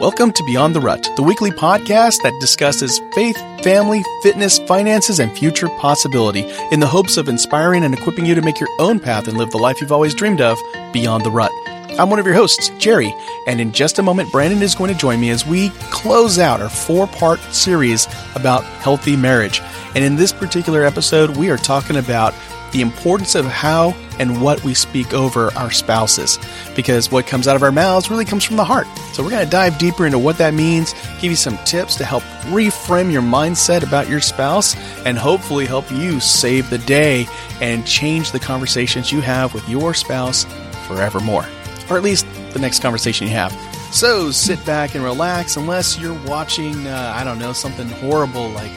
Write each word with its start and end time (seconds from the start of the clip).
Welcome 0.00 0.32
to 0.32 0.44
Beyond 0.44 0.74
the 0.74 0.80
Rut, 0.80 1.08
the 1.14 1.22
weekly 1.22 1.52
podcast 1.52 2.22
that 2.22 2.38
discusses 2.40 3.00
faith, 3.14 3.36
family, 3.62 4.02
fitness, 4.22 4.58
finances, 4.58 5.20
and 5.20 5.30
future 5.38 5.68
possibility 5.78 6.44
in 6.72 6.80
the 6.80 6.86
hopes 6.86 7.16
of 7.16 7.28
inspiring 7.28 7.84
and 7.84 7.94
equipping 7.94 8.26
you 8.26 8.34
to 8.34 8.42
make 8.42 8.58
your 8.58 8.68
own 8.80 8.98
path 8.98 9.28
and 9.28 9.38
live 9.38 9.50
the 9.52 9.56
life 9.56 9.80
you've 9.80 9.92
always 9.92 10.12
dreamed 10.12 10.40
of 10.40 10.58
beyond 10.92 11.24
the 11.24 11.30
rut. 11.30 11.52
I'm 11.98 12.10
one 12.10 12.18
of 12.18 12.26
your 12.26 12.34
hosts, 12.34 12.70
Jerry, 12.78 13.14
and 13.46 13.60
in 13.60 13.70
just 13.70 14.00
a 14.00 14.02
moment, 14.02 14.32
Brandon 14.32 14.62
is 14.62 14.74
going 14.74 14.92
to 14.92 14.98
join 14.98 15.20
me 15.20 15.30
as 15.30 15.46
we 15.46 15.70
close 15.90 16.40
out 16.40 16.60
our 16.60 16.68
four 16.68 17.06
part 17.06 17.38
series 17.54 18.06
about 18.34 18.64
healthy 18.64 19.16
marriage. 19.16 19.62
And 19.94 20.02
in 20.02 20.16
this 20.16 20.32
particular 20.32 20.84
episode, 20.84 21.36
we 21.36 21.50
are 21.50 21.56
talking 21.56 21.96
about 21.96 22.34
the 22.74 22.80
importance 22.80 23.36
of 23.36 23.46
how 23.46 23.94
and 24.18 24.42
what 24.42 24.62
we 24.64 24.74
speak 24.74 25.14
over 25.14 25.52
our 25.54 25.70
spouses. 25.70 26.38
Because 26.74 27.10
what 27.10 27.26
comes 27.26 27.48
out 27.48 27.54
of 27.56 27.62
our 27.62 27.72
mouths 27.72 28.10
really 28.10 28.24
comes 28.24 28.44
from 28.44 28.56
the 28.56 28.64
heart. 28.64 28.86
So 29.12 29.22
we're 29.22 29.30
going 29.30 29.44
to 29.44 29.50
dive 29.50 29.78
deeper 29.78 30.04
into 30.04 30.18
what 30.18 30.38
that 30.38 30.54
means, 30.54 30.92
give 31.20 31.30
you 31.30 31.36
some 31.36 31.56
tips 31.58 31.94
to 31.96 32.04
help 32.04 32.24
reframe 32.50 33.12
your 33.12 33.22
mindset 33.22 33.86
about 33.86 34.08
your 34.08 34.20
spouse, 34.20 34.76
and 35.06 35.16
hopefully 35.16 35.66
help 35.66 35.90
you 35.92 36.18
save 36.18 36.68
the 36.68 36.78
day 36.78 37.26
and 37.60 37.86
change 37.86 38.32
the 38.32 38.40
conversations 38.40 39.12
you 39.12 39.20
have 39.20 39.54
with 39.54 39.66
your 39.68 39.94
spouse 39.94 40.44
forevermore. 40.88 41.46
Or 41.88 41.96
at 41.96 42.02
least 42.02 42.26
the 42.52 42.58
next 42.58 42.80
conversation 42.82 43.28
you 43.28 43.32
have. 43.34 43.52
So 43.92 44.32
sit 44.32 44.64
back 44.66 44.96
and 44.96 45.04
relax, 45.04 45.56
unless 45.56 45.96
you're 46.00 46.20
watching, 46.26 46.88
uh, 46.88 47.12
I 47.14 47.22
don't 47.22 47.38
know, 47.38 47.52
something 47.52 47.86
horrible 47.86 48.48
like 48.48 48.72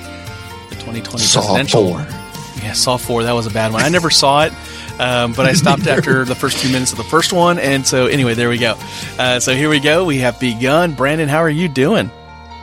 the 0.70 0.76
2020 0.76 1.18
Saw 1.18 1.42
presidential. 1.42 1.98
4. 1.98 2.27
Yeah, 2.58 2.74
Saw 2.74 2.98
4, 2.98 3.24
that 3.24 3.34
was 3.34 3.46
a 3.46 3.52
bad 3.52 3.72
one. 3.72 3.82
I 3.84 3.90
never 3.90 4.10
saw 4.10 4.44
it, 4.46 4.54
um, 5.00 5.34
but 5.34 5.46
I 5.46 5.54
stopped 5.54 5.88
after 5.88 6.26
the 6.26 6.36
first 6.36 6.58
few 6.58 6.72
minutes 6.72 6.92
of 6.92 6.98
the 6.98 7.04
first 7.06 7.34
one. 7.34 7.60
And 7.60 7.86
so, 7.86 8.08
anyway, 8.08 8.34
there 8.34 8.50
we 8.50 8.58
go. 8.58 8.76
Uh, 9.18 9.40
so, 9.40 9.54
here 9.54 9.70
we 9.70 9.80
go. 9.80 10.06
We 10.06 10.18
have 10.20 10.40
begun. 10.40 10.94
Brandon, 10.94 11.30
how 11.30 11.40
are 11.40 11.50
you 11.50 11.68
doing? 11.68 12.10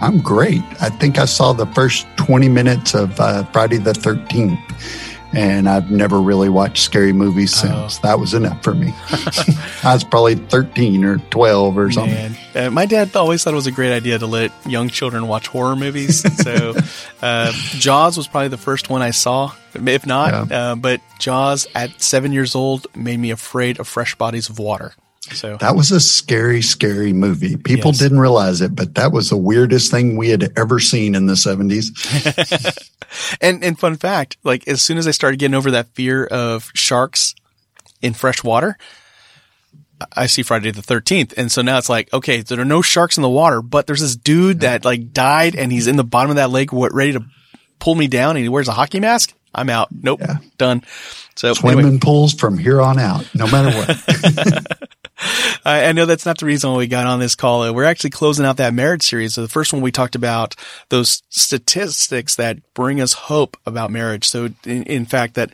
I'm 0.01 0.21
great. 0.21 0.63
I 0.81 0.91
think 0.91 1.19
I 1.19 1.25
saw 1.25 1.53
the 1.53 1.67
first 1.67 2.07
20 2.17 2.49
minutes 2.49 2.95
of 2.95 3.19
uh, 3.21 3.45
Friday 3.47 3.79
the 3.79 3.93
13th, 3.93 4.59
and 5.37 5.69
I've 5.69 5.91
never 5.91 6.21
really 6.21 6.49
watched 6.49 6.83
scary 6.85 7.13
movies 7.13 7.53
Oh. 7.65 7.69
since. 7.89 7.99
That 7.99 8.19
was 8.19 8.35
enough 8.35 8.63
for 8.63 8.75
me. 8.75 8.93
I 9.83 9.95
was 9.95 10.05
probably 10.05 10.35
13 10.37 11.05
or 11.05 11.19
12 11.31 11.79
or 11.79 11.91
something. 11.93 12.35
Uh, 12.55 12.71
my 12.71 12.87
dad 12.87 13.15
always 13.17 13.43
thought 13.45 13.53
it 13.53 13.57
was 13.57 13.67
a 13.67 13.73
great 13.73 13.93
idea 13.93 14.19
to 14.19 14.27
let 14.27 14.53
young 14.67 14.89
children 14.89 15.27
watch 15.29 15.47
horror 15.49 15.77
movies. 15.77 16.21
So, 16.43 16.75
uh, 17.23 17.53
Jaws 17.53 18.17
was 18.17 18.29
probably 18.29 18.49
the 18.49 18.57
first 18.59 18.89
one 18.91 19.03
I 19.03 19.11
saw, 19.11 19.53
if 19.75 20.07
not. 20.07 20.51
Uh, 20.53 20.75
but 20.77 21.01
Jaws 21.19 21.67
at 21.75 22.01
seven 22.03 22.33
years 22.33 22.55
old 22.55 22.87
made 22.97 23.19
me 23.19 23.31
afraid 23.31 23.79
of 23.81 23.89
fresh 23.89 24.15
bodies 24.15 24.49
of 24.49 24.59
water. 24.59 24.95
So, 25.33 25.57
That 25.59 25.75
was 25.77 25.91
a 25.91 26.01
scary, 26.01 26.61
scary 26.63 27.13
movie. 27.13 27.57
People 27.57 27.91
Yes. 27.93 27.99
didn't 28.01 28.21
realize 28.21 28.61
it, 28.61 28.75
but 28.75 28.95
that 28.97 29.13
was 29.13 29.31
the 29.31 29.37
weirdest 29.37 29.91
thing 29.91 30.17
we 30.17 30.29
had 30.31 30.53
ever 30.59 30.79
seen 30.81 31.15
in 31.15 31.27
the 31.27 31.35
70s. 31.35 31.89
and 33.41 33.63
and 33.65 33.79
fun 33.79 33.97
fact, 33.97 34.37
like 34.45 34.67
as 34.69 34.83
soon 34.83 34.99
as 34.99 35.07
I 35.07 35.13
started 35.13 35.39
getting 35.39 35.55
over 35.55 35.71
that 35.73 35.89
fear 35.95 36.25
of 36.25 36.71
sharks 36.75 37.35
in 38.03 38.13
fresh 38.15 38.43
water, 38.45 38.77
I 40.15 40.27
see 40.27 40.43
Friday 40.43 40.71
the 40.73 40.83
13th. 40.83 41.33
And 41.37 41.51
so 41.51 41.63
now 41.63 41.79
it's 41.79 41.89
like, 41.89 42.13
okay, 42.13 42.43
there 42.43 42.61
are 42.61 42.65
no 42.65 42.83
sharks 42.83 43.17
in 43.17 43.23
the 43.23 43.29
water, 43.29 43.63
but 43.63 43.87
there's 43.87 44.01
this 44.01 44.17
dude 44.17 44.61
that 44.61 44.85
like 44.85 45.13
died 45.13 45.55
and 45.57 45.73
he's 45.73 45.87
in 45.87 45.97
the 45.97 46.05
bottom 46.05 46.31
of 46.31 46.37
that 46.37 46.51
lake, 46.51 46.73
what, 46.73 46.93
ready 46.93 47.13
to 47.13 47.25
pull 47.79 47.95
me 47.95 48.09
down 48.09 48.37
and 48.37 48.43
he 48.43 48.49
wears 48.49 48.69
a 48.69 48.73
hockey 48.73 49.01
mask. 49.01 49.33
I'm 49.55 49.71
out. 49.71 49.89
Nope. 49.93 50.21
Yeah. 50.21 50.39
Done. 50.59 50.83
So 51.37 51.53
Swimming 51.55 51.87
anyway, 51.87 52.01
pools 52.01 52.35
from 52.35 52.59
here 52.59 52.81
on 52.81 52.99
out, 52.99 53.29
no 53.35 53.47
matter 53.47 53.77
what. 53.77 54.67
I, 55.65 55.93
know 55.93 56.07
that's 56.07 56.27
not 56.27 56.39
the 56.39 56.47
reason 56.47 56.71
why 56.71 56.77
we 56.77 56.87
got 56.87 57.07
on 57.07 57.19
this 57.19 57.35
call. 57.35 57.73
We're 57.73 57.85
actually 57.85 58.11
closing 58.11 58.45
out 58.45 58.59
that 58.59 58.75
marriage 58.75 59.03
series. 59.03 59.35
So 59.35 59.43
the 59.43 59.49
first 59.49 59.73
one 59.73 59.83
we 59.83 59.93
talked 59.93 60.15
about 60.15 60.55
those 60.91 61.23
statistics 61.31 62.37
that 62.37 62.59
bring 62.75 63.01
us 63.01 63.13
hope 63.13 63.57
about 63.67 63.91
marriage. 63.91 64.29
So 64.29 64.51
in, 64.65 64.83
in 64.85 65.07
fact, 65.07 65.35
that 65.35 65.51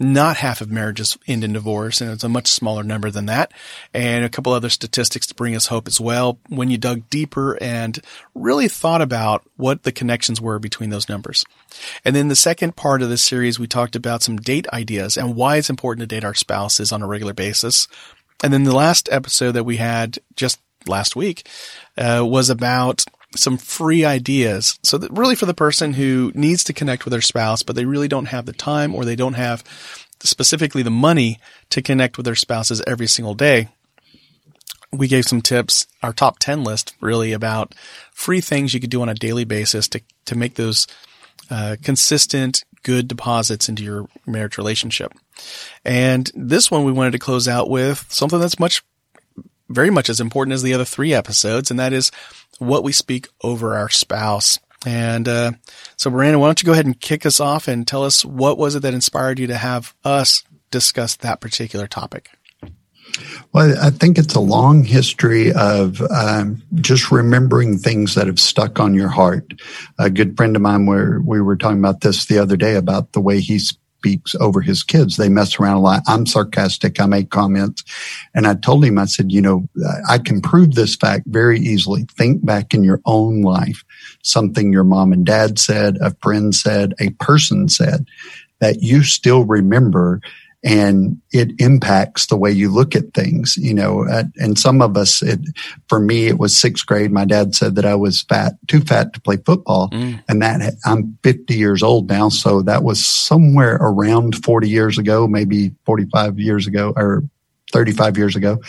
not 0.00 0.36
half 0.36 0.60
of 0.60 0.70
marriages 0.70 1.16
end 1.26 1.44
in 1.44 1.52
divorce, 1.52 2.00
and 2.00 2.10
it's 2.10 2.24
a 2.24 2.28
much 2.28 2.48
smaller 2.48 2.82
number 2.82 3.10
than 3.10 3.26
that. 3.26 3.52
And 3.92 4.24
a 4.24 4.28
couple 4.28 4.52
other 4.52 4.68
statistics 4.68 5.26
to 5.28 5.34
bring 5.34 5.54
us 5.54 5.66
hope 5.66 5.86
as 5.86 6.00
well. 6.00 6.38
When 6.48 6.70
you 6.70 6.78
dug 6.78 7.08
deeper 7.10 7.56
and 7.60 7.98
really 8.34 8.68
thought 8.68 9.02
about 9.02 9.44
what 9.56 9.84
the 9.84 9.92
connections 9.92 10.40
were 10.40 10.58
between 10.58 10.90
those 10.90 11.08
numbers. 11.08 11.44
And 12.04 12.14
then 12.14 12.28
the 12.28 12.36
second 12.36 12.76
part 12.76 13.02
of 13.02 13.08
this 13.08 13.22
series, 13.22 13.58
we 13.58 13.66
talked 13.66 13.94
about 13.96 14.22
some 14.22 14.36
date 14.36 14.66
ideas 14.72 15.16
and 15.16 15.36
why 15.36 15.56
it's 15.56 15.70
important 15.70 16.08
to 16.08 16.14
date 16.14 16.24
our 16.24 16.34
spouses 16.34 16.92
on 16.92 17.02
a 17.02 17.06
regular 17.06 17.34
basis. 17.34 17.86
And 18.42 18.52
then 18.52 18.64
the 18.64 18.74
last 18.74 19.08
episode 19.12 19.52
that 19.52 19.64
we 19.64 19.76
had 19.76 20.18
just 20.36 20.60
last 20.86 21.16
week 21.16 21.48
uh, 21.96 22.22
was 22.26 22.50
about 22.50 23.04
some 23.36 23.58
free 23.58 24.04
ideas. 24.04 24.78
So 24.82 24.98
that 24.98 25.12
really 25.12 25.34
for 25.34 25.46
the 25.46 25.54
person 25.54 25.94
who 25.94 26.32
needs 26.34 26.64
to 26.64 26.72
connect 26.72 27.04
with 27.04 27.12
their 27.12 27.20
spouse, 27.20 27.62
but 27.62 27.76
they 27.76 27.84
really 27.84 28.08
don't 28.08 28.26
have 28.26 28.46
the 28.46 28.52
time 28.52 28.94
or 28.94 29.04
they 29.04 29.16
don't 29.16 29.34
have 29.34 29.64
specifically 30.20 30.82
the 30.82 30.90
money 30.90 31.38
to 31.70 31.82
connect 31.82 32.16
with 32.16 32.24
their 32.24 32.34
spouses 32.34 32.82
every 32.86 33.06
single 33.06 33.34
day. 33.34 33.68
We 34.92 35.08
gave 35.08 35.24
some 35.24 35.42
tips, 35.42 35.86
our 36.02 36.12
top 36.12 36.38
10 36.38 36.62
list 36.62 36.94
really 37.00 37.32
about 37.32 37.74
free 38.12 38.40
things 38.40 38.72
you 38.72 38.80
could 38.80 38.90
do 38.90 39.02
on 39.02 39.08
a 39.08 39.14
daily 39.14 39.44
basis 39.44 39.88
to, 39.88 40.00
to 40.26 40.36
make 40.36 40.54
those 40.54 40.86
uh, 41.50 41.76
consistent, 41.82 42.64
good 42.84 43.08
deposits 43.08 43.68
into 43.68 43.82
your 43.82 44.08
marriage 44.26 44.56
relationship. 44.56 45.12
And 45.84 46.30
this 46.34 46.70
one 46.70 46.84
we 46.84 46.92
wanted 46.92 47.12
to 47.12 47.18
close 47.18 47.48
out 47.48 47.68
with 47.68 48.06
something 48.08 48.38
that's 48.38 48.60
much, 48.60 48.82
very 49.68 49.90
much 49.90 50.08
as 50.08 50.20
important 50.20 50.54
as 50.54 50.62
the 50.62 50.74
other 50.74 50.84
three 50.84 51.14
episodes, 51.14 51.70
and 51.70 51.80
that 51.80 51.92
is 51.92 52.10
what 52.58 52.84
we 52.84 52.92
speak 52.92 53.28
over 53.42 53.74
our 53.74 53.88
spouse. 53.88 54.58
And 54.86 55.26
uh, 55.28 55.52
so, 55.96 56.10
Brandon, 56.10 56.40
why 56.40 56.48
don't 56.48 56.62
you 56.62 56.66
go 56.66 56.72
ahead 56.72 56.86
and 56.86 57.00
kick 57.00 57.24
us 57.24 57.40
off 57.40 57.68
and 57.68 57.86
tell 57.86 58.04
us 58.04 58.24
what 58.24 58.58
was 58.58 58.74
it 58.74 58.80
that 58.80 58.94
inspired 58.94 59.38
you 59.38 59.46
to 59.46 59.56
have 59.56 59.94
us 60.04 60.44
discuss 60.70 61.16
that 61.16 61.40
particular 61.40 61.86
topic? 61.86 62.30
Well, 63.52 63.76
I 63.80 63.90
think 63.90 64.18
it's 64.18 64.34
a 64.34 64.40
long 64.40 64.82
history 64.82 65.52
of 65.52 66.02
um, 66.10 66.62
just 66.74 67.12
remembering 67.12 67.78
things 67.78 68.14
that 68.14 68.26
have 68.26 68.40
stuck 68.40 68.80
on 68.80 68.94
your 68.94 69.08
heart. 69.08 69.54
A 69.98 70.10
good 70.10 70.36
friend 70.36 70.56
of 70.56 70.62
mine, 70.62 70.86
where 70.86 71.20
we 71.20 71.40
were 71.40 71.56
talking 71.56 71.78
about 71.78 72.00
this 72.00 72.26
the 72.26 72.38
other 72.38 72.56
day 72.56 72.74
about 72.74 73.12
the 73.12 73.20
way 73.20 73.40
he 73.40 73.60
speaks 74.04 74.34
over 74.34 74.60
his 74.60 74.82
kids. 74.82 75.16
They 75.16 75.30
mess 75.30 75.58
around 75.58 75.78
a 75.78 75.80
lot. 75.80 76.02
I'm 76.06 76.26
sarcastic. 76.26 77.00
I 77.00 77.06
make 77.06 77.30
comments. 77.30 77.82
And 78.34 78.46
I 78.46 78.52
told 78.54 78.84
him, 78.84 78.98
I 78.98 79.06
said, 79.06 79.32
you 79.32 79.40
know, 79.40 79.66
I 80.06 80.18
can 80.18 80.42
prove 80.42 80.74
this 80.74 80.94
fact 80.94 81.24
very 81.28 81.58
easily. 81.58 82.04
Think 82.18 82.44
back 82.44 82.74
in 82.74 82.84
your 82.84 83.00
own 83.06 83.40
life. 83.40 83.82
Something 84.22 84.74
your 84.74 84.84
mom 84.84 85.10
and 85.14 85.24
dad 85.24 85.58
said, 85.58 85.96
a 86.02 86.14
friend 86.20 86.54
said, 86.54 86.92
a 87.00 87.10
person 87.12 87.70
said 87.70 88.04
that 88.60 88.82
you 88.82 89.02
still 89.02 89.44
remember 89.44 90.20
and 90.64 91.20
it 91.30 91.52
impacts 91.58 92.26
the 92.26 92.36
way 92.36 92.50
you 92.50 92.70
look 92.70 92.96
at 92.96 93.12
things, 93.12 93.56
you 93.58 93.74
know. 93.74 94.06
And 94.36 94.58
some 94.58 94.80
of 94.80 94.96
us, 94.96 95.22
it, 95.22 95.40
for 95.88 96.00
me, 96.00 96.26
it 96.26 96.38
was 96.38 96.56
sixth 96.56 96.86
grade. 96.86 97.12
My 97.12 97.26
dad 97.26 97.54
said 97.54 97.74
that 97.74 97.84
I 97.84 97.94
was 97.94 98.22
fat, 98.22 98.54
too 98.66 98.80
fat 98.80 99.12
to 99.12 99.20
play 99.20 99.36
football, 99.36 99.90
Mm. 99.90 100.22
and 100.26 100.40
that 100.42 100.74
I'm 100.86 101.18
50 101.22 101.54
years 101.54 101.82
old 101.82 102.08
now, 102.08 102.30
so 102.30 102.62
that 102.62 102.82
was 102.82 103.04
somewhere 103.04 103.76
around 103.80 104.42
40 104.42 104.68
years 104.68 104.96
ago, 104.96 105.28
maybe 105.28 105.72
45 105.84 106.38
years 106.38 106.66
ago, 106.66 106.94
or 106.96 107.22
35 107.72 108.16
years 108.16 108.36
ago, 108.36 108.60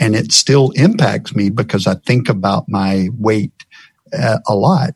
and 0.00 0.16
it 0.16 0.32
still 0.32 0.70
impacts 0.70 1.36
me 1.36 1.50
because 1.50 1.86
I 1.86 1.94
think 2.06 2.28
about 2.28 2.68
my 2.68 3.08
weight 3.18 3.52
uh, 4.18 4.38
a 4.48 4.54
lot. 4.54 4.94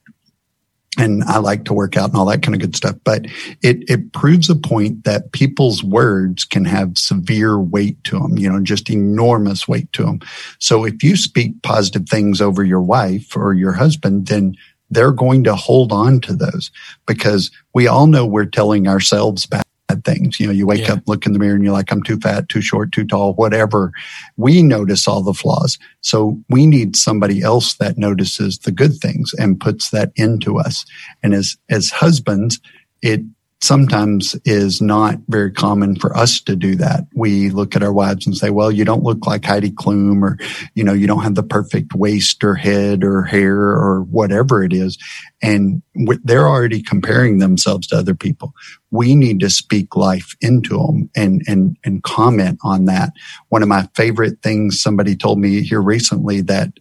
And 1.01 1.25
I 1.25 1.39
like 1.39 1.65
to 1.65 1.73
work 1.73 1.97
out 1.97 2.11
and 2.11 2.19
all 2.19 2.27
that 2.27 2.43
kind 2.43 2.55
of 2.55 2.61
good 2.61 2.77
stuff, 2.77 2.97
but 3.05 3.25
it, 3.63 3.89
it 3.89 4.13
proves 4.13 4.51
a 4.51 4.55
point 4.55 5.05
that 5.05 5.33
people's 5.33 5.83
words 5.83 6.45
can 6.45 6.65
have 6.67 6.99
severe 6.99 7.59
weight 7.59 8.03
to 8.05 8.19
them, 8.19 8.37
you 8.37 8.51
know, 8.51 8.61
just 8.61 8.91
enormous 8.91 9.67
weight 9.67 9.91
to 9.95 10.05
them. 10.05 10.21
So 10.59 10.85
if 10.85 11.03
you 11.03 11.17
speak 11.17 11.63
positive 11.63 12.09
things 12.09 12.41
over 12.41 12.63
your 12.63 12.83
wife 12.83 13.35
or 13.35 13.55
your 13.55 13.73
husband, 13.73 14.27
then 14.27 14.57
they're 14.91 15.13
going 15.13 15.45
to 15.45 15.55
hold 15.55 15.91
on 15.91 16.21
to 16.21 16.35
those 16.35 16.71
because 17.07 17.51
we 17.73 17.87
all 17.87 18.07
know 18.07 18.27
we're 18.27 18.45
telling 18.45 18.87
ourselves 18.87 19.47
bad 19.47 19.63
things. 20.05 20.41
You 20.41 20.47
know, 20.47 20.53
you 20.53 20.67
wake 20.67 20.87
Yeah. 20.87 20.95
up, 20.95 21.03
look 21.07 21.27
in 21.27 21.33
the 21.33 21.39
mirror 21.39 21.55
and 21.55 21.63
you're 21.65 21.73
like, 21.73 21.93
I'm 21.93 22.03
too 22.03 22.19
fat, 22.19 22.49
too 22.49 22.61
short, 22.63 22.93
too 22.93 23.05
tall, 23.05 23.35
whatever. 23.35 23.93
We 24.37 24.63
notice 24.63 25.07
all 25.07 25.23
the 25.23 25.35
flaws. 25.35 25.79
So 26.01 26.39
we 26.49 26.67
need 26.67 26.97
somebody 26.97 27.43
else 27.43 27.75
that 27.75 27.99
notices 27.99 28.59
the 28.59 28.73
good 28.73 28.95
things 28.95 29.33
and 29.39 29.61
puts 29.61 29.91
that 29.91 30.13
into 30.17 30.59
us. 30.59 30.85
And 31.23 31.35
as, 31.35 31.57
as 31.69 31.91
husbands, 31.91 32.61
it, 33.03 33.23
sometimes 33.63 34.35
is 34.47 34.81
not 34.81 35.19
very 35.29 35.53
common 35.53 35.95
for 35.95 36.17
us 36.17 36.41
to 36.41 36.57
do 36.57 36.75
that. 36.77 37.07
We 37.15 37.51
look 37.51 37.77
at 37.77 37.83
our 37.83 37.93
wives 37.93 38.27
and 38.27 38.35
say, 38.35 38.49
well, 38.49 38.73
you 38.73 38.87
don't 38.87 39.03
look 39.03 39.27
like 39.27 39.45
Heidi 39.45 39.71
Klum 39.71 40.23
or, 40.23 40.39
you 40.75 40.83
know, 40.83 40.95
you 40.95 41.07
don't 41.07 41.23
have 41.23 41.35
the 41.35 41.43
perfect 41.43 41.95
waist 41.95 42.43
or 42.43 42.55
head 42.55 43.05
or 43.05 43.21
hair 43.21 43.59
or 43.59 44.01
whatever 44.05 44.65
it 44.65 44.73
is. 44.73 44.97
And 45.43 45.83
they're 46.25 46.49
already 46.49 46.83
comparing 46.83 47.39
themselves 47.39 47.87
to 47.89 47.97
other 47.97 48.15
people. 48.15 48.53
We 48.91 49.15
need 49.15 49.41
to 49.41 49.51
speak 49.51 49.97
life 49.97 50.37
into 50.41 50.77
them 50.77 51.11
and, 51.17 51.43
and, 51.47 51.77
and 51.85 52.03
comment 52.03 52.59
on 52.63 52.85
that. 52.87 53.13
One 53.49 53.63
of 53.63 53.69
my 53.69 53.89
favorite 53.95 54.43
things 54.43 54.81
somebody 54.81 55.17
told 55.17 55.39
me 55.39 55.63
here 55.63 55.81
recently 55.81 56.43
that 56.43 56.73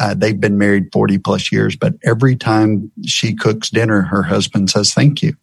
uh, 0.00 0.14
they've 0.14 0.40
been 0.40 0.56
married 0.56 0.88
40 0.92 1.18
plus 1.18 1.52
years, 1.52 1.76
but 1.76 1.94
every 2.02 2.34
time 2.34 2.90
she 3.04 3.34
cooks 3.34 3.68
dinner, 3.68 4.02
her 4.02 4.22
husband 4.22 4.70
says 4.70 4.94
thank 4.94 5.22
you. 5.22 5.34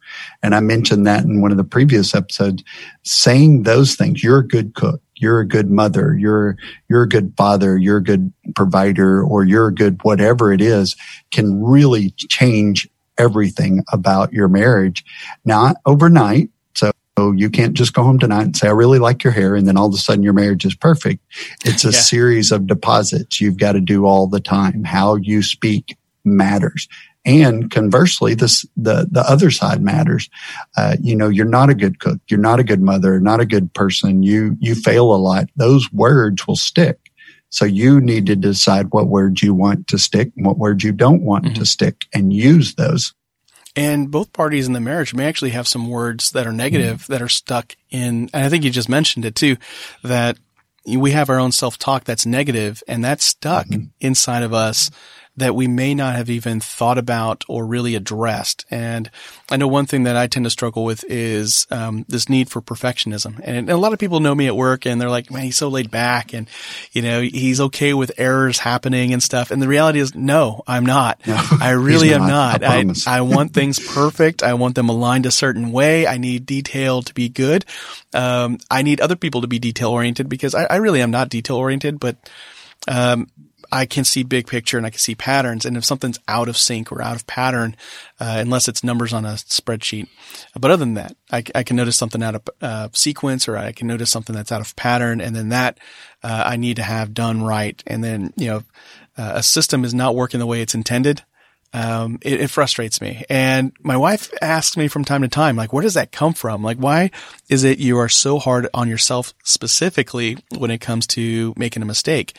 And 0.42 0.56
I 0.56 0.60
mentioned 0.60 1.06
that 1.06 1.24
in 1.24 1.42
one 1.42 1.52
of 1.52 1.58
the 1.58 1.64
previous 1.64 2.16
episodes, 2.16 2.64
saying 3.04 3.64
those 3.64 3.96
things. 3.96 4.24
You're 4.24 4.40
a 4.40 4.48
good 4.48 4.74
cook. 4.74 5.02
You're 5.20 5.40
a 5.40 5.48
good 5.48 5.70
mother. 5.70 6.18
You're, 6.18 6.58
you're 6.90 7.04
a 7.04 7.10
good 7.10 7.34
father. 7.38 7.78
You're 7.78 7.98
a 7.98 8.04
good 8.04 8.34
provider 8.56 9.24
or 9.24 9.44
you're 9.44 9.68
a 9.68 9.74
good 9.74 10.04
whatever 10.04 10.52
it 10.52 10.62
is 10.62 10.96
can 11.32 11.62
really 11.62 12.12
change 12.18 12.88
everything 13.18 13.84
about 13.92 14.34
your 14.34 14.48
marriage. 14.48 15.06
Not 15.46 15.78
overnight, 15.86 16.50
so 17.20 17.34
you 17.34 17.50
can't 17.50 17.74
just 17.74 17.94
go 17.94 18.02
home 18.04 18.18
tonight 18.18 18.44
and 18.44 18.56
say, 18.56 18.70
I 18.70 18.72
really 18.72 18.98
like 18.98 19.26
your 19.26 19.34
hair. 19.34 19.54
And 19.54 19.68
then 19.68 19.76
all 19.76 19.88
of 19.88 19.94
a 19.94 19.98
sudden 19.98 20.24
your 20.24 20.32
marriage 20.32 20.64
is 20.64 20.74
perfect. 20.74 21.22
It's 21.66 21.84
a 21.84 21.92
yeah. 21.92 22.00
series 22.00 22.50
of 22.50 22.66
deposits 22.66 23.42
you've 23.42 23.58
got 23.58 23.74
to 23.74 23.82
do 23.82 24.06
all 24.06 24.26
the 24.26 24.40
time. 24.40 24.86
How 24.86 25.16
you 25.16 25.44
speak 25.44 25.98
matters. 26.24 26.88
And 27.26 27.70
conversely, 27.70 28.34
this, 28.34 28.66
the, 28.78 29.08
the 29.12 29.22
other 29.22 29.52
side 29.52 29.82
matters. 29.82 30.30
Uh, 30.78 30.96
you 31.02 31.16
know, 31.16 31.28
you're 31.28 31.46
not 31.46 31.70
a 31.70 31.76
good 31.76 32.00
cook. 32.00 32.20
You're 32.30 32.40
not 32.40 32.60
a 32.60 32.64
good 32.64 32.82
mother, 32.82 33.20
not 33.20 33.42
a 33.42 33.46
good 33.46 33.74
person. 33.74 34.24
You, 34.24 34.58
you 34.60 34.74
fail 34.74 35.14
a 35.14 35.18
lot. 35.18 35.50
Those 35.56 35.92
words 35.92 36.48
will 36.48 36.56
stick. 36.56 37.12
So 37.50 37.66
you 37.66 38.00
need 38.00 38.28
to 38.28 38.36
decide 38.36 38.92
what 38.92 39.08
words 39.08 39.44
you 39.44 39.54
want 39.54 39.88
to 39.88 39.98
stick 39.98 40.32
and 40.38 40.46
what 40.46 40.58
words 40.58 40.84
you 40.84 40.92
don't 40.92 41.24
want 41.24 41.46
mm-hmm. 41.46 41.56
to 41.56 41.66
stick 41.66 42.06
and 42.14 42.32
use 42.32 42.76
those. 42.76 43.14
And 43.76 44.12
both 44.12 44.34
parties 44.34 44.68
in 44.68 44.74
the 44.74 44.80
marriage 44.80 45.14
may 45.14 45.28
actually 45.28 45.52
have 45.52 45.68
some 45.68 45.90
words 45.90 46.32
that 46.32 46.48
are 46.48 46.54
negative 46.54 47.04
mm-hmm. 47.04 47.14
that 47.14 47.22
are 47.22 47.30
stuck 47.30 47.76
in, 47.90 48.30
and 48.34 48.46
I 48.46 48.50
think 48.50 48.64
you 48.64 48.70
just 48.70 48.90
mentioned 48.90 49.26
it 49.26 49.36
too, 49.36 49.58
that 50.04 50.38
we 50.86 51.12
have 51.12 51.30
our 51.30 51.40
own 51.40 51.52
self-talk 51.52 52.04
that's 52.04 52.26
negative 52.26 52.84
and 52.88 53.04
that's 53.04 53.26
stuck 53.26 53.68
mm-hmm. 53.68 53.86
inside 54.00 54.44
of 54.44 54.54
us 54.54 54.90
that 55.40 55.56
we 55.56 55.68
may 55.68 55.96
not 55.96 56.16
have 56.16 56.30
even 56.30 56.60
thought 56.60 56.98
about 56.98 57.44
or 57.48 57.66
really 57.66 57.96
addressed. 57.96 58.66
And 58.70 59.10
I 59.50 59.58
know 59.58 59.68
one 59.68 59.86
thing 59.86 60.04
that 60.04 60.16
I 60.16 60.28
tend 60.28 60.46
to 60.46 60.50
struggle 60.50 60.84
with 60.84 61.04
is 61.08 61.66
um, 61.72 62.06
this 62.08 62.30
need 62.30 62.50
for 62.50 62.62
perfectionism. 62.62 63.40
And 63.44 63.70
a 63.70 63.78
lot 63.78 63.94
of 63.94 64.00
people 64.00 64.20
know 64.20 64.36
me 64.36 64.48
at 64.48 64.56
work 64.56 64.86
and 64.86 65.00
they're 65.00 65.10
like, 65.10 65.32
man, 65.32 65.44
he's 65.44 65.58
so 65.58 65.70
laid 65.70 65.90
back 65.90 66.34
and, 66.34 66.48
you 66.92 67.02
know, 67.02 67.22
he's 67.22 67.60
okay 67.62 67.94
with 67.94 68.12
errors 68.18 68.60
happening 68.60 69.14
and 69.14 69.24
stuff. 69.24 69.52
And 69.52 69.62
the 69.62 69.68
reality 69.68 70.00
is, 70.00 70.14
no, 70.14 70.64
I'm 70.68 70.86
not. 70.86 71.26
No, 71.26 71.38
I 71.62 71.72
really 71.72 72.14
am 72.14 72.28
not. 72.28 72.64
I, 72.64 72.80
I, 72.80 72.94
I, 73.08 73.22
want 73.22 73.54
things 73.54 73.80
perfect. 73.80 74.44
I 74.44 74.54
want 74.54 74.76
them 74.76 74.90
aligned 74.90 75.26
a 75.26 75.32
certain 75.32 75.72
way. 75.72 76.06
I 76.06 76.18
need 76.18 76.46
detail 76.46 77.02
to 77.04 77.14
be 77.14 77.30
good. 77.30 77.66
Um, 78.14 78.60
I 78.70 78.82
need 78.82 79.02
other 79.02 79.16
people 79.16 79.42
to 79.42 79.48
be 79.48 79.60
detail 79.60 79.90
oriented 79.90 80.30
because 80.30 80.54
I, 80.54 80.66
I 80.66 80.76
really 80.78 81.02
am 81.02 81.12
not 81.12 81.30
detail 81.30 81.56
oriented, 81.58 82.00
but 82.00 82.18
um, 82.88 83.28
I 83.72 83.86
can 83.86 84.04
see 84.04 84.24
big 84.24 84.48
picture 84.48 84.78
and 84.78 84.86
I 84.86 84.90
can 84.90 85.00
see 85.00 85.16
patterns. 85.16 85.66
And 85.66 85.78
if 85.78 85.86
something's 85.86 86.20
out 86.28 86.50
of 86.50 86.58
sync 86.58 86.92
or 86.92 87.02
out 87.02 87.16
of 87.16 87.28
pattern, 87.28 87.76
uh, 88.20 88.38
unless 88.40 88.68
it's 88.68 88.84
numbers 88.84 89.14
on 89.14 89.26
a 89.26 89.34
spreadsheet, 89.34 90.08
but 90.60 90.72
other 90.72 90.84
than 90.84 90.96
that, 90.96 91.16
I, 91.32 91.44
I 91.54 91.64
can 91.64 91.76
notice 91.76 91.98
something 91.98 92.24
out 92.24 92.36
of 92.36 92.50
uh, 92.62 92.90
sequence 92.94 93.48
or 93.48 93.58
I 93.58 93.72
can 93.72 93.88
notice 93.88 94.10
something 94.10 94.36
that's 94.36 94.52
out 94.52 94.62
of 94.62 94.76
pattern. 94.76 95.22
And 95.22 95.36
then 95.36 95.50
that 95.50 95.80
uh, 96.24 96.44
I 96.46 96.56
need 96.56 96.78
to 96.78 96.84
have 96.84 97.14
done 97.14 97.44
right. 97.44 97.82
And 97.86 98.04
then, 98.04 98.34
you 98.36 98.48
know, 98.48 98.64
uh, 99.18 99.34
a 99.36 99.44
system 99.44 99.84
is 99.84 99.94
not 99.94 100.16
working 100.16 100.40
the 100.40 100.46
way 100.46 100.62
it's 100.62 100.76
intended. 100.76 101.24
Um, 101.72 102.18
it, 102.24 102.42
it, 102.42 102.50
frustrates 102.50 103.00
me. 103.00 103.24
And 103.30 103.74
my 103.82 103.96
wife 103.96 104.34
asks 104.42 104.76
me 104.76 104.88
from 104.88 105.06
time 105.06 105.22
to 105.22 105.28
time, 105.28 105.56
like, 105.56 105.72
where 105.72 105.84
does 105.84 105.94
that 105.94 106.12
come 106.12 106.34
from? 106.34 106.64
Like, 106.64 106.78
why 106.78 107.12
is 107.48 107.64
it 107.64 107.78
you 107.78 108.00
are 108.00 108.10
so 108.10 108.40
hard 108.40 108.68
on 108.74 108.88
yourself 108.88 109.36
specifically 109.44 110.38
when 110.58 110.72
it 110.72 110.82
comes 110.82 111.06
to 111.08 111.54
making 111.58 111.84
a 111.84 111.86
mistake? 111.86 112.36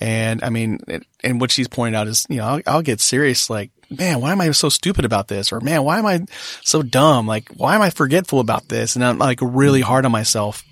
And 0.00 0.44
I 0.44 0.50
mean, 0.50 0.78
and 1.24 1.40
what 1.40 1.50
she's 1.50 1.68
pointing 1.68 1.98
out 1.98 2.06
is, 2.06 2.24
you 2.28 2.36
know, 2.36 2.44
I'll, 2.44 2.60
I'll, 2.66 2.82
get 2.82 3.00
serious 3.00 3.50
like, 3.50 3.72
man, 3.90 4.20
why 4.20 4.30
am 4.30 4.40
I 4.40 4.50
so 4.52 4.68
stupid 4.68 5.04
about 5.04 5.26
this? 5.26 5.50
Or 5.50 5.60
man, 5.60 5.82
why 5.82 5.98
am 5.98 6.06
I 6.06 6.24
so 6.62 6.82
dumb? 6.82 7.26
Like, 7.26 7.48
why 7.56 7.74
am 7.74 7.82
I 7.82 7.90
forgetful 7.90 8.38
about 8.38 8.68
this? 8.68 8.94
And 8.94 9.04
I'm 9.04 9.18
like 9.18 9.40
really 9.42 9.80
hard 9.80 10.04
on 10.04 10.12
myself. 10.12 10.62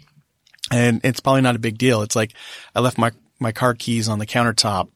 And 0.70 1.00
it's 1.02 1.20
probably 1.20 1.42
not 1.42 1.56
a 1.56 1.60
big 1.60 1.78
deal. 1.78 2.02
It's 2.02 2.16
like 2.16 2.34
I 2.74 2.80
left 2.80 2.98
my, 2.98 3.10
my 3.40 3.52
car 3.52 3.74
keys 3.74 4.08
on 4.08 4.18
the 4.18 4.26
countertop 4.26 4.88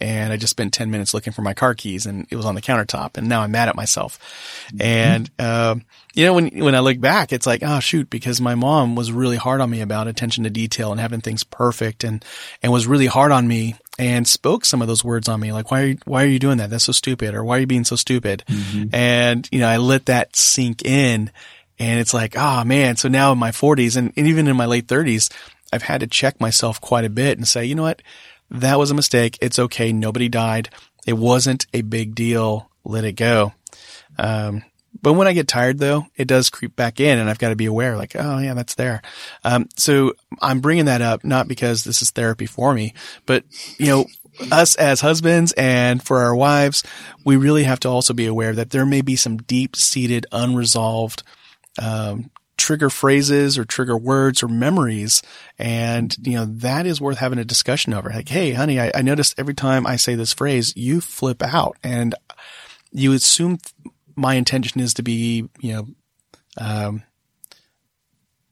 and 0.00 0.32
I 0.32 0.36
just 0.36 0.50
spent 0.50 0.72
10 0.72 0.90
minutes 0.90 1.14
looking 1.14 1.32
for 1.32 1.42
my 1.42 1.54
car 1.54 1.74
keys 1.74 2.06
and 2.06 2.26
it 2.30 2.36
was 2.36 2.44
on 2.44 2.54
the 2.54 2.62
countertop 2.62 3.16
and 3.16 3.28
now 3.28 3.42
I'm 3.42 3.50
mad 3.50 3.68
at 3.68 3.76
myself. 3.76 4.18
Mm-hmm. 4.68 4.82
And, 4.82 5.30
uh, 5.38 5.76
you 6.14 6.24
know, 6.24 6.34
when, 6.34 6.48
when 6.58 6.74
I 6.74 6.80
look 6.80 7.00
back, 7.00 7.32
it's 7.32 7.46
like, 7.46 7.62
oh 7.62 7.80
shoot, 7.80 8.10
because 8.10 8.40
my 8.40 8.54
mom 8.54 8.94
was 8.94 9.12
really 9.12 9.36
hard 9.36 9.60
on 9.60 9.70
me 9.70 9.80
about 9.80 10.08
attention 10.08 10.44
to 10.44 10.50
detail 10.50 10.92
and 10.92 11.00
having 11.00 11.20
things 11.20 11.44
perfect 11.44 12.04
and, 12.04 12.24
and 12.62 12.72
was 12.72 12.86
really 12.86 13.06
hard 13.06 13.32
on 13.32 13.48
me 13.48 13.76
and 13.98 14.26
spoke 14.28 14.64
some 14.64 14.82
of 14.82 14.88
those 14.88 15.04
words 15.04 15.28
on 15.28 15.40
me. 15.40 15.52
Like, 15.52 15.70
why 15.70 15.82
are 15.82 15.86
you, 15.86 15.98
why 16.04 16.22
are 16.24 16.28
you 16.28 16.38
doing 16.38 16.58
that? 16.58 16.70
That's 16.70 16.84
so 16.84 16.92
stupid. 16.92 17.34
Or 17.34 17.44
why 17.44 17.56
are 17.56 17.60
you 17.60 17.66
being 17.66 17.84
so 17.84 17.96
stupid? 17.96 18.44
Mm-hmm. 18.48 18.94
And, 18.94 19.48
you 19.50 19.60
know, 19.60 19.68
I 19.68 19.78
let 19.78 20.06
that 20.06 20.36
sink 20.36 20.84
in 20.84 21.30
and 21.78 22.00
it's 22.00 22.14
like, 22.14 22.36
oh 22.36 22.64
man. 22.64 22.96
So 22.96 23.08
now 23.08 23.32
in 23.32 23.38
my 23.38 23.52
forties 23.52 23.96
and, 23.96 24.12
and 24.16 24.26
even 24.26 24.48
in 24.48 24.56
my 24.56 24.66
late 24.66 24.88
thirties, 24.88 25.30
I've 25.72 25.82
had 25.82 26.00
to 26.00 26.06
check 26.06 26.40
myself 26.40 26.80
quite 26.80 27.04
a 27.04 27.10
bit 27.10 27.38
and 27.38 27.46
say, 27.46 27.64
you 27.64 27.74
know 27.74 27.82
what? 27.82 28.02
That 28.50 28.78
was 28.78 28.90
a 28.90 28.94
mistake. 28.94 29.38
It's 29.40 29.58
okay. 29.58 29.92
Nobody 29.92 30.28
died. 30.28 30.70
It 31.06 31.14
wasn't 31.14 31.66
a 31.72 31.82
big 31.82 32.14
deal. 32.14 32.70
Let 32.84 33.04
it 33.04 33.12
go. 33.12 33.52
Um, 34.18 34.62
but 35.02 35.12
when 35.14 35.28
I 35.28 35.32
get 35.32 35.48
tired 35.48 35.78
though, 35.78 36.06
it 36.16 36.26
does 36.26 36.50
creep 36.50 36.74
back 36.74 37.00
in 37.00 37.18
and 37.18 37.28
I've 37.28 37.38
got 37.38 37.50
to 37.50 37.56
be 37.56 37.66
aware 37.66 37.96
like, 37.96 38.16
oh 38.16 38.38
yeah, 38.38 38.54
that's 38.54 38.74
there. 38.74 39.02
Um, 39.44 39.68
so 39.76 40.14
I'm 40.40 40.60
bringing 40.60 40.86
that 40.86 41.02
up 41.02 41.24
not 41.24 41.48
because 41.48 41.84
this 41.84 42.02
is 42.02 42.10
therapy 42.10 42.46
for 42.46 42.72
me, 42.72 42.94
but 43.26 43.44
you 43.78 43.86
know, 43.86 44.06
us 44.50 44.74
as 44.76 45.00
husbands 45.00 45.52
and 45.52 46.02
for 46.02 46.20
our 46.20 46.34
wives, 46.34 46.82
we 47.24 47.36
really 47.36 47.64
have 47.64 47.80
to 47.80 47.88
also 47.88 48.14
be 48.14 48.26
aware 48.26 48.52
that 48.52 48.70
there 48.70 48.86
may 48.86 49.00
be 49.00 49.16
some 49.16 49.38
deep 49.38 49.76
seated 49.76 50.26
unresolved, 50.32 51.22
um, 51.80 52.30
trigger 52.56 52.90
phrases 52.90 53.58
or 53.58 53.64
trigger 53.64 53.96
words 53.96 54.42
or 54.42 54.48
memories. 54.48 55.22
And, 55.58 56.16
you 56.26 56.34
know, 56.36 56.46
that 56.46 56.86
is 56.86 57.00
worth 57.00 57.18
having 57.18 57.38
a 57.38 57.44
discussion 57.44 57.92
over. 57.92 58.10
Like, 58.10 58.28
Hey, 58.28 58.52
honey, 58.52 58.80
I, 58.80 58.90
I 58.94 59.02
noticed 59.02 59.34
every 59.38 59.54
time 59.54 59.86
I 59.86 59.96
say 59.96 60.14
this 60.14 60.32
phrase, 60.32 60.72
you 60.76 61.00
flip 61.00 61.42
out 61.42 61.76
and 61.82 62.14
you 62.92 63.12
assume 63.12 63.58
my 64.14 64.34
intention 64.34 64.80
is 64.80 64.94
to 64.94 65.02
be, 65.02 65.48
you 65.60 65.72
know, 65.72 65.86
um, 66.58 67.02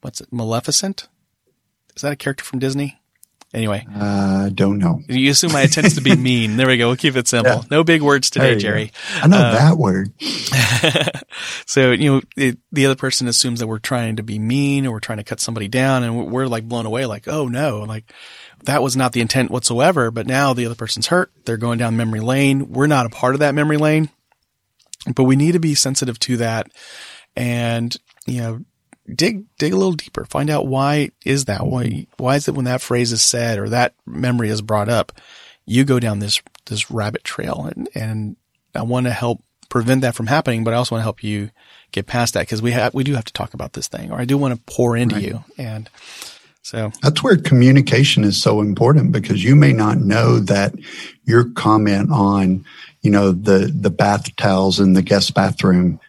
what's 0.01 0.21
it? 0.21 0.31
Maleficent? 0.31 1.07
Is 1.95 2.03
that 2.03 2.13
a 2.13 2.17
character 2.17 2.43
from 2.43 2.59
Disney? 2.59 2.99
Anyway, 3.55 3.87
I 3.89 4.47
uh, 4.47 4.49
don't 4.49 4.79
know. 4.79 4.99
You 5.07 5.31
assume 5.31 5.53
my 5.53 5.61
intent 5.61 5.87
is 5.87 5.95
to 5.95 6.01
be 6.01 6.13
mean. 6.17 6.57
There 6.57 6.67
we 6.67 6.75
go. 6.75 6.87
We'll 6.87 6.97
keep 6.97 7.15
it 7.15 7.25
simple. 7.25 7.53
Yeah. 7.53 7.61
No 7.71 7.85
big 7.85 8.01
words 8.01 8.29
today, 8.29 8.57
Jerry. 8.57 8.87
Go. 8.87 9.19
I 9.21 9.27
know 9.27 9.37
uh, 9.37 9.53
that 9.53 9.77
word. 9.77 10.11
so 11.65 11.91
you 11.91 12.11
know, 12.11 12.21
it, 12.35 12.57
the 12.73 12.85
other 12.85 12.97
person 12.97 13.29
assumes 13.29 13.61
that 13.61 13.67
we're 13.67 13.79
trying 13.79 14.17
to 14.17 14.23
be 14.23 14.39
mean 14.39 14.85
or 14.85 14.91
we're 14.91 14.99
trying 14.99 15.19
to 15.19 15.23
cut 15.23 15.39
somebody 15.39 15.69
down, 15.69 16.03
and 16.03 16.29
we're 16.29 16.47
like 16.47 16.67
blown 16.67 16.85
away, 16.85 17.05
like, 17.05 17.29
oh 17.29 17.47
no, 17.47 17.79
like 17.79 18.11
that 18.65 18.83
was 18.83 18.97
not 18.97 19.13
the 19.13 19.21
intent 19.21 19.51
whatsoever. 19.51 20.11
But 20.11 20.27
now 20.27 20.53
the 20.53 20.65
other 20.65 20.75
person's 20.75 21.07
hurt. 21.07 21.31
They're 21.45 21.55
going 21.55 21.77
down 21.77 21.95
memory 21.95 22.19
lane. 22.19 22.73
We're 22.73 22.87
not 22.87 23.05
a 23.05 23.09
part 23.09 23.35
of 23.35 23.39
that 23.39 23.55
memory 23.55 23.77
lane, 23.77 24.09
but 25.15 25.23
we 25.23 25.37
need 25.37 25.53
to 25.53 25.59
be 25.59 25.75
sensitive 25.75 26.19
to 26.19 26.35
that, 26.37 26.67
and 27.37 27.95
you 28.25 28.41
know 28.41 28.65
dig 29.13 29.45
dig 29.57 29.73
a 29.73 29.77
little 29.77 29.93
deeper. 29.93 30.25
Find 30.25 30.49
out 30.49 30.67
why 30.67 31.11
is 31.23 31.45
that? 31.45 31.65
Why 31.65 32.07
why 32.17 32.35
is 32.35 32.47
it 32.47 32.55
when 32.55 32.65
that 32.65 32.81
phrase 32.81 33.11
is 33.11 33.21
said 33.21 33.59
or 33.59 33.69
that 33.69 33.93
memory 34.05 34.49
is 34.49 34.61
brought 34.61 34.89
up, 34.89 35.11
you 35.65 35.83
go 35.83 35.99
down 35.99 36.19
this 36.19 36.41
this 36.65 36.89
rabbit 36.89 37.23
trail 37.23 37.69
and 37.75 37.89
and 37.95 38.35
I 38.73 38.83
want 38.83 39.05
to 39.05 39.11
help 39.11 39.41
prevent 39.69 40.01
that 40.01 40.15
from 40.15 40.27
happening, 40.27 40.63
but 40.63 40.73
I 40.73 40.77
also 40.77 40.95
want 40.95 41.01
to 41.01 41.05
help 41.05 41.23
you 41.23 41.49
get 41.91 42.07
past 42.07 42.33
that 42.33 42.41
because 42.41 42.61
we 42.61 42.71
have 42.71 42.93
we 42.93 43.03
do 43.03 43.13
have 43.13 43.25
to 43.25 43.33
talk 43.33 43.53
about 43.53 43.73
this 43.73 43.87
thing, 43.87 44.11
or 44.11 44.19
I 44.19 44.25
do 44.25 44.37
want 44.37 44.55
to 44.55 44.73
pour 44.73 44.95
into 44.97 45.15
right. 45.15 45.23
you 45.23 45.43
and. 45.57 45.89
So 46.61 46.91
that's 47.03 47.21
where 47.21 47.37
communication 47.37 48.23
is 48.23 48.41
so 48.41 48.59
important 48.59 49.11
because 49.11 49.43
you 49.43 49.55
may 49.55 49.71
not 49.71 49.99
know 49.99 50.39
that 50.39 50.73
your 51.23 51.51
comment 51.51 52.09
on, 52.11 52.65
you 53.03 53.11
know, 53.11 53.33
the, 53.33 53.71
the 53.71 53.91
bath 53.91 54.35
towels 54.35 54.79
in 54.79 54.93
the 54.93 55.03
guest 55.03 55.35
bathroom 55.35 55.99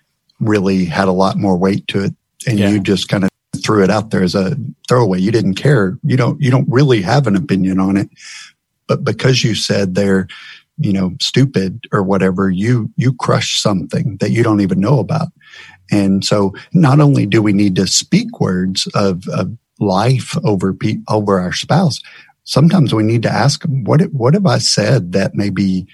really 0.40 0.86
had 0.86 1.08
a 1.08 1.12
lot 1.12 1.36
more 1.36 1.58
weight 1.58 1.86
to 1.88 2.04
it 2.04 2.14
and 2.47 2.59
yeah. 2.59 2.71
you 2.71 2.81
just 2.81 3.09
kind 3.09 3.25
of 3.25 3.31
threw 3.64 3.83
it 3.83 3.90
out 3.90 4.11
there 4.11 4.23
as 4.23 4.35
a 4.35 4.57
throwaway. 4.88 5.19
You 5.21 5.33
didn't 5.33 5.55
care. 5.55 5.99
You 6.02 6.16
don't, 6.16 6.40
you 6.40 6.50
don't 6.50 6.69
really 6.69 7.02
have 7.02 7.26
an 7.26 7.37
opinion 7.37 7.81
on 7.81 7.97
it. 7.97 8.09
But 8.87 9.05
because 9.05 9.43
you 9.43 9.55
said 9.55 9.95
they're, 9.95 10.28
you 10.78 10.93
know, 10.93 11.14
stupid 11.21 11.87
or 11.93 12.02
whatever, 12.02 12.50
you, 12.50 12.90
you 12.97 13.14
crush 13.14 13.61
something 13.61 14.19
that 14.19 14.31
you 14.31 14.43
don't 14.43 14.61
even 14.61 14.78
know 14.78 14.99
about. 14.99 15.28
And 15.90 16.25
so 16.25 16.55
not 16.73 17.00
only 17.00 17.26
do 17.26 17.43
we 17.43 17.52
need 17.52 17.76
to 17.76 17.87
speak 17.87 18.40
words 18.40 18.87
of, 18.95 19.26
of 19.28 19.57
life 19.81 20.37
over, 20.45 20.75
pe- 20.75 20.99
over 21.09 21.40
our 21.40 21.52
spouse, 21.52 22.00
sometimes 22.45 22.95
we 22.95 23.02
need 23.02 23.23
to 23.23 23.31
ask 23.31 23.62
them, 23.62 23.85
what, 23.85 24.02
what 24.12 24.35
have 24.35 24.47
I 24.47 24.59
said 24.59 25.12
that 25.12 25.35
maybe 25.35 25.87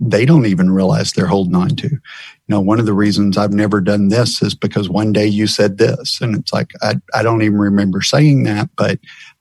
they 0.00 0.24
don't 0.24 0.46
even 0.46 0.70
realize 0.70 1.12
they're 1.12 1.26
holding 1.26 1.54
on 1.54 1.70
to. 1.76 1.88
You 1.88 2.00
know, 2.48 2.60
one 2.60 2.80
of 2.80 2.86
the 2.86 2.92
reasons 2.92 3.38
I've 3.38 3.52
never 3.52 3.80
done 3.80 4.08
this 4.08 4.42
is 4.42 4.54
because 4.54 4.88
one 4.88 5.12
day 5.12 5.26
you 5.26 5.46
said 5.46 5.78
this 5.78 6.20
and 6.20 6.36
it's 6.36 6.52
like, 6.52 6.72
I, 6.82 6.96
I 7.14 7.22
don't 7.22 7.42
even 7.42 7.58
remember 7.58 8.02
saying 8.02 8.42
that, 8.44 8.68
but 8.76 8.98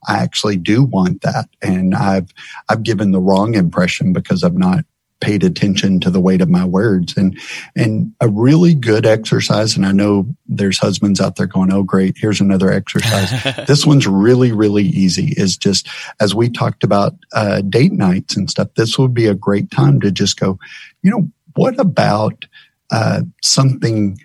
I 0.07 0.19
actually 0.19 0.57
do 0.57 0.83
want 0.83 1.21
that. 1.21 1.49
And 1.61 1.95
I've, 1.95 2.31
I've 2.69 2.83
given 2.83 3.11
the 3.11 3.19
wrong 3.19 3.55
impression 3.55 4.13
because 4.13 4.43
I've 4.43 4.57
not 4.57 4.85
paid 5.23 5.43
attention 5.43 6.01
to 6.01 6.09
the 6.09 6.19
weight 6.19 6.41
of 6.41 6.49
my 6.49 6.65
words. 6.65 7.15
And 7.15 7.39
and 7.75 8.13
a 8.19 8.27
really 8.27 8.75
good 8.75 9.05
exercise 9.05 9.75
and 9.75 9.85
I 9.85 9.93
know 9.93 10.27
there's 10.45 10.77
husbands 10.77 11.21
out 11.21 11.37
there 11.37 11.47
going 11.47 11.71
oh 11.71 11.83
great 11.83 12.15
here's 12.17 12.41
another 12.41 12.71
exercise. 12.71 13.31
This 13.67 13.85
one's 13.85 14.05
really 14.05 14.51
really 14.51 14.83
easy 14.83 15.33
is 15.37 15.57
just 15.57 15.87
as 16.19 16.35
we 16.35 16.49
talked 16.49 16.83
about 16.83 17.15
uh, 17.33 17.61
date 17.61 17.93
nights 17.93 18.35
and 18.35 18.49
stuff 18.49 18.67
this 18.75 18.99
would 18.99 19.13
be 19.13 19.27
a 19.27 19.33
great 19.33 19.71
time 19.71 20.01
to 20.01 20.11
just 20.11 20.39
go 20.39 20.59
you 21.01 21.09
know 21.09 21.29
what 21.55 21.79
about 21.79 22.45
uh, 22.91 23.21
something 23.41 24.19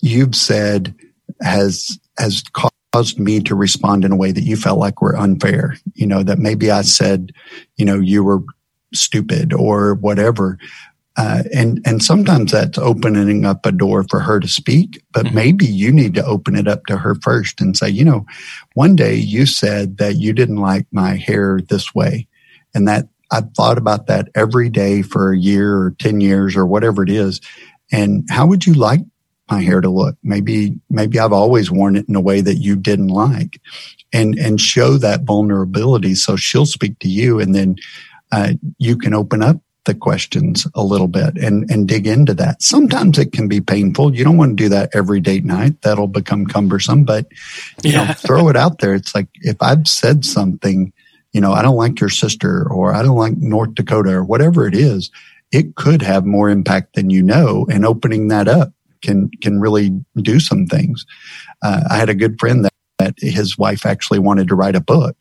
you've 0.00 0.34
said 0.34 0.94
has 1.42 1.98
has 2.18 2.42
caused 2.92 3.18
me 3.18 3.40
to 3.40 3.54
respond 3.54 4.04
in 4.04 4.12
a 4.12 4.16
way 4.16 4.32
that 4.32 4.44
you 4.44 4.56
felt 4.56 4.78
like 4.78 5.02
were 5.02 5.16
unfair? 5.16 5.76
You 5.94 6.06
know 6.06 6.22
that 6.22 6.38
maybe 6.38 6.70
I 6.70 6.82
said 6.82 7.32
you 7.76 7.84
know 7.84 8.00
you 8.00 8.24
were 8.24 8.42
stupid 9.00 9.52
or 9.52 9.94
whatever. 9.94 10.58
Uh, 11.18 11.44
and 11.54 11.80
and 11.86 12.02
sometimes 12.02 12.52
that's 12.52 12.76
opening 12.76 13.46
up 13.46 13.64
a 13.64 13.72
door 13.72 14.04
for 14.10 14.20
her 14.20 14.38
to 14.38 14.46
speak, 14.46 15.02
but 15.12 15.24
mm-hmm. 15.24 15.34
maybe 15.34 15.64
you 15.64 15.90
need 15.90 16.12
to 16.12 16.24
open 16.26 16.54
it 16.54 16.68
up 16.68 16.84
to 16.84 16.98
her 16.98 17.14
first 17.22 17.58
and 17.58 17.74
say, 17.74 17.88
you 17.88 18.04
know, 18.04 18.26
one 18.74 18.94
day 18.94 19.14
you 19.14 19.46
said 19.46 19.96
that 19.96 20.16
you 20.16 20.34
didn't 20.34 20.56
like 20.56 20.86
my 20.90 21.16
hair 21.16 21.58
this 21.70 21.94
way, 21.94 22.28
and 22.74 22.86
that 22.86 23.08
I've 23.30 23.50
thought 23.52 23.78
about 23.78 24.08
that 24.08 24.28
every 24.34 24.68
day 24.68 25.00
for 25.00 25.32
a 25.32 25.38
year 25.38 25.74
or 25.74 25.94
ten 25.98 26.20
years 26.20 26.54
or 26.54 26.66
whatever 26.66 27.02
it 27.02 27.10
is. 27.10 27.40
And 27.90 28.28
how 28.28 28.46
would 28.46 28.66
you 28.66 28.74
like 28.74 29.00
my 29.50 29.62
hair 29.62 29.80
to 29.80 29.88
look? 29.88 30.16
Maybe 30.22 30.78
maybe 30.90 31.18
I've 31.18 31.32
always 31.32 31.70
worn 31.70 31.96
it 31.96 32.06
in 32.10 32.14
a 32.14 32.20
way 32.20 32.42
that 32.42 32.56
you 32.56 32.76
didn't 32.76 33.08
like, 33.08 33.58
and 34.12 34.38
and 34.38 34.60
show 34.60 34.98
that 34.98 35.22
vulnerability 35.22 36.14
so 36.14 36.36
she'll 36.36 36.66
speak 36.66 36.98
to 36.98 37.08
you, 37.08 37.40
and 37.40 37.54
then 37.54 37.76
uh, 38.32 38.52
you 38.78 38.96
can 38.96 39.14
open 39.14 39.42
up 39.42 39.60
the 39.86 39.94
questions 39.94 40.66
a 40.74 40.82
little 40.82 41.08
bit 41.08 41.36
and, 41.36 41.70
and 41.70 41.88
dig 41.88 42.06
into 42.06 42.34
that. 42.34 42.60
Sometimes 42.60 43.18
it 43.18 43.32
can 43.32 43.48
be 43.48 43.60
painful. 43.60 44.14
You 44.14 44.24
don't 44.24 44.36
want 44.36 44.56
to 44.56 44.64
do 44.64 44.68
that 44.68 44.90
every 44.92 45.20
date 45.20 45.44
night. 45.44 45.80
That'll 45.82 46.08
become 46.08 46.44
cumbersome, 46.44 47.04
but 47.04 47.26
you 47.82 47.92
yeah. 47.92 48.04
know, 48.04 48.12
throw 48.12 48.48
it 48.48 48.56
out 48.56 48.80
there. 48.80 48.94
It's 48.94 49.14
like 49.14 49.28
if 49.34 49.56
I've 49.60 49.88
said 49.88 50.24
something, 50.24 50.92
you 51.32 51.40
know, 51.40 51.52
I 51.52 51.62
don't 51.62 51.76
like 51.76 52.00
your 52.00 52.10
sister 52.10 52.70
or 52.70 52.94
I 52.94 53.02
don't 53.02 53.16
like 53.16 53.36
North 53.36 53.74
Dakota 53.74 54.10
or 54.10 54.24
whatever 54.24 54.66
it 54.66 54.74
is, 54.74 55.10
it 55.52 55.76
could 55.76 56.02
have 56.02 56.26
more 56.26 56.50
impact 56.50 56.94
than 56.94 57.08
you 57.08 57.22
know. 57.22 57.66
And 57.70 57.86
opening 57.86 58.28
that 58.28 58.48
up 58.48 58.72
can, 59.02 59.30
can 59.40 59.60
really 59.60 59.90
do 60.16 60.40
some 60.40 60.66
things. 60.66 61.06
Uh, 61.62 61.82
I 61.88 61.96
had 61.96 62.08
a 62.08 62.14
good 62.14 62.38
friend 62.40 62.64
that 62.64 62.72
that 63.06 63.14
his 63.18 63.56
wife 63.56 63.86
actually 63.86 64.18
wanted 64.18 64.48
to 64.48 64.54
write 64.54 64.76
a 64.76 64.80
book 64.80 65.16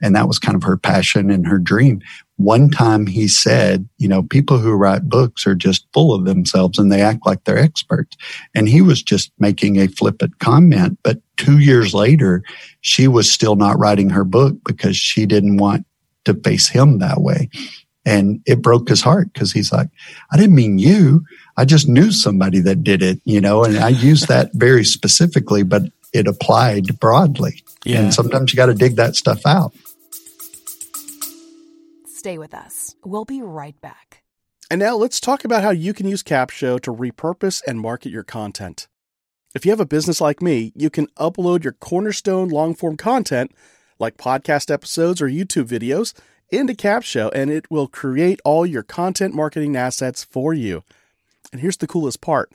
and 0.00 0.14
that 0.14 0.28
was 0.28 0.38
kind 0.38 0.56
of 0.56 0.62
her 0.62 0.76
passion 0.76 1.30
and 1.30 1.46
her 1.46 1.58
dream 1.58 2.00
one 2.40 2.70
time 2.70 3.06
he 3.06 3.28
said, 3.28 3.86
you 3.98 4.08
know, 4.08 4.22
people 4.22 4.56
who 4.56 4.72
write 4.72 5.10
books 5.10 5.46
are 5.46 5.54
just 5.54 5.86
full 5.92 6.14
of 6.14 6.24
themselves 6.24 6.78
and 6.78 6.90
they 6.90 7.02
act 7.02 7.26
like 7.26 7.44
they're 7.44 7.58
experts. 7.58 8.16
And 8.54 8.66
he 8.66 8.80
was 8.80 9.02
just 9.02 9.30
making 9.38 9.76
a 9.76 9.88
flippant 9.88 10.38
comment. 10.38 10.98
But 11.02 11.18
two 11.36 11.58
years 11.58 11.92
later, 11.92 12.42
she 12.80 13.08
was 13.08 13.30
still 13.30 13.56
not 13.56 13.78
writing 13.78 14.08
her 14.08 14.24
book 14.24 14.56
because 14.64 14.96
she 14.96 15.26
didn't 15.26 15.58
want 15.58 15.84
to 16.24 16.32
face 16.32 16.66
him 16.66 16.98
that 16.98 17.20
way. 17.20 17.50
And 18.06 18.40
it 18.46 18.62
broke 18.62 18.88
his 18.88 19.02
heart 19.02 19.30
because 19.34 19.52
he's 19.52 19.70
like, 19.70 19.88
I 20.32 20.38
didn't 20.38 20.54
mean 20.54 20.78
you. 20.78 21.22
I 21.58 21.66
just 21.66 21.88
knew 21.88 22.10
somebody 22.10 22.60
that 22.60 22.82
did 22.82 23.02
it, 23.02 23.20
you 23.24 23.42
know, 23.42 23.64
and 23.64 23.76
I 23.76 23.90
use 23.90 24.22
that 24.22 24.48
very 24.54 24.84
specifically, 24.84 25.62
but 25.62 25.82
it 26.12 26.26
applied 26.26 26.98
broadly. 26.98 27.62
Yeah. 27.84 28.00
And 28.00 28.14
sometimes 28.14 28.52
you 28.52 28.56
got 28.56 28.66
to 28.66 28.74
dig 28.74 28.96
that 28.96 29.16
stuff 29.16 29.46
out. 29.46 29.72
Stay 32.06 32.36
with 32.38 32.52
us. 32.52 32.94
We'll 33.04 33.24
be 33.24 33.40
right 33.40 33.80
back. 33.80 34.22
And 34.70 34.78
now 34.78 34.94
let's 34.94 35.20
talk 35.20 35.44
about 35.44 35.62
how 35.62 35.70
you 35.70 35.92
can 35.94 36.06
use 36.06 36.22
Capsho 36.22 36.80
to 36.82 36.92
repurpose 36.92 37.62
and 37.66 37.80
market 37.80 38.10
your 38.10 38.22
content. 38.22 38.86
If 39.54 39.64
you 39.64 39.72
have 39.72 39.80
a 39.80 39.86
business 39.86 40.20
like 40.20 40.40
me, 40.40 40.72
you 40.76 40.90
can 40.90 41.08
upload 41.18 41.64
your 41.64 41.72
cornerstone 41.72 42.48
long 42.48 42.74
form 42.74 42.96
content, 42.96 43.52
like 43.98 44.16
podcast 44.16 44.70
episodes 44.70 45.20
or 45.20 45.28
YouTube 45.28 45.66
videos, 45.66 46.14
into 46.50 46.74
Capsho 46.74 47.30
and 47.34 47.50
it 47.50 47.70
will 47.70 47.88
create 47.88 48.40
all 48.44 48.66
your 48.66 48.82
content 48.82 49.34
marketing 49.34 49.76
assets 49.76 50.22
for 50.22 50.52
you. 50.54 50.84
And 51.52 51.60
here's 51.60 51.78
the 51.78 51.86
coolest 51.86 52.20
part 52.20 52.52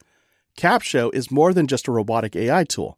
Capsho 0.58 1.14
is 1.14 1.32
more 1.32 1.54
than 1.54 1.68
just 1.68 1.88
a 1.88 1.92
robotic 1.92 2.36
AI 2.36 2.64
tool, 2.64 2.98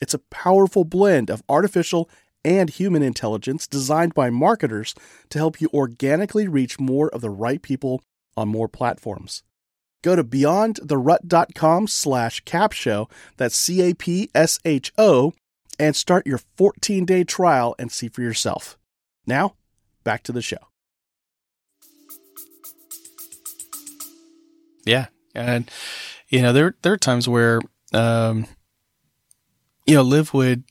it's 0.00 0.14
a 0.14 0.18
powerful 0.18 0.84
blend 0.84 1.30
of 1.30 1.42
artificial 1.48 2.08
and 2.44 2.70
human 2.70 3.02
intelligence 3.02 3.66
designed 3.66 4.14
by 4.14 4.30
marketers 4.30 4.94
to 5.30 5.38
help 5.38 5.60
you 5.60 5.70
organically 5.72 6.46
reach 6.46 6.78
more 6.78 7.08
of 7.08 7.20
the 7.20 7.30
right 7.30 7.62
people 7.62 8.02
on 8.36 8.48
more 8.48 8.68
platforms. 8.68 9.42
Go 10.02 10.14
to 10.14 10.22
beyondtherut.com 10.22 11.86
slash 11.88 12.44
capsho, 12.44 13.10
that's 13.38 13.56
C-A-P-S-H-O, 13.56 15.32
and 15.78 15.96
start 15.96 16.26
your 16.26 16.40
14-day 16.58 17.24
trial 17.24 17.74
and 17.78 17.90
see 17.90 18.08
for 18.08 18.20
yourself. 18.20 18.78
Now, 19.26 19.54
back 20.04 20.22
to 20.24 20.32
the 20.32 20.42
show. 20.42 20.58
Yeah, 24.84 25.06
and 25.34 25.70
you 26.28 26.42
know 26.42 26.52
there 26.52 26.74
there 26.82 26.92
are 26.92 26.98
times 26.98 27.26
where 27.26 27.60
um, 27.94 28.46
you 29.86 29.94
know 29.94 30.02
Liv 30.02 30.34
would 30.34 30.64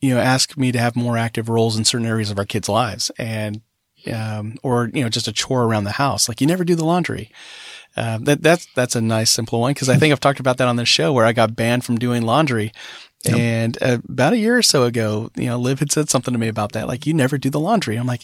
you 0.00 0.14
know, 0.14 0.20
ask 0.20 0.56
me 0.56 0.72
to 0.72 0.78
have 0.78 0.96
more 0.96 1.16
active 1.18 1.48
roles 1.48 1.76
in 1.76 1.84
certain 1.84 2.06
areas 2.06 2.30
of 2.30 2.38
our 2.38 2.44
kids' 2.44 2.68
lives 2.68 3.10
and, 3.18 3.60
um, 4.12 4.56
or, 4.62 4.90
you 4.94 5.02
know, 5.02 5.10
just 5.10 5.28
a 5.28 5.32
chore 5.32 5.64
around 5.64 5.84
the 5.84 5.92
house. 5.92 6.28
Like 6.28 6.40
you 6.40 6.46
never 6.46 6.64
do 6.64 6.74
the 6.74 6.86
laundry. 6.86 7.30
Uh, 7.96 8.18
that, 8.22 8.42
that's, 8.42 8.66
that's 8.74 8.96
a 8.96 9.00
nice 9.00 9.30
simple 9.30 9.60
one. 9.60 9.74
Cause 9.74 9.88
I 9.88 9.96
think 9.96 10.12
I've 10.12 10.20
talked 10.20 10.40
about 10.40 10.56
that 10.56 10.68
on 10.68 10.76
this 10.76 10.88
show 10.88 11.12
where 11.12 11.26
I 11.26 11.32
got 11.32 11.56
banned 11.56 11.84
from 11.84 11.98
doing 11.98 12.22
laundry. 12.22 12.72
Yep. 13.24 13.36
And 13.36 13.82
uh, 13.82 13.98
about 14.08 14.32
a 14.32 14.38
year 14.38 14.56
or 14.56 14.62
so 14.62 14.84
ago, 14.84 15.30
you 15.36 15.46
know, 15.46 15.58
Liv 15.58 15.80
had 15.80 15.92
said 15.92 16.08
something 16.08 16.32
to 16.32 16.40
me 16.40 16.48
about 16.48 16.72
that. 16.72 16.88
Like, 16.88 17.06
you 17.06 17.12
never 17.12 17.36
do 17.36 17.50
the 17.50 17.60
laundry. 17.60 17.96
I'm 17.96 18.06
like, 18.06 18.22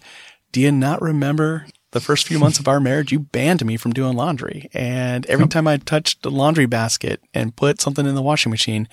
do 0.52 0.62
you 0.62 0.72
not 0.72 1.02
remember 1.02 1.66
the 1.92 2.00
first 2.00 2.26
few 2.26 2.38
months 2.38 2.58
of 2.58 2.68
our 2.68 2.80
marriage, 2.80 3.12
you 3.12 3.20
banned 3.20 3.64
me 3.64 3.76
from 3.76 3.92
doing 3.92 4.16
laundry. 4.16 4.68
And 4.74 5.24
every 5.26 5.44
yep. 5.44 5.50
time 5.50 5.68
I 5.68 5.76
touched 5.76 6.22
the 6.22 6.30
laundry 6.30 6.66
basket 6.66 7.20
and 7.32 7.56
put 7.56 7.80
something 7.80 8.06
in 8.06 8.14
the 8.14 8.22
washing 8.22 8.50
machine, 8.50 8.88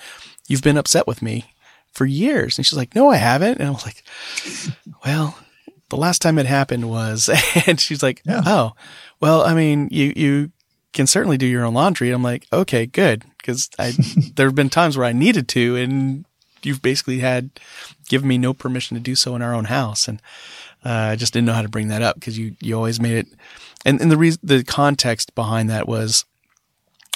you've 0.48 0.62
been 0.62 0.76
upset 0.76 1.06
with 1.06 1.20
me 1.20 1.54
for 1.92 2.06
years. 2.06 2.56
And 2.56 2.66
she's 2.66 2.76
like, 2.76 2.94
no, 2.94 3.10
I 3.10 3.16
haven't. 3.16 3.58
And 3.58 3.68
I 3.68 3.70
was 3.70 3.84
like, 3.84 4.02
well, 5.04 5.38
the 5.90 5.96
last 5.96 6.22
time 6.22 6.38
it 6.38 6.46
happened 6.46 6.88
was, 6.88 7.28
and 7.66 7.80
she's 7.80 8.02
like, 8.02 8.22
yeah. 8.24 8.42
oh, 8.46 8.72
well, 9.20 9.42
I 9.42 9.54
mean, 9.54 9.88
you, 9.90 10.12
you 10.14 10.52
can 10.92 11.06
certainly 11.06 11.36
do 11.36 11.46
your 11.46 11.64
own 11.64 11.74
laundry. 11.74 12.10
I'm 12.10 12.22
like, 12.22 12.46
okay, 12.52 12.86
good. 12.86 13.24
Cause 13.42 13.68
I, 13.78 13.92
there 14.36 14.46
have 14.46 14.54
been 14.54 14.70
times 14.70 14.96
where 14.96 15.06
I 15.06 15.12
needed 15.12 15.48
to 15.48 15.76
and 15.76 16.24
you've 16.62 16.80
basically 16.80 17.18
had 17.18 17.50
given 18.08 18.28
me 18.28 18.38
no 18.38 18.54
permission 18.54 18.96
to 18.96 19.02
do 19.02 19.14
so 19.14 19.34
in 19.36 19.42
our 19.42 19.54
own 19.54 19.66
house. 19.66 20.08
And, 20.08 20.22
uh, 20.84 21.10
I 21.12 21.16
just 21.16 21.32
didn't 21.32 21.46
know 21.46 21.52
how 21.54 21.62
to 21.62 21.68
bring 21.68 21.88
that 21.88 22.02
up 22.02 22.16
because 22.16 22.38
you, 22.38 22.56
you 22.60 22.76
always 22.76 23.00
made 23.00 23.16
it. 23.16 23.26
And, 23.84 24.00
and 24.00 24.10
the 24.10 24.16
reason, 24.16 24.40
the 24.42 24.64
context 24.64 25.34
behind 25.34 25.70
that 25.70 25.88
was 25.88 26.24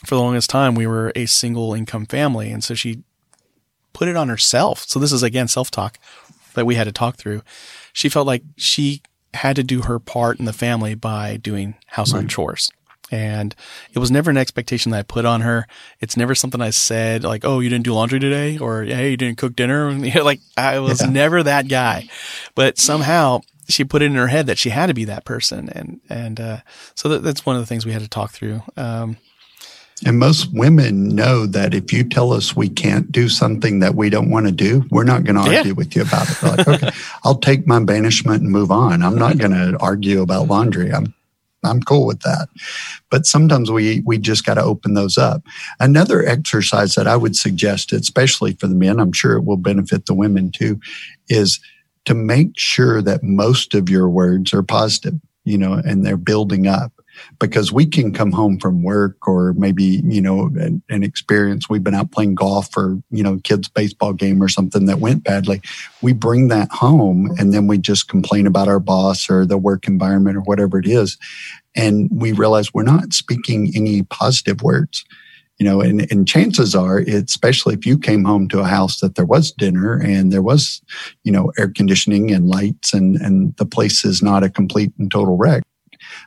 for 0.04 0.14
the 0.14 0.20
longest 0.20 0.50
time, 0.50 0.74
we 0.74 0.86
were 0.86 1.12
a 1.14 1.26
single 1.26 1.74
income 1.74 2.06
family. 2.06 2.50
And 2.50 2.62
so 2.62 2.74
she 2.74 3.02
put 3.92 4.08
it 4.08 4.16
on 4.16 4.28
herself. 4.28 4.84
So 4.86 4.98
this 4.98 5.12
is 5.12 5.22
again 5.22 5.48
self 5.48 5.70
talk 5.70 5.98
that 6.54 6.66
we 6.66 6.76
had 6.76 6.84
to 6.84 6.92
talk 6.92 7.16
through. 7.16 7.42
She 7.92 8.08
felt 8.08 8.26
like 8.26 8.42
she 8.56 9.02
had 9.34 9.56
to 9.56 9.62
do 9.62 9.82
her 9.82 9.98
part 9.98 10.38
in 10.38 10.44
the 10.44 10.52
family 10.52 10.94
by 10.94 11.36
doing 11.36 11.74
household 11.86 12.24
right. 12.24 12.30
chores. 12.30 12.70
And 13.10 13.54
it 13.94 13.98
was 13.98 14.10
never 14.10 14.30
an 14.30 14.36
expectation 14.36 14.92
that 14.92 14.98
I 14.98 15.02
put 15.02 15.24
on 15.24 15.40
her. 15.40 15.66
It's 16.00 16.16
never 16.16 16.34
something 16.34 16.60
I 16.60 16.70
said 16.70 17.24
like, 17.24 17.42
"Oh, 17.42 17.60
you 17.60 17.70
didn't 17.70 17.86
do 17.86 17.94
laundry 17.94 18.20
today," 18.20 18.58
or 18.58 18.84
"Hey, 18.84 19.12
you 19.12 19.16
didn't 19.16 19.38
cook 19.38 19.56
dinner." 19.56 19.90
like 20.22 20.40
I 20.58 20.78
was 20.80 21.00
yeah. 21.00 21.08
never 21.08 21.42
that 21.42 21.68
guy. 21.68 22.08
But 22.54 22.76
somehow 22.76 23.40
she 23.68 23.84
put 23.84 24.02
it 24.02 24.06
in 24.06 24.14
her 24.14 24.28
head 24.28 24.46
that 24.46 24.58
she 24.58 24.70
had 24.70 24.86
to 24.86 24.94
be 24.94 25.04
that 25.04 25.24
person, 25.24 25.68
and 25.70 26.00
and 26.08 26.40
uh, 26.40 26.58
so 26.94 27.08
that, 27.08 27.22
that's 27.22 27.44
one 27.44 27.56
of 27.56 27.62
the 27.62 27.66
things 27.66 27.84
we 27.84 27.92
had 27.92 28.02
to 28.02 28.08
talk 28.08 28.32
through. 28.32 28.62
Um, 28.76 29.16
and 30.06 30.18
most 30.18 30.52
women 30.52 31.08
know 31.08 31.46
that 31.46 31.74
if 31.74 31.92
you 31.92 32.04
tell 32.04 32.32
us 32.32 32.54
we 32.54 32.68
can't 32.68 33.10
do 33.10 33.28
something 33.28 33.80
that 33.80 33.94
we 33.94 34.10
don't 34.10 34.30
want 34.30 34.46
to 34.46 34.52
do, 34.52 34.84
we're 34.90 35.04
not 35.04 35.24
going 35.24 35.36
to 35.36 35.42
argue 35.42 35.70
yeah. 35.70 35.72
with 35.72 35.96
you 35.96 36.02
about 36.02 36.30
it. 36.30 36.42
Like, 36.42 36.68
okay, 36.68 36.90
I'll 37.24 37.38
take 37.38 37.66
my 37.66 37.82
banishment 37.82 38.42
and 38.42 38.50
move 38.50 38.70
on. 38.70 39.02
I'm 39.02 39.16
not 39.16 39.38
going 39.38 39.50
to 39.52 39.76
argue 39.80 40.22
about 40.22 40.46
laundry. 40.46 40.92
I'm, 40.92 41.14
I'm 41.64 41.82
cool 41.82 42.06
with 42.06 42.20
that. 42.20 42.48
But 43.10 43.26
sometimes 43.26 43.70
we 43.70 44.02
we 44.06 44.18
just 44.18 44.46
got 44.46 44.54
to 44.54 44.62
open 44.62 44.94
those 44.94 45.18
up. 45.18 45.42
Another 45.80 46.24
exercise 46.24 46.94
that 46.94 47.08
I 47.08 47.16
would 47.16 47.34
suggest, 47.34 47.92
especially 47.92 48.52
for 48.52 48.68
the 48.68 48.76
men, 48.76 49.00
I'm 49.00 49.12
sure 49.12 49.36
it 49.36 49.44
will 49.44 49.56
benefit 49.56 50.06
the 50.06 50.14
women 50.14 50.52
too, 50.52 50.78
is 51.28 51.58
to 52.08 52.14
make 52.14 52.52
sure 52.56 53.02
that 53.02 53.22
most 53.22 53.74
of 53.74 53.90
your 53.90 54.08
words 54.08 54.54
are 54.54 54.62
positive, 54.62 55.20
you 55.44 55.58
know, 55.58 55.74
and 55.74 56.06
they're 56.06 56.16
building 56.16 56.66
up 56.66 56.90
because 57.38 57.70
we 57.70 57.84
can 57.84 58.14
come 58.14 58.32
home 58.32 58.58
from 58.58 58.82
work 58.82 59.28
or 59.28 59.52
maybe, 59.58 60.00
you 60.02 60.22
know, 60.22 60.46
an, 60.56 60.82
an, 60.88 61.02
experience. 61.02 61.68
We've 61.68 61.84
been 61.84 61.92
out 61.92 62.10
playing 62.10 62.34
golf 62.34 62.74
or, 62.78 62.98
you 63.10 63.22
know, 63.22 63.40
kids 63.44 63.68
baseball 63.68 64.14
game 64.14 64.42
or 64.42 64.48
something 64.48 64.86
that 64.86 65.00
went 65.00 65.22
badly. 65.22 65.60
We 66.00 66.14
bring 66.14 66.48
that 66.48 66.70
home 66.70 67.30
and 67.38 67.52
then 67.52 67.66
we 67.66 67.76
just 67.76 68.08
complain 68.08 68.46
about 68.46 68.68
our 68.68 68.80
boss 68.80 69.28
or 69.28 69.44
the 69.44 69.58
work 69.58 69.86
environment 69.86 70.38
or 70.38 70.40
whatever 70.40 70.78
it 70.78 70.86
is. 70.86 71.18
And 71.76 72.08
we 72.10 72.32
realize 72.32 72.72
we're 72.72 72.84
not 72.84 73.12
speaking 73.12 73.70
any 73.74 74.02
positive 74.04 74.62
words 74.62 75.04
you 75.58 75.66
know, 75.66 75.80
and, 75.80 76.10
and 76.12 76.28
chances 76.28 76.74
are, 76.74 76.98
especially 76.98 77.74
if 77.74 77.84
you 77.84 77.98
came 77.98 78.24
home 78.24 78.48
to 78.48 78.60
a 78.60 78.64
house 78.64 79.00
that 79.00 79.16
there 79.16 79.26
was 79.26 79.50
dinner 79.52 79.94
and 79.94 80.32
there 80.32 80.42
was, 80.42 80.80
you 81.24 81.32
know, 81.32 81.52
air 81.58 81.68
conditioning 81.68 82.30
and 82.30 82.48
lights 82.48 82.94
and, 82.94 83.16
and 83.16 83.56
the 83.56 83.66
place 83.66 84.04
is 84.04 84.22
not 84.22 84.44
a 84.44 84.50
complete 84.50 84.92
and 84.98 85.10
total 85.10 85.36
wreck 85.36 85.62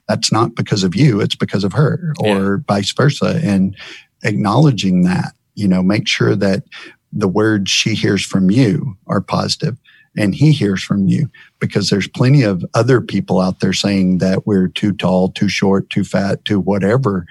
that's 0.08 0.32
not 0.32 0.56
because 0.56 0.84
of 0.84 0.96
you, 0.96 1.22
it's 1.22 1.36
because 1.36 1.64
of 1.64 1.74
her 1.74 2.14
or 2.20 2.56
yeah. 2.56 2.58
vice 2.68 2.92
versa. 2.94 3.40
And 3.44 3.76
acknowledging 4.24 5.04
that, 5.04 5.34
you 5.56 5.68
know, 5.68 5.82
make 5.82 6.08
sure 6.08 6.36
that 6.36 6.64
the 7.12 7.28
words 7.28 7.70
she 7.70 7.94
hears 7.94 8.26
from 8.26 8.50
you 8.50 8.98
are 9.08 9.22
positive 9.22 9.78
and 10.18 10.36
he 10.36 10.52
hears 10.52 10.84
from 10.84 11.08
you 11.08 11.30
because 11.60 11.90
there's 11.90 12.08
plenty 12.08 12.44
of 12.44 12.66
other 12.74 13.02
people 13.02 13.40
out 13.40 13.60
there 13.60 13.74
saying 13.74 14.18
that 14.20 14.46
we're 14.46 14.68
too 14.68 14.92
tall, 14.94 15.30
too 15.30 15.50
short, 15.50 15.90
too 15.90 16.04
fat, 16.04 16.44
too 16.46 16.60
whatever. 16.60 17.26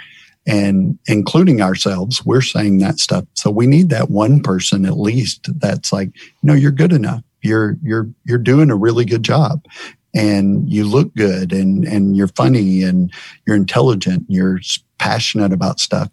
And 0.51 0.99
including 1.07 1.63
ourselves, 1.63 2.27
we're 2.27 2.41
saying 2.41 2.79
that 2.79 2.99
stuff. 2.99 3.25
So 3.35 3.51
we 3.51 3.69
need 3.69 3.89
that 3.91 4.11
one 4.11 4.41
person 4.43 4.85
at 4.85 4.99
least 4.99 5.49
that's 5.61 5.93
like, 5.93 6.11
no, 6.43 6.55
you're 6.55 6.73
good 6.73 6.93
enough. 6.93 7.23
You're, 7.43 7.77
you're, 7.83 8.09
you're 8.25 8.39
doing 8.39 8.71
a 8.71 8.77
really 8.77 9.05
good 9.05 9.23
job 9.23 9.65
and 10.13 10.69
you 10.69 10.85
look 10.85 11.15
good 11.15 11.53
and, 11.53 11.85
and 11.85 12.17
you're 12.17 12.29
funny 12.29 12.83
and 12.83 13.13
you're 13.47 13.55
intelligent, 13.55 14.27
and 14.27 14.37
you're 14.37 14.61
passionate 14.99 15.53
about 15.53 15.79
stuff. 15.79 16.09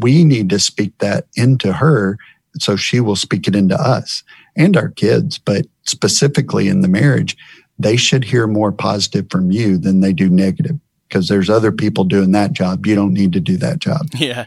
We 0.00 0.22
need 0.22 0.50
to 0.50 0.58
speak 0.58 0.98
that 0.98 1.26
into 1.34 1.72
her 1.72 2.18
so 2.58 2.76
she 2.76 3.00
will 3.00 3.16
speak 3.16 3.48
it 3.48 3.56
into 3.56 3.74
us 3.74 4.22
and 4.54 4.76
our 4.76 4.90
kids, 4.90 5.38
but 5.38 5.66
specifically 5.86 6.68
in 6.68 6.82
the 6.82 6.88
marriage, 6.88 7.36
they 7.78 7.96
should 7.96 8.24
hear 8.24 8.46
more 8.46 8.72
positive 8.72 9.26
from 9.30 9.50
you 9.50 9.78
than 9.78 10.00
they 10.00 10.12
do 10.12 10.28
negative 10.28 10.78
because 11.08 11.28
there's 11.28 11.50
other 11.50 11.72
people 11.72 12.04
doing 12.04 12.32
that 12.32 12.52
job. 12.52 12.86
You 12.86 12.94
don't 12.94 13.12
need 13.12 13.32
to 13.32 13.40
do 13.40 13.56
that 13.58 13.78
job. 13.78 14.08
Yeah. 14.16 14.46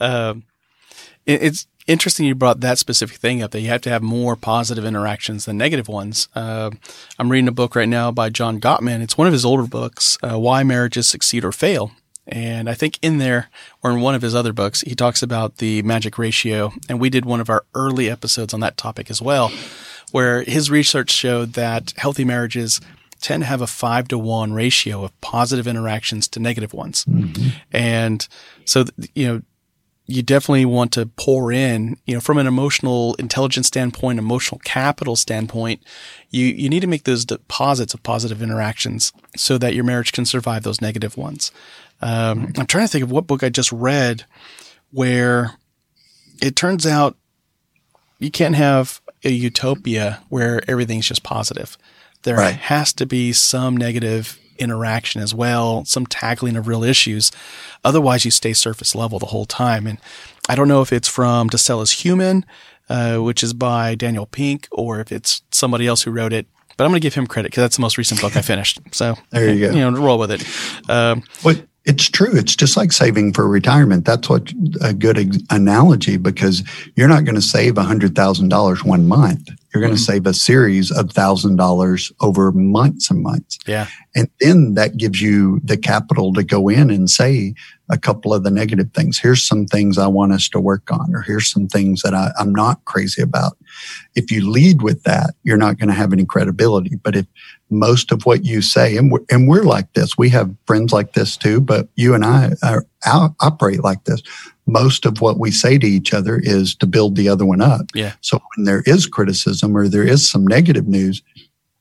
Um, 0.00 0.44
it, 1.24 1.42
it's, 1.42 1.66
interesting 1.86 2.26
you 2.26 2.34
brought 2.34 2.60
that 2.60 2.78
specific 2.78 3.16
thing 3.16 3.42
up 3.42 3.52
that 3.52 3.60
you 3.60 3.68
have 3.68 3.80
to 3.80 3.90
have 3.90 4.02
more 4.02 4.36
positive 4.36 4.84
interactions 4.84 5.44
than 5.44 5.56
negative 5.56 5.88
ones. 5.88 6.28
Uh, 6.34 6.70
I'm 7.18 7.30
reading 7.30 7.48
a 7.48 7.52
book 7.52 7.76
right 7.76 7.88
now 7.88 8.10
by 8.10 8.28
John 8.28 8.60
Gottman. 8.60 9.02
It's 9.02 9.16
one 9.16 9.26
of 9.26 9.32
his 9.32 9.44
older 9.44 9.66
books, 9.66 10.18
uh, 10.22 10.38
Why 10.38 10.62
Marriages 10.64 11.08
Succeed 11.08 11.44
or 11.44 11.52
Fail. 11.52 11.92
And 12.26 12.68
I 12.68 12.74
think 12.74 12.98
in 13.02 13.18
there, 13.18 13.50
or 13.82 13.92
in 13.92 14.00
one 14.00 14.16
of 14.16 14.22
his 14.22 14.34
other 14.34 14.52
books, 14.52 14.80
he 14.80 14.96
talks 14.96 15.22
about 15.22 15.58
the 15.58 15.82
magic 15.82 16.18
ratio. 16.18 16.72
And 16.88 16.98
we 16.98 17.08
did 17.08 17.24
one 17.24 17.40
of 17.40 17.48
our 17.48 17.64
early 17.74 18.10
episodes 18.10 18.52
on 18.52 18.60
that 18.60 18.76
topic 18.76 19.10
as 19.10 19.22
well, 19.22 19.52
where 20.10 20.42
his 20.42 20.70
research 20.70 21.10
showed 21.10 21.52
that 21.52 21.94
healthy 21.96 22.24
marriages 22.24 22.80
tend 23.20 23.42
to 23.42 23.46
have 23.46 23.60
a 23.60 23.66
five 23.66 24.08
to 24.08 24.18
one 24.18 24.52
ratio 24.52 25.04
of 25.04 25.20
positive 25.20 25.66
interactions 25.66 26.28
to 26.28 26.40
negative 26.40 26.72
ones. 26.72 27.04
Mm-hmm. 27.04 27.48
And 27.72 28.26
so, 28.64 28.84
you 29.14 29.26
know, 29.26 29.42
you 30.06 30.22
definitely 30.22 30.64
want 30.64 30.92
to 30.92 31.06
pour 31.06 31.50
in, 31.50 31.96
you 32.06 32.14
know, 32.14 32.20
from 32.20 32.38
an 32.38 32.46
emotional 32.46 33.14
intelligence 33.14 33.66
standpoint, 33.66 34.18
emotional 34.18 34.60
capital 34.64 35.16
standpoint, 35.16 35.82
you, 36.30 36.46
you 36.46 36.68
need 36.68 36.80
to 36.80 36.86
make 36.86 37.04
those 37.04 37.24
deposits 37.24 37.92
of 37.92 38.02
positive 38.04 38.40
interactions 38.40 39.12
so 39.36 39.58
that 39.58 39.74
your 39.74 39.82
marriage 39.82 40.12
can 40.12 40.24
survive 40.24 40.62
those 40.62 40.80
negative 40.80 41.16
ones. 41.16 41.50
Um, 42.00 42.52
I'm 42.56 42.66
trying 42.66 42.86
to 42.86 42.92
think 42.92 43.02
of 43.02 43.10
what 43.10 43.26
book 43.26 43.42
I 43.42 43.48
just 43.48 43.72
read 43.72 44.24
where 44.92 45.56
it 46.40 46.54
turns 46.54 46.86
out 46.86 47.16
you 48.18 48.30
can't 48.30 48.54
have 48.54 49.00
a 49.24 49.30
utopia 49.30 50.22
where 50.28 50.62
everything's 50.70 51.08
just 51.08 51.22
positive. 51.22 51.76
There 52.26 52.36
right. 52.36 52.56
has 52.56 52.92
to 52.94 53.06
be 53.06 53.32
some 53.32 53.76
negative 53.76 54.36
interaction 54.58 55.22
as 55.22 55.32
well, 55.32 55.84
some 55.84 56.06
tackling 56.06 56.56
of 56.56 56.66
real 56.66 56.82
issues. 56.82 57.30
Otherwise, 57.84 58.24
you 58.24 58.32
stay 58.32 58.52
surface 58.52 58.96
level 58.96 59.20
the 59.20 59.26
whole 59.26 59.44
time. 59.44 59.86
And 59.86 59.98
I 60.48 60.56
don't 60.56 60.66
know 60.66 60.82
if 60.82 60.92
it's 60.92 61.06
from 61.06 61.48
To 61.50 61.56
Sell 61.56 61.80
Is 61.82 61.92
Human, 61.92 62.44
uh, 62.88 63.18
which 63.18 63.44
is 63.44 63.52
by 63.52 63.94
Daniel 63.94 64.26
Pink, 64.26 64.66
or 64.72 64.98
if 64.98 65.12
it's 65.12 65.42
somebody 65.52 65.86
else 65.86 66.02
who 66.02 66.10
wrote 66.10 66.32
it. 66.32 66.48
But 66.76 66.82
I'm 66.82 66.90
going 66.90 67.00
to 67.00 67.06
give 67.06 67.14
him 67.14 67.28
credit 67.28 67.52
because 67.52 67.62
that's 67.62 67.76
the 67.76 67.82
most 67.82 67.96
recent 67.96 68.20
book 68.20 68.36
I 68.36 68.42
finished. 68.42 68.80
So 68.90 69.14
there 69.30 69.54
you 69.54 69.68
go. 69.68 69.72
You 69.72 69.88
know, 69.88 69.92
roll 69.92 70.18
with 70.18 70.32
it. 70.32 70.44
Um, 70.90 71.22
what 71.42 71.64
it's 71.86 72.10
true. 72.10 72.36
It's 72.36 72.56
just 72.56 72.76
like 72.76 72.90
saving 72.90 73.32
for 73.32 73.48
retirement. 73.48 74.04
That's 74.04 74.28
what 74.28 74.52
a 74.82 74.92
good 74.92 75.40
analogy 75.50 76.16
because 76.16 76.64
you're 76.96 77.08
not 77.08 77.24
going 77.24 77.36
to 77.36 77.42
save 77.42 77.74
$100,000 77.74 78.84
one 78.84 79.06
month. 79.06 79.48
You're 79.72 79.82
going 79.82 79.94
to 79.94 80.00
mm-hmm. 80.00 80.12
save 80.12 80.26
a 80.26 80.34
series 80.34 80.90
of 80.90 81.12
thousand 81.12 81.56
dollars 81.56 82.10
over 82.20 82.50
months 82.50 83.10
and 83.10 83.22
months. 83.22 83.58
Yeah. 83.66 83.86
And 84.16 84.28
then 84.40 84.74
that 84.74 84.96
gives 84.96 85.20
you 85.20 85.60
the 85.62 85.76
capital 85.76 86.32
to 86.32 86.42
go 86.42 86.68
in 86.68 86.90
and 86.90 87.08
say 87.08 87.54
a 87.88 87.98
couple 87.98 88.34
of 88.34 88.42
the 88.42 88.50
negative 88.50 88.90
things. 88.92 89.18
Here's 89.18 89.46
some 89.46 89.66
things 89.66 89.98
I 89.98 90.06
want 90.06 90.32
us 90.32 90.48
to 90.48 90.60
work 90.60 90.90
on, 90.90 91.14
or 91.14 91.20
here's 91.20 91.50
some 91.50 91.68
things 91.68 92.02
that 92.02 92.14
I, 92.14 92.30
I'm 92.38 92.52
not 92.52 92.84
crazy 92.84 93.22
about. 93.22 93.56
If 94.14 94.32
you 94.32 94.50
lead 94.50 94.82
with 94.82 95.04
that, 95.04 95.34
you're 95.44 95.56
not 95.56 95.78
going 95.78 95.88
to 95.88 95.94
have 95.94 96.12
any 96.12 96.24
credibility. 96.24 96.96
But 96.96 97.14
if 97.14 97.26
most 97.70 98.12
of 98.12 98.24
what 98.24 98.44
you 98.44 98.62
say, 98.62 98.96
and 98.96 99.10
we're, 99.10 99.24
and 99.30 99.48
we're 99.48 99.64
like 99.64 99.92
this, 99.94 100.16
we 100.16 100.28
have 100.30 100.54
friends 100.66 100.92
like 100.92 101.14
this 101.14 101.36
too, 101.36 101.60
but 101.60 101.88
you 101.96 102.14
and 102.14 102.24
I 102.24 102.52
are, 102.62 102.86
operate 103.40 103.84
like 103.84 104.04
this 104.04 104.22
most 104.66 105.06
of 105.06 105.20
what 105.20 105.38
we 105.38 105.50
say 105.50 105.78
to 105.78 105.86
each 105.86 106.12
other 106.12 106.40
is 106.42 106.74
to 106.74 106.86
build 106.86 107.16
the 107.16 107.28
other 107.28 107.46
one 107.46 107.62
up. 107.62 107.86
Yeah. 107.94 108.14
So 108.20 108.40
when 108.56 108.64
there 108.64 108.82
is 108.84 109.06
criticism 109.06 109.76
or 109.76 109.88
there 109.88 110.06
is 110.06 110.28
some 110.28 110.46
negative 110.46 110.88
news, 110.88 111.22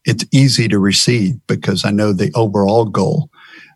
it's 0.05 0.25
easy 0.31 0.67
to 0.67 0.77
receive 0.77 1.35
because 1.47 1.83
I 1.83 1.91
know 1.91 2.13
the 2.13 2.31
overall 2.35 2.85
goal. 2.85 3.29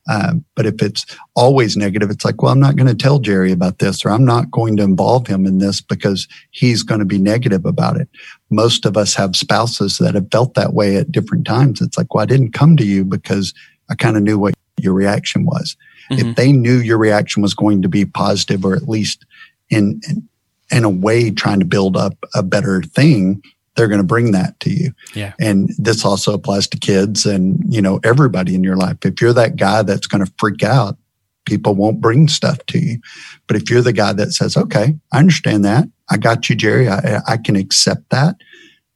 Um, 0.08 0.46
but 0.56 0.66
if 0.66 0.82
it's 0.82 1.06
always 1.36 1.76
negative, 1.78 2.10
it's 2.10 2.26
like, 2.26 2.42
well, 2.42 2.52
I'm 2.52 2.60
not 2.60 2.76
going 2.76 2.88
to 2.88 2.96
tell 2.96 3.20
Jerry 3.20 3.52
about 3.52 3.80
this, 3.80 4.04
or 4.06 4.10
I'm 4.10 4.26
not 4.26 4.50
going 4.50 4.78
to 4.78 4.84
involve 4.84 5.28
him 5.28 5.46
in 5.46 5.60
this 5.60 5.82
because 5.82 6.28
he's 6.52 6.82
going 6.82 7.00
to 7.00 7.06
be 7.06 7.20
negative 7.20 7.66
about 7.66 7.98
it. 7.98 8.10
Most 8.50 8.86
of 8.86 8.98
us 8.98 9.14
have 9.16 9.36
spouses 9.36 9.98
that 10.00 10.16
have 10.16 10.32
felt 10.32 10.56
that 10.56 10.74
way 10.74 10.96
at 10.96 11.12
different 11.12 11.46
times. 11.46 11.82
It's 11.82 11.98
like, 11.98 12.14
well, 12.14 12.24
I 12.24 12.26
didn't 12.26 12.52
come 12.52 12.78
to 12.78 12.86
you 12.86 13.06
because 13.06 13.54
I 13.90 13.96
kind 13.96 14.18
of 14.18 14.24
knew 14.24 14.40
what 14.40 14.54
your 14.78 14.94
reaction 14.94 15.46
was. 15.46 15.76
Mm-hmm. 16.12 16.30
If 16.30 16.36
they 16.36 16.52
knew 16.52 16.78
your 16.78 16.98
reaction 16.98 17.42
was 17.42 17.54
going 17.54 17.82
to 17.82 17.90
be 17.90 18.06
positive 18.06 18.66
or 18.66 18.76
at 18.76 18.88
least 18.88 19.26
in, 19.70 20.02
in, 20.08 20.28
in 20.72 20.84
a 20.84 20.90
way 20.90 21.32
trying 21.32 21.60
to 21.60 21.66
build 21.66 21.96
up 21.96 22.16
a 22.34 22.44
better 22.44 22.82
thing, 22.82 23.44
they're 23.76 23.88
going 23.88 24.02
to 24.02 24.08
bring 24.08 24.32
that 24.32 24.60
to 24.62 24.72
you. 24.72 24.92
Yeah. 25.14 25.34
And 25.40 25.70
this 25.78 26.04
also 26.04 26.34
applies 26.34 26.68
to 26.70 26.78
kids 26.78 27.26
and, 27.26 27.64
you 27.74 27.82
know, 27.82 28.00
everybody 28.04 28.56
in 28.56 28.64
your 28.64 28.76
life. 28.76 28.98
If 29.04 29.22
you're 29.22 29.34
that 29.34 29.56
guy 29.56 29.84
that's 29.84 30.08
going 30.08 30.26
to 30.26 30.32
freak 30.38 30.64
out, 30.64 30.98
people 31.46 31.76
won't 31.76 32.02
bring 32.02 32.28
stuff 32.28 32.58
to 32.68 32.80
you. 32.80 33.00
But 33.48 33.58
if 33.58 33.70
you're 33.70 33.82
the 33.82 33.94
guy 33.94 34.14
that 34.14 34.34
says, 34.34 34.58
okay, 34.58 34.96
I 35.12 35.20
understand 35.20 35.66
that. 35.66 35.88
I 36.10 36.18
got 36.18 36.50
you, 36.50 36.56
Jerry. 36.56 36.90
I, 36.90 37.22
I 37.28 37.38
can 37.38 37.56
accept 37.56 38.10
that. 38.10 38.36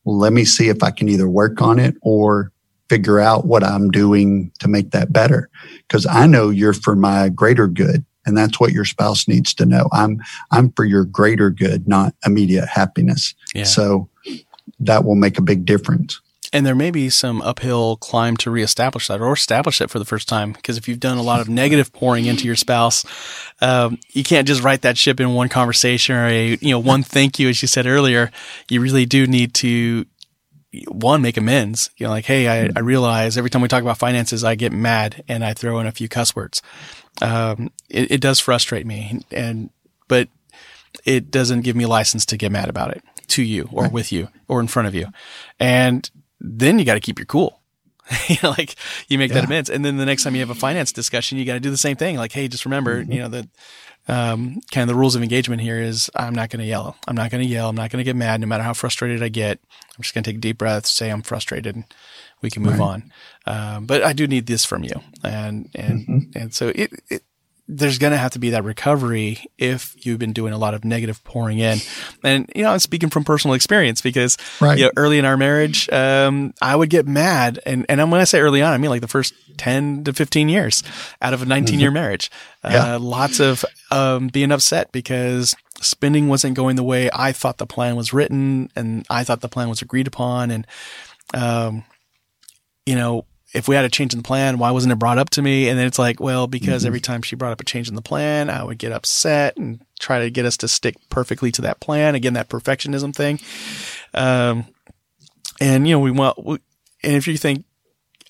Let 0.06 0.34
me 0.34 0.46
see 0.46 0.70
if 0.70 0.84
I 0.84 0.92
can 0.92 1.08
either 1.10 1.30
work 1.30 1.62
on 1.62 1.80
it 1.80 1.96
or 2.02 2.52
figure 2.90 3.20
out 3.20 3.46
what 3.46 3.64
I'm 3.64 3.90
doing 3.90 4.52
to 4.60 4.68
make 4.68 4.92
that 4.92 5.14
better. 5.14 5.50
Cause 5.90 6.06
I 6.06 6.28
know 6.28 6.50
you're 6.50 6.74
for 6.74 6.96
my 6.96 7.30
greater 7.30 7.68
good. 7.68 8.06
And 8.26 8.38
that's 8.38 8.60
what 8.60 8.72
your 8.72 8.86
spouse 8.86 9.28
needs 9.28 9.54
to 9.56 9.66
know. 9.66 9.90
I'm, 9.92 10.22
I'm 10.52 10.72
for 10.74 10.86
your 10.86 11.04
greater 11.04 11.50
good, 11.50 11.88
not 11.88 12.16
immediate 12.26 12.68
happiness. 12.68 13.36
Yeah. 13.54 13.66
So 13.66 14.10
that 14.80 15.04
will 15.04 15.16
make 15.16 15.38
a 15.38 15.42
big 15.42 15.66
difference. 15.66 16.22
And 16.54 16.68
there 16.68 16.76
may 16.76 16.92
be 16.92 17.10
some 17.10 17.42
uphill 17.42 17.98
climb 17.98 18.38
to 18.38 18.52
reestablish 18.52 19.08
that 19.08 19.20
or 19.20 19.34
establish 19.34 19.82
it 19.82 19.90
for 19.90 19.98
the 19.98 20.06
first 20.06 20.30
time. 20.30 20.54
Because 20.54 20.78
if 20.78 20.88
you've 20.88 21.00
done 21.00 21.18
a 21.18 21.24
lot 21.24 21.42
of 21.42 21.50
negative 21.50 21.92
pouring 21.92 22.26
into 22.26 22.46
your 22.46 22.56
spouse, 22.56 23.04
um, 23.60 23.98
you 24.12 24.24
can't 24.24 24.48
just 24.48 24.62
write 24.64 24.84
that 24.84 24.96
ship 24.96 25.20
in 25.20 25.34
one 25.34 25.50
conversation 25.50 26.16
or 26.16 26.28
a, 26.28 26.56
you 26.62 26.70
know, 26.70 26.80
one 26.80 27.02
thank 27.02 27.40
you, 27.40 27.50
as 27.50 27.62
you 27.64 27.68
said 27.68 27.88
earlier. 27.88 28.32
You 28.70 28.82
really 28.82 29.08
do 29.08 29.26
need 29.26 29.56
to 29.56 30.06
one, 30.88 31.24
make 31.24 31.38
amends. 31.38 31.90
You 31.98 32.06
know, 32.06 32.12
like, 32.12 32.26
hey, 32.26 32.48
I, 32.48 32.70
I 32.76 32.80
realize 32.80 33.38
every 33.38 33.50
time 33.50 33.64
we 33.64 33.68
talk 33.68 33.82
about 33.82 33.98
finances, 33.98 34.44
I 34.44 34.54
get 34.54 34.72
mad 34.72 35.24
and 35.28 35.44
I 35.44 35.54
throw 35.54 35.80
in 35.80 35.88
a 35.88 35.92
few 35.92 36.08
cuss 36.08 36.36
words. 36.36 36.62
Um, 37.22 37.72
it, 37.90 38.12
it 38.12 38.22
does 38.22 38.40
frustrate 38.40 38.86
me 38.86 39.22
and, 39.32 39.72
but 40.08 40.30
it 41.04 41.32
doesn't 41.32 41.62
give 41.62 41.76
me 41.76 41.88
license 41.88 42.26
to 42.28 42.38
get 42.38 42.52
mad 42.52 42.70
about 42.70 42.92
it 42.92 43.04
to 43.30 43.42
you 43.42 43.70
or 43.72 43.90
with 43.90 44.12
you 44.12 44.28
or 44.48 44.60
in 44.60 44.68
front 44.68 44.88
of 44.88 44.94
you. 44.94 45.08
And 45.60 46.10
then 46.44 46.78
you 46.78 46.86
got 46.86 46.96
to 46.96 47.00
keep 47.00 47.18
your 47.18 47.26
cool. 47.26 47.62
you 48.28 48.36
know, 48.44 48.50
like 48.50 48.76
you 49.08 49.18
make 49.18 49.30
yeah. 49.30 49.36
that 49.36 49.46
amends. 49.46 49.70
And 49.70 49.84
then 49.84 49.98
the 49.98 50.06
next 50.06 50.24
time 50.24 50.36
you 50.36 50.42
have 50.42 50.50
a 50.50 50.56
finance 50.56 50.92
discussion, 50.92 51.38
you 51.38 51.46
got 51.46 51.54
to 51.54 51.60
do 51.60 51.72
the 51.72 51.78
same 51.78 51.96
thing. 51.96 52.18
Like, 52.18 52.34
hey, 52.34 52.48
just 52.48 52.66
remember, 52.66 53.02
mm-hmm. 53.02 53.12
you 53.12 53.20
know, 53.22 53.30
that 53.30 53.48
um, 54.10 54.62
kind 54.72 54.90
of 54.90 54.94
the 54.94 55.00
rules 55.00 55.16
of 55.16 55.24
engagement 55.24 55.62
here 55.62 55.80
is 55.80 56.12
I'm 56.16 56.36
not 56.36 56.50
going 56.50 56.60
to 56.60 56.66
yell. 56.66 56.98
I'm 57.08 57.16
not 57.16 57.32
going 57.32 57.42
to 57.42 57.50
yell. 57.50 57.70
I'm 57.70 57.76
not 57.76 57.90
going 57.90 58.00
to 58.00 58.04
get 58.04 58.18
mad 58.18 58.42
no 58.42 58.48
matter 58.48 58.64
how 58.64 58.74
frustrated 58.74 59.24
I 59.24 59.30
get. 59.30 59.60
I'm 59.96 60.02
just 60.02 60.14
going 60.14 60.24
to 60.24 60.30
take 60.30 60.38
a 60.38 60.42
deep 60.42 60.58
breath, 60.58 60.86
say 60.86 61.10
I'm 61.10 61.22
frustrated, 61.22 61.76
and 61.76 61.86
we 62.42 62.50
can 62.50 62.64
move 62.64 62.80
right. 62.80 62.82
on. 62.82 63.14
Um, 63.46 63.86
but 63.86 64.04
I 64.04 64.12
do 64.12 64.28
need 64.28 64.48
this 64.48 64.66
from 64.66 64.84
you. 64.84 65.02
And, 65.24 65.70
and, 65.74 66.00
mm-hmm. 66.02 66.38
and 66.38 66.54
so 66.54 66.74
it, 66.76 66.92
it 67.10 67.24
there's 67.78 67.98
going 67.98 68.12
to 68.12 68.18
have 68.18 68.32
to 68.32 68.40
be 68.40 68.52
that 68.52 68.64
recovery 68.64 69.46
if 69.58 70.06
you've 70.06 70.20
been 70.20 70.34
doing 70.34 70.54
a 70.54 70.58
lot 70.58 70.74
of 70.74 70.86
negative 70.86 71.24
pouring 71.24 71.60
in. 71.60 71.80
And, 72.24 72.50
you 72.56 72.64
know, 72.64 72.72
I'm 72.72 72.80
speaking 72.80 73.10
from 73.10 73.24
personal 73.24 73.56
experience 73.56 74.02
because, 74.02 74.38
right. 74.62 74.78
you 74.78 74.86
know, 74.86 74.92
early 74.96 75.18
in 75.18 75.26
our 75.26 75.38
marriage, 75.38 75.90
um, 75.90 76.54
I 76.62 76.76
would 76.76 76.90
get 76.90 77.08
mad. 77.08 77.60
And, 77.66 77.86
and 77.90 78.12
when 78.12 78.22
I 78.22 78.26
say 78.26 78.40
early 78.40 78.62
on, 78.62 78.74
I 78.74 78.78
mean 78.78 78.90
like 78.90 79.02
the 79.02 79.08
first 79.08 79.34
10 79.58 80.04
to 80.06 80.14
15 80.14 80.50
years 80.50 80.84
out 81.22 81.34
of 81.34 81.42
a 81.42 81.46
19 81.46 81.80
year 81.80 81.90
mm-hmm. 81.90 81.96
marriage. 81.96 82.32
Yeah. 82.64 82.96
Uh, 82.96 83.00
lots 83.00 83.40
of, 83.40 83.66
um, 83.92 84.28
being 84.28 84.52
upset 84.52 84.92
because 84.92 85.56
spending 85.82 86.30
wasn't 86.30 86.56
going 86.56 86.76
the 86.76 86.84
way 86.84 87.10
I 87.14 87.32
thought 87.32 87.58
the 87.58 87.68
plan 87.68 87.96
was 87.96 88.14
written 88.14 88.70
and 88.76 89.06
I 89.10 89.24
thought 89.24 89.42
the 89.42 89.50
plan 89.50 89.70
was 89.70 89.82
agreed 89.82 90.08
upon. 90.08 90.52
And, 90.52 90.68
um, 91.34 91.84
you 92.86 92.96
know, 92.96 93.26
if 93.54 93.68
we 93.68 93.76
had 93.76 93.86
a 93.86 93.90
change 93.90 94.14
in 94.14 94.20
the 94.20 94.24
plan, 94.24 94.58
why 94.58 94.72
wasn't 94.72 94.92
it 94.92 94.98
brought 94.98 95.20
up 95.20 95.30
to 95.32 95.42
me? 95.42 95.70
And 95.70 95.78
then 95.78 95.86
it's 95.86 96.00
like, 96.00 96.20
well, 96.20 96.48
because 96.48 96.82
mm-hmm. 96.82 96.88
every 96.88 97.00
time 97.00 97.22
she 97.22 97.36
brought 97.36 97.52
up 97.52 97.62
a 97.62 97.66
change 97.66 97.88
in 97.88 97.96
the 97.96 98.02
plan, 98.02 98.50
I 98.50 98.64
would 98.64 98.80
get 98.80 98.92
upset 98.92 99.58
and 99.58 99.80
try 100.00 100.20
to 100.20 100.30
get 100.30 100.46
us 100.46 100.58
to 100.58 100.68
stick 100.68 100.96
perfectly 101.10 101.52
to 101.54 101.62
that 101.62 101.80
plan. 101.80 102.16
Again, 102.16 102.34
that 102.34 102.50
perfectionism 102.50 103.16
thing. 103.16 103.40
Um, 104.14 104.66
and 105.62 105.88
you 105.88 105.94
know, 105.96 106.00
we 106.00 106.12
want, 106.12 106.44
we, 106.44 106.58
and 107.04 107.14
if 107.14 107.28
you 107.28 107.38
think 107.38 107.66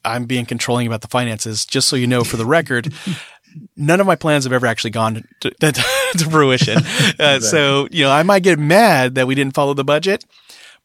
I'm 0.03 0.25
being 0.25 0.45
controlling 0.45 0.87
about 0.87 1.01
the 1.01 1.07
finances, 1.07 1.65
just 1.65 1.87
so 1.87 1.95
you 1.95 2.07
know, 2.07 2.23
for 2.23 2.37
the 2.37 2.45
record, 2.45 2.93
none 3.77 4.01
of 4.01 4.07
my 4.07 4.15
plans 4.15 4.43
have 4.43 4.53
ever 4.53 4.67
actually 4.67 4.91
gone 4.91 5.23
to, 5.41 5.51
to, 5.51 5.71
to 6.17 6.29
fruition. 6.29 6.79
Uh, 7.19 7.39
so, 7.39 7.87
you 7.91 8.03
know, 8.03 8.11
I 8.11 8.23
might 8.23 8.41
get 8.41 8.57
mad 8.57 9.15
that 9.15 9.27
we 9.27 9.35
didn't 9.35 9.53
follow 9.53 9.73
the 9.73 9.83
budget, 9.83 10.25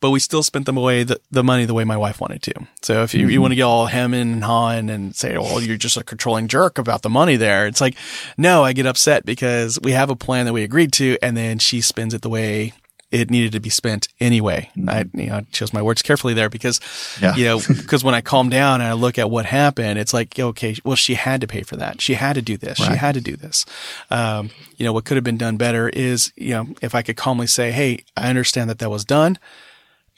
but 0.01 0.11
we 0.11 0.21
still 0.21 0.43
spent 0.43 0.67
them 0.67 0.77
away 0.77 1.03
the, 1.03 1.21
the 1.31 1.43
money 1.43 1.65
the 1.65 1.75
way 1.75 1.85
my 1.85 1.97
wife 1.97 2.21
wanted 2.21 2.43
to. 2.43 2.55
So 2.83 3.03
if 3.03 3.15
you, 3.15 3.23
mm-hmm. 3.23 3.31
you 3.31 3.41
want 3.41 3.53
to 3.53 3.57
get 3.57 3.63
all 3.63 3.87
hemming 3.87 4.33
and 4.33 4.45
hawing 4.45 4.91
and 4.91 5.15
say, 5.15 5.37
well, 5.37 5.61
you're 5.61 5.77
just 5.77 5.97
a 5.97 6.05
controlling 6.05 6.49
jerk 6.49 6.79
about 6.79 7.03
the 7.03 7.09
money 7.09 7.37
there. 7.37 7.67
It's 7.67 7.81
like, 7.81 7.97
no, 8.37 8.63
I 8.65 8.73
get 8.73 8.87
upset 8.87 9.25
because 9.25 9.79
we 9.83 9.93
have 9.93 10.11
a 10.11 10.17
plan 10.17 10.47
that 10.47 10.53
we 10.53 10.63
agreed 10.63 10.93
to 10.95 11.19
and 11.23 11.37
then 11.37 11.59
she 11.59 11.81
spends 11.81 12.15
it 12.15 12.23
the 12.23 12.29
way 12.29 12.73
it 13.11 13.31
needed 13.31 13.53
to 13.53 13.61
be 13.61 13.71
spent 13.71 14.09
anyway. 14.21 14.71
Mm-hmm. 14.77 14.89
I, 14.89 15.05
you 15.15 15.29
know, 15.31 15.41
chose 15.51 15.73
my 15.73 15.81
words 15.81 16.03
carefully 16.03 16.35
there 16.35 16.51
because, 16.51 16.81
yeah. 17.21 17.35
you 17.35 17.45
know, 17.47 17.61
because 17.69 18.05
when 18.05 18.15
I 18.15 18.21
calm 18.21 18.51
down 18.51 18.81
and 18.81 18.89
I 18.89 18.93
look 18.93 19.19
at 19.19 19.31
what 19.31 19.47
happened, 19.47 19.99
it's 19.99 20.13
like, 20.13 20.39
okay, 20.39 20.77
well, 20.85 20.97
she 20.97 21.15
had 21.15 21.41
to 21.41 21.47
pay 21.47 21.63
for 21.63 21.77
that. 21.77 22.01
She 22.01 22.15
had 22.15 22.35
to 22.35 22.43
do 22.43 22.57
this. 22.57 22.79
Right. 22.79 22.93
She 22.93 22.97
had 22.97 23.15
to 23.15 23.21
do 23.21 23.37
this. 23.37 23.65
Um, 24.11 24.51
you 24.77 24.85
know, 24.85 24.93
what 24.93 25.05
could 25.05 25.17
have 25.17 25.25
been 25.25 25.39
done 25.39 25.57
better 25.57 25.89
is, 25.89 26.33
you 26.37 26.51
know, 26.51 26.69
if 26.83 26.95
I 26.95 27.03
could 27.03 27.17
calmly 27.17 27.47
say, 27.47 27.73
Hey, 27.73 28.05
I 28.17 28.29
understand 28.29 28.69
that 28.71 28.79
that 28.79 28.91
was 28.91 29.05
done. 29.05 29.39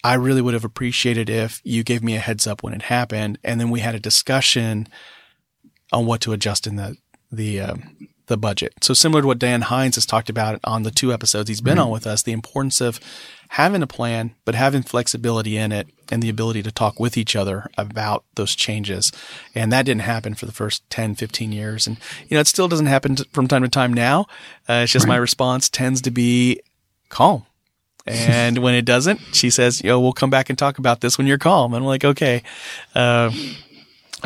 I 0.02 0.14
really 0.14 0.42
would 0.42 0.54
have 0.54 0.64
appreciated 0.64 1.28
if 1.28 1.60
you 1.64 1.84
gave 1.84 2.02
me 2.02 2.16
a 2.16 2.20
heads 2.20 2.46
up 2.46 2.62
when 2.62 2.72
it 2.72 2.82
happened, 2.82 3.38
and 3.44 3.60
then 3.60 3.70
we 3.70 3.80
had 3.80 3.94
a 3.94 4.00
discussion 4.00 4.88
on 5.92 6.06
what 6.06 6.20
to 6.22 6.32
adjust 6.32 6.66
in 6.66 6.76
the 6.76 6.96
the 7.30 7.60
um, 7.60 7.96
the 8.30 8.38
budget. 8.38 8.72
So 8.80 8.94
similar 8.94 9.20
to 9.22 9.26
what 9.26 9.38
Dan 9.38 9.62
Hines 9.62 9.96
has 9.96 10.06
talked 10.06 10.30
about 10.30 10.60
on 10.64 10.84
the 10.84 10.90
two 10.90 11.12
episodes 11.12 11.48
he's 11.48 11.60
been 11.60 11.74
mm-hmm. 11.74 11.86
on 11.86 11.90
with 11.90 12.06
us, 12.06 12.22
the 12.22 12.32
importance 12.32 12.80
of 12.80 12.98
having 13.50 13.82
a 13.82 13.86
plan, 13.86 14.34
but 14.44 14.54
having 14.54 14.82
flexibility 14.82 15.56
in 15.56 15.72
it 15.72 15.88
and 16.10 16.22
the 16.22 16.28
ability 16.28 16.62
to 16.62 16.70
talk 16.70 16.98
with 17.00 17.18
each 17.18 17.34
other 17.34 17.68
about 17.76 18.24
those 18.36 18.54
changes. 18.54 19.10
And 19.54 19.72
that 19.72 19.84
didn't 19.84 20.02
happen 20.02 20.34
for 20.34 20.46
the 20.46 20.52
first 20.52 20.88
10, 20.90 21.16
15 21.16 21.50
years. 21.50 21.86
And, 21.88 21.98
you 22.28 22.36
know, 22.36 22.40
it 22.40 22.46
still 22.46 22.68
doesn't 22.68 22.86
happen 22.86 23.16
from 23.32 23.48
time 23.48 23.62
to 23.62 23.68
time 23.68 23.92
now. 23.92 24.26
Uh, 24.68 24.84
it's 24.84 24.92
just 24.92 25.06
right. 25.06 25.14
my 25.14 25.16
response 25.16 25.68
tends 25.68 26.00
to 26.02 26.12
be 26.12 26.60
calm 27.08 27.44
and 28.06 28.58
when 28.58 28.74
it 28.74 28.84
doesn't, 28.84 29.20
she 29.32 29.50
says, 29.50 29.82
"Yo, 29.82 30.00
we'll 30.00 30.12
come 30.12 30.30
back 30.30 30.48
and 30.48 30.58
talk 30.58 30.78
about 30.78 31.00
this 31.00 31.18
when 31.18 31.26
you're 31.26 31.38
calm." 31.38 31.74
And 31.74 31.82
I'm 31.82 31.86
like, 31.86 32.04
"Okay." 32.04 32.42
Uh, 32.94 33.30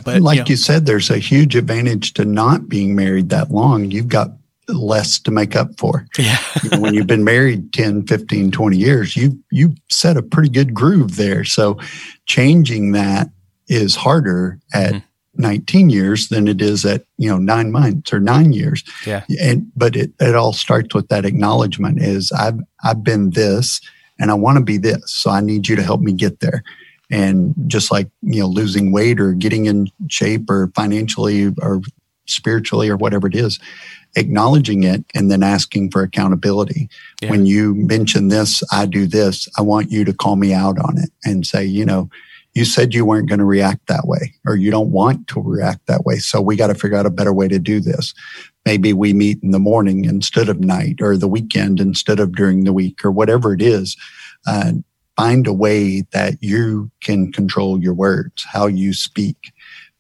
but 0.04 0.22
like 0.22 0.36
you, 0.36 0.42
know, 0.42 0.48
you 0.48 0.56
said, 0.56 0.86
there's 0.86 1.10
a 1.10 1.18
huge 1.18 1.54
advantage 1.54 2.14
to 2.14 2.24
not 2.24 2.68
being 2.68 2.94
married 2.96 3.28
that 3.28 3.50
long. 3.50 3.90
You've 3.90 4.08
got 4.08 4.30
less 4.68 5.18
to 5.20 5.30
make 5.30 5.54
up 5.54 5.78
for. 5.78 6.06
Yeah. 6.18 6.38
when 6.78 6.94
you've 6.94 7.06
been 7.06 7.24
married 7.24 7.72
10, 7.72 8.06
15, 8.06 8.50
20 8.50 8.76
years, 8.76 9.16
you 9.16 9.38
you 9.50 9.74
set 9.90 10.16
a 10.16 10.22
pretty 10.22 10.48
good 10.48 10.74
groove 10.74 11.16
there. 11.16 11.44
So 11.44 11.78
changing 12.26 12.92
that 12.92 13.30
is 13.68 13.94
harder 13.94 14.58
at 14.72 14.94
mm-hmm. 14.94 15.06
19 15.36 15.90
years 15.90 16.28
than 16.28 16.48
it 16.48 16.60
is 16.60 16.84
at, 16.84 17.04
you 17.18 17.28
know, 17.28 17.38
nine 17.38 17.72
months 17.72 18.12
or 18.12 18.20
nine 18.20 18.52
years. 18.52 18.84
Yeah. 19.06 19.24
And, 19.40 19.70
but 19.76 19.96
it, 19.96 20.12
it 20.20 20.34
all 20.34 20.52
starts 20.52 20.94
with 20.94 21.08
that 21.08 21.24
acknowledgement 21.24 22.00
is 22.00 22.32
I've, 22.32 22.58
I've 22.84 23.02
been 23.02 23.30
this 23.30 23.80
and 24.18 24.30
I 24.30 24.34
want 24.34 24.58
to 24.58 24.64
be 24.64 24.78
this. 24.78 25.12
So 25.12 25.30
I 25.30 25.40
need 25.40 25.68
you 25.68 25.76
to 25.76 25.82
help 25.82 26.00
me 26.00 26.12
get 26.12 26.40
there. 26.40 26.62
And 27.10 27.54
just 27.66 27.90
like, 27.90 28.08
you 28.22 28.40
know, 28.40 28.46
losing 28.46 28.92
weight 28.92 29.20
or 29.20 29.32
getting 29.32 29.66
in 29.66 29.88
shape 30.08 30.48
or 30.48 30.72
financially 30.74 31.52
or 31.60 31.82
spiritually 32.26 32.88
or 32.88 32.96
whatever 32.96 33.26
it 33.26 33.34
is, 33.34 33.58
acknowledging 34.16 34.84
it 34.84 35.04
and 35.14 35.30
then 35.30 35.42
asking 35.42 35.90
for 35.90 36.02
accountability. 36.02 36.88
Yeah. 37.20 37.30
When 37.30 37.46
you 37.46 37.74
mention 37.74 38.28
this, 38.28 38.62
I 38.72 38.86
do 38.86 39.06
this, 39.06 39.48
I 39.58 39.62
want 39.62 39.90
you 39.90 40.04
to 40.04 40.12
call 40.12 40.36
me 40.36 40.52
out 40.54 40.78
on 40.78 40.98
it 40.98 41.10
and 41.24 41.46
say, 41.46 41.64
you 41.64 41.84
know, 41.84 42.08
you 42.54 42.64
said 42.64 42.94
you 42.94 43.04
weren't 43.04 43.28
going 43.28 43.40
to 43.40 43.44
react 43.44 43.88
that 43.88 44.06
way 44.06 44.32
or 44.46 44.54
you 44.54 44.70
don't 44.70 44.92
want 44.92 45.26
to 45.28 45.42
react 45.42 45.86
that 45.86 46.04
way. 46.04 46.16
So 46.18 46.40
we 46.40 46.56
got 46.56 46.68
to 46.68 46.74
figure 46.74 46.96
out 46.96 47.06
a 47.06 47.10
better 47.10 47.32
way 47.32 47.48
to 47.48 47.58
do 47.58 47.80
this. 47.80 48.14
Maybe 48.64 48.92
we 48.92 49.12
meet 49.12 49.42
in 49.42 49.50
the 49.50 49.58
morning 49.58 50.04
instead 50.04 50.48
of 50.48 50.60
night 50.60 51.00
or 51.00 51.16
the 51.16 51.28
weekend 51.28 51.80
instead 51.80 52.20
of 52.20 52.34
during 52.34 52.64
the 52.64 52.72
week 52.72 53.04
or 53.04 53.10
whatever 53.10 53.52
it 53.52 53.60
is. 53.60 53.96
Uh, 54.46 54.72
find 55.16 55.46
a 55.46 55.52
way 55.52 56.02
that 56.12 56.34
you 56.40 56.90
can 57.00 57.32
control 57.32 57.82
your 57.82 57.94
words, 57.94 58.44
how 58.44 58.66
you 58.66 58.92
speak. 58.94 59.52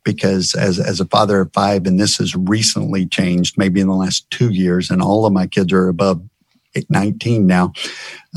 Because 0.04 0.54
as, 0.54 0.78
as 0.78 1.00
a 1.00 1.06
father 1.06 1.40
of 1.40 1.52
five, 1.54 1.86
and 1.86 1.98
this 1.98 2.18
has 2.18 2.36
recently 2.36 3.06
changed, 3.06 3.56
maybe 3.56 3.80
in 3.80 3.86
the 3.86 3.94
last 3.94 4.30
two 4.30 4.50
years, 4.50 4.90
and 4.90 5.00
all 5.00 5.24
of 5.24 5.32
my 5.32 5.46
kids 5.46 5.72
are 5.72 5.88
above 5.88 6.22
19 6.90 7.46
now, 7.46 7.72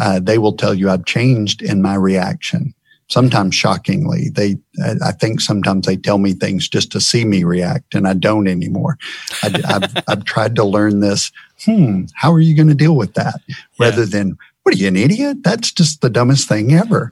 uh, 0.02 0.22
they 0.22 0.38
will 0.38 0.56
tell 0.56 0.74
you 0.74 0.90
I've 0.90 1.04
changed 1.04 1.62
in 1.62 1.82
my 1.82 1.96
reaction 1.96 2.74
sometimes 3.10 3.56
shockingly. 3.56 4.30
They, 4.30 4.58
I 5.04 5.12
think 5.12 5.42
sometimes 5.42 5.86
they 5.86 5.98
tell 5.98 6.18
me 6.18 6.34
things 6.34 6.68
just 6.68 6.92
to 6.92 7.02
see 7.02 7.26
me 7.26 7.44
react, 7.44 7.96
and 7.96 8.08
I 8.08 8.14
don't 8.14 8.48
anymore. 8.48 8.98
I, 9.44 9.62
have 9.68 10.04
I've 10.08 10.26
tried 10.26 10.56
to 10.56 10.64
learn 10.64 11.00
this. 11.00 11.32
Hmm, 11.64 12.04
how 12.14 12.32
are 12.32 12.42
you 12.42 12.56
going 12.56 12.68
to 12.68 12.76
deal 12.76 12.96
with 12.96 13.14
that? 13.14 13.40
Rather 13.80 14.04
yeah. 14.04 14.10
than, 14.10 14.38
what 14.64 14.76
are 14.76 14.78
you, 14.78 14.88
an 14.88 14.96
idiot? 14.96 15.44
That's 15.44 15.72
just 15.72 16.02
the 16.02 16.10
dumbest 16.10 16.48
thing 16.48 16.74
ever. 16.74 17.12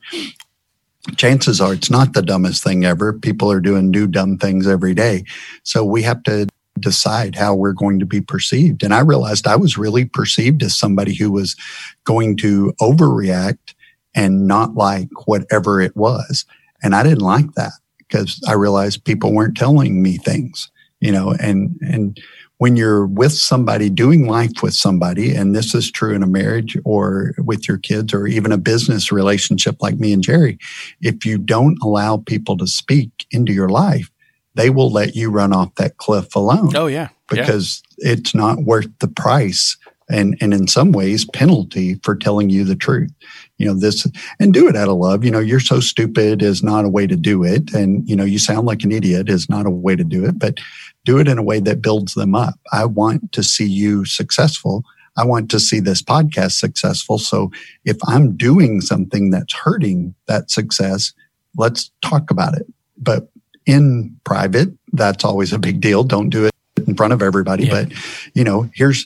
Chances 1.16 1.62
are 1.62 1.74
it's 1.74 1.92
not 1.92 2.14
the 2.14 2.22
dumbest 2.22 2.64
thing 2.64 2.84
ever. 2.84 3.14
People 3.14 3.52
are 3.52 3.62
doing 3.62 3.92
new 3.92 4.08
dumb 4.08 4.38
things 4.38 4.68
every 4.68 4.94
day. 4.94 5.24
So 5.64 5.86
we 5.86 6.02
have 6.02 6.24
to 6.24 6.48
decide 6.80 7.36
how 7.36 7.56
we're 7.56 7.74
going 7.74 8.00
to 8.00 8.06
be 8.06 8.20
perceived. 8.22 8.84
And 8.84 8.94
I 8.94 9.00
realized 9.00 9.48
I 9.48 9.56
was 9.56 9.78
really 9.78 10.04
perceived 10.04 10.62
as 10.64 10.76
somebody 10.78 11.14
who 11.14 11.32
was 11.32 11.56
going 12.04 12.36
to 12.38 12.74
overreact 12.82 13.75
and 14.16 14.48
not 14.48 14.76
like 14.76 15.10
whatever 15.26 15.82
it 15.82 15.96
was. 15.96 16.46
And 16.82 16.96
I 16.96 17.04
didn't 17.04 17.20
like 17.20 17.54
that 17.54 17.74
because 17.98 18.42
I 18.48 18.54
realized 18.54 19.04
people 19.04 19.34
weren't 19.34 19.58
telling 19.58 20.02
me 20.02 20.18
things, 20.18 20.72
you 21.00 21.12
know, 21.12 21.36
and, 21.40 21.78
and 21.82 22.20
when 22.58 22.78
you're 22.78 23.06
with 23.06 23.34
somebody 23.34 23.90
doing 23.90 24.28
life 24.28 24.64
with 24.64 24.74
somebody, 24.74 25.36
and 25.36 25.54
this 25.54 25.76
is 25.76 25.92
true 25.92 26.14
in 26.14 26.24
a 26.24 26.28
marriage 26.28 26.78
or 26.86 27.34
with 27.40 27.68
your 27.68 27.78
kids 27.78 28.14
or 28.14 28.28
even 28.28 28.52
a 28.52 28.58
business 28.58 29.12
relationship 29.12 29.76
like 29.82 30.00
me 30.00 30.14
and 30.14 30.24
Jerry, 30.24 30.58
if 31.02 31.26
you 31.26 31.38
don't 31.38 31.78
allow 31.84 32.18
people 32.18 32.58
to 32.58 32.68
speak 32.68 33.26
into 33.32 33.52
your 33.52 33.70
life, 33.70 34.10
they 34.54 34.70
will 34.70 34.90
let 34.90 35.16
you 35.16 35.30
run 35.30 35.52
off 35.52 35.76
that 35.76 35.98
cliff 35.98 36.34
alone. 36.34 36.74
Oh, 36.78 36.88
yeah. 36.88 37.10
Because 37.28 37.84
yeah. 37.98 38.14
it's 38.14 38.34
not 38.34 38.60
worth 38.60 38.88
the 39.00 39.10
price 39.10 39.76
and, 40.10 40.38
and 40.40 40.54
in 40.54 40.68
some 40.68 40.92
ways 40.94 41.26
penalty 41.26 42.00
for 42.04 42.16
telling 42.16 42.50
you 42.50 42.64
the 42.64 42.76
truth 42.76 43.12
you 43.58 43.66
know 43.66 43.74
this 43.74 44.08
and 44.40 44.54
do 44.54 44.68
it 44.68 44.76
out 44.76 44.90
of 44.90 44.98
love. 44.98 45.24
You 45.24 45.32
know 45.32 45.40
you're 45.40 45.60
so 45.60 45.80
stupid 45.80 46.42
is 46.42 46.64
not 46.64 46.86
a 46.86 46.90
way 46.90 47.08
to 47.08 47.16
do 47.16 47.44
it. 47.44 47.74
And 47.74 48.08
you 48.08 48.16
know 48.16 48.24
you 48.24 48.40
sound 48.40 48.68
like 48.68 48.84
an 48.84 48.92
idiot 48.92 49.30
is 49.30 49.50
not 49.50 49.66
a 49.66 49.70
way 49.70 49.96
to 49.96 50.04
do 50.04 50.26
it 50.26 50.38
but 50.40 50.60
do 51.04 51.20
it 51.20 51.28
in 51.28 51.38
a 51.38 51.44
way 51.44 51.60
that 51.60 51.82
builds 51.82 52.16
them 52.16 52.36
up. 52.36 52.56
I 52.72 52.86
want 52.86 53.32
to 53.34 53.44
see 53.44 53.68
you 53.68 54.06
successful. 54.06 54.84
I 55.18 55.24
want 55.24 55.50
to 55.52 55.60
see 55.60 55.80
this 55.80 56.02
podcast 56.02 56.54
successful. 56.54 57.18
So 57.18 57.52
if 57.86 57.98
i'm 58.08 58.36
doing 58.36 58.82
something 58.82 59.30
that's 59.30 59.54
hurting 59.54 60.16
that 60.28 60.52
success 60.52 61.14
let's 61.58 61.92
talk 62.02 62.32
about 62.32 62.58
it. 62.58 62.66
But 62.98 63.30
in 63.66 64.16
private 64.24 64.70
that's 64.94 65.24
always 65.24 65.54
a 65.54 65.60
big 65.60 65.82
deal. 65.82 66.04
Don't 66.04 66.30
do 66.30 66.46
it 66.46 66.54
in 66.88 66.96
front 66.96 67.14
of 67.14 67.22
everybody. 67.22 67.66
Yeah. 67.66 67.84
but 67.84 67.94
you 68.34 68.44
know 68.44 68.70
here's 68.74 69.06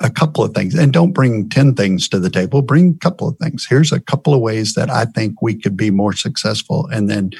a 0.00 0.10
couple 0.10 0.44
of 0.44 0.54
things 0.54 0.74
and 0.74 0.92
don't 0.92 1.12
bring 1.12 1.48
10 1.48 1.74
things 1.74 2.08
to 2.08 2.18
the 2.18 2.30
table. 2.30 2.62
Bring 2.62 2.94
a 2.94 2.98
couple 2.98 3.28
of 3.28 3.36
things. 3.38 3.66
Here's 3.68 3.92
a 3.92 4.00
couple 4.00 4.34
of 4.34 4.40
ways 4.40 4.74
that 4.74 4.90
I 4.90 5.04
think 5.04 5.42
we 5.42 5.54
could 5.54 5.76
be 5.76 5.90
more 5.90 6.12
successful. 6.12 6.88
And 6.92 7.10
then 7.10 7.30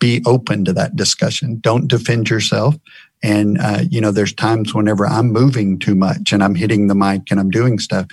be 0.00 0.22
open 0.26 0.64
to 0.64 0.72
that 0.72 0.96
discussion. 0.96 1.60
Don't 1.60 1.86
defend 1.86 2.28
yourself. 2.28 2.74
And, 3.22 3.58
uh, 3.60 3.84
you 3.88 4.00
know, 4.00 4.10
there's 4.10 4.32
times 4.32 4.74
whenever 4.74 5.06
I'm 5.06 5.30
moving 5.30 5.78
too 5.78 5.94
much 5.94 6.32
and 6.32 6.42
I'm 6.42 6.54
hitting 6.54 6.88
the 6.88 6.94
mic 6.94 7.30
and 7.30 7.38
I'm 7.38 7.50
doing 7.50 7.78
stuff. 7.78 8.06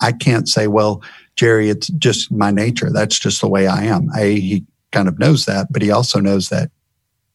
I 0.00 0.12
can't 0.12 0.48
say, 0.48 0.66
well, 0.66 1.02
Jerry, 1.36 1.68
it's 1.68 1.88
just 1.88 2.32
my 2.32 2.50
nature. 2.50 2.90
That's 2.90 3.18
just 3.18 3.42
the 3.42 3.48
way 3.48 3.66
I 3.66 3.84
am. 3.84 4.08
A, 4.16 4.40
he 4.40 4.64
kind 4.92 5.08
of 5.08 5.18
knows 5.18 5.44
that, 5.44 5.68
but 5.70 5.82
he 5.82 5.90
also 5.90 6.20
knows 6.20 6.48
that 6.48 6.70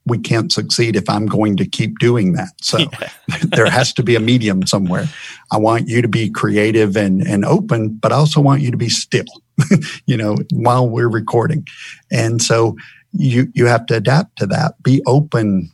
we 0.06 0.18
can't 0.18 0.52
succeed 0.52 0.96
if 0.96 1.10
I'm 1.10 1.26
going 1.26 1.58
to 1.58 1.66
keep 1.66 2.00
doing 2.00 2.34
that. 2.34 2.50
So 2.62 2.78
yeah. 2.78 3.10
there 3.44 3.70
has 3.70 3.92
to 3.94 4.04
be 4.04 4.16
a 4.16 4.20
medium 4.20 4.66
somewhere. 4.68 5.06
I 5.52 5.58
want 5.58 5.88
you 5.88 6.02
to 6.02 6.08
be 6.08 6.30
creative 6.30 6.96
and, 6.96 7.22
and 7.26 7.44
open, 7.44 7.90
but 7.90 8.12
I 8.12 8.16
also 8.16 8.42
want 8.42 8.62
you 8.62 8.72
to 8.72 8.78
be 8.78 8.90
still, 8.90 9.26
you 10.06 10.18
know, 10.18 10.38
while 10.54 10.88
we're 10.88 11.10
recording. 11.10 11.66
And 12.12 12.42
so 12.42 12.76
you, 13.14 13.52
you 13.56 13.66
have 13.66 13.86
to 13.88 13.96
adapt 13.96 14.38
to 14.38 14.46
that. 14.48 14.82
Be 14.84 15.02
open 15.08 15.72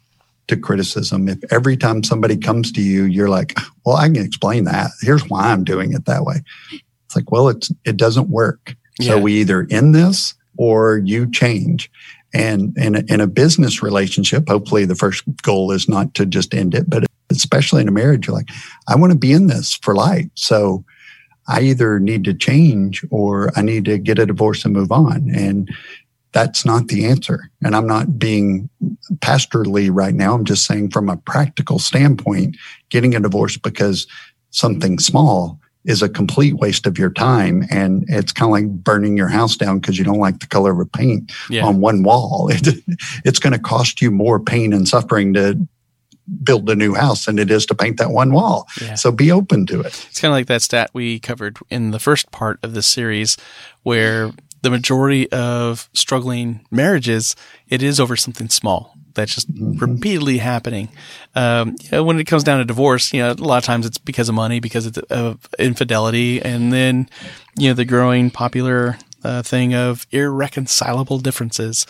to 0.48 0.56
criticism. 0.56 1.28
If 1.28 1.40
every 1.52 1.76
time 1.76 2.04
somebody 2.04 2.38
comes 2.38 2.72
to 2.74 2.82
you, 2.82 3.04
you're 3.04 3.30
like, 3.30 3.58
well, 3.86 3.98
I 3.98 4.08
can 4.08 4.24
explain 4.24 4.64
that. 4.66 4.92
Here's 5.02 5.28
why 5.30 5.52
I'm 5.52 5.64
doing 5.64 5.94
it 5.94 6.06
that 6.06 6.24
way. 6.24 6.42
It's 6.72 7.16
like, 7.16 7.32
well, 7.32 7.50
it's, 7.50 7.72
it 7.86 7.98
doesn't 7.98 8.30
work. 8.30 8.76
Yeah. 9.00 9.12
So 9.12 9.20
we 9.20 9.34
either 9.42 9.68
end 9.70 9.94
this 9.94 10.36
or 10.58 10.98
you 11.00 11.30
change. 11.30 11.90
And 12.34 12.78
in 12.78 12.96
a, 12.96 13.04
in 13.08 13.22
a 13.22 13.28
business 13.28 13.84
relationship, 13.84 14.48
hopefully 14.48 14.86
the 14.86 14.96
first 14.96 15.24
goal 15.42 15.72
is 15.72 15.90
not 15.90 16.14
to 16.16 16.26
just 16.26 16.54
end 16.54 16.74
it, 16.74 16.90
but 16.90 17.06
especially 17.30 17.82
in 17.82 17.88
a 17.88 17.92
marriage, 17.92 18.28
you're 18.28 18.36
like, 18.36 18.50
I 18.88 18.96
want 18.96 19.12
to 19.12 19.18
be 19.18 19.32
in 19.32 19.48
this 19.48 19.76
for 19.76 19.96
life. 19.96 20.28
So 20.36 20.86
I 21.48 21.62
either 21.62 22.00
need 22.00 22.24
to 22.26 22.34
change 22.34 23.06
or 23.10 23.52
I 23.58 23.62
need 23.62 23.86
to 23.86 23.98
get 23.98 24.20
a 24.20 24.26
divorce 24.26 24.64
and 24.64 24.74
move 24.74 24.92
on. 24.92 25.30
And 25.34 25.70
that's 26.34 26.66
not 26.66 26.88
the 26.88 27.06
answer. 27.06 27.52
And 27.64 27.76
I'm 27.76 27.88
not 27.88 28.18
being 28.18 28.70
pastorly 29.22 29.90
right 29.90 30.14
now. 30.14 30.34
I'm 30.34 30.46
just 30.46 30.66
saying 30.66 30.92
from 30.92 31.10
a 31.10 31.18
practical 31.18 31.80
standpoint, 31.80 32.56
getting 32.90 33.16
a 33.16 33.20
divorce 33.20 33.58
because 33.58 34.08
something 34.52 35.00
small 35.00 35.60
is 35.86 36.02
a 36.02 36.10
complete 36.10 36.56
waste 36.56 36.86
of 36.86 36.98
your 36.98 37.10
time. 37.10 37.66
And 37.70 38.06
it's 38.08 38.32
kind 38.32 38.50
of 38.50 38.52
like 38.52 38.84
burning 38.84 39.18
your 39.18 39.28
house 39.28 39.56
down 39.56 39.80
because 39.80 39.98
you 39.98 40.04
don't 40.04 40.20
like 40.20 40.40
the 40.40 40.48
color 40.48 40.80
of 40.80 40.92
paint 40.92 41.32
yeah. 41.50 41.66
on 41.66 41.82
one 41.82 42.04
wall. 42.04 42.50
It, 42.62 42.84
it's 43.26 43.40
going 43.40 43.54
to 43.54 43.60
cost 43.60 44.02
you 44.02 44.12
more 44.12 44.40
pain 44.40 44.74
and 44.74 44.88
suffering 44.88 45.34
to 45.34 45.68
build 46.44 46.70
a 46.70 46.76
new 46.76 46.94
house 46.94 47.26
than 47.26 47.40
it 47.40 47.50
is 47.50 47.66
to 47.68 47.76
paint 47.76 47.98
that 47.98 48.12
one 48.12 48.34
wall. 48.34 48.68
Yeah. 48.82 48.96
So 48.96 49.12
be 49.12 49.32
open 49.32 49.66
to 49.68 49.82
it. 49.82 50.08
It's 50.10 50.20
kind 50.20 50.32
of 50.32 50.36
like 50.36 50.48
that 50.48 50.62
stat 50.62 50.92
we 50.94 51.20
covered 51.20 51.58
in 51.70 51.92
the 51.92 52.00
first 52.00 52.32
part 52.32 52.60
of 52.62 52.74
the 52.74 52.82
series 52.82 53.38
where 53.84 54.32
the 54.62 54.70
majority 54.70 55.32
of 55.32 55.90
struggling 55.94 56.66
marriages, 56.70 57.36
it 57.68 57.82
is 57.82 58.00
over 58.00 58.16
something 58.16 58.50
small 58.50 58.91
that's 59.14 59.34
just 59.36 59.52
mm-hmm. 59.52 59.78
repeatedly 59.78 60.38
happening. 60.38 60.90
Um, 61.36 61.76
you 61.82 61.90
know, 61.92 62.04
when 62.04 62.20
it 62.20 62.26
comes 62.26 62.44
down 62.44 62.60
to 62.60 62.66
divorce, 62.66 63.14
you 63.14 63.22
know, 63.22 63.32
a 63.32 63.34
lot 63.34 63.58
of 63.58 63.64
times 63.64 63.86
it's 63.86 63.98
because 63.98 64.30
of 64.30 64.36
money, 64.36 64.60
because 64.60 64.98
of 64.98 65.50
infidelity, 65.60 66.42
and 66.42 66.72
then, 66.72 67.10
you 67.58 67.70
know, 67.70 67.74
the 67.74 67.86
growing 67.86 68.30
popular 68.30 68.98
uh, 69.24 69.42
thing 69.44 69.74
of 69.74 70.08
irreconcilable 70.12 71.20
differences. 71.20 71.86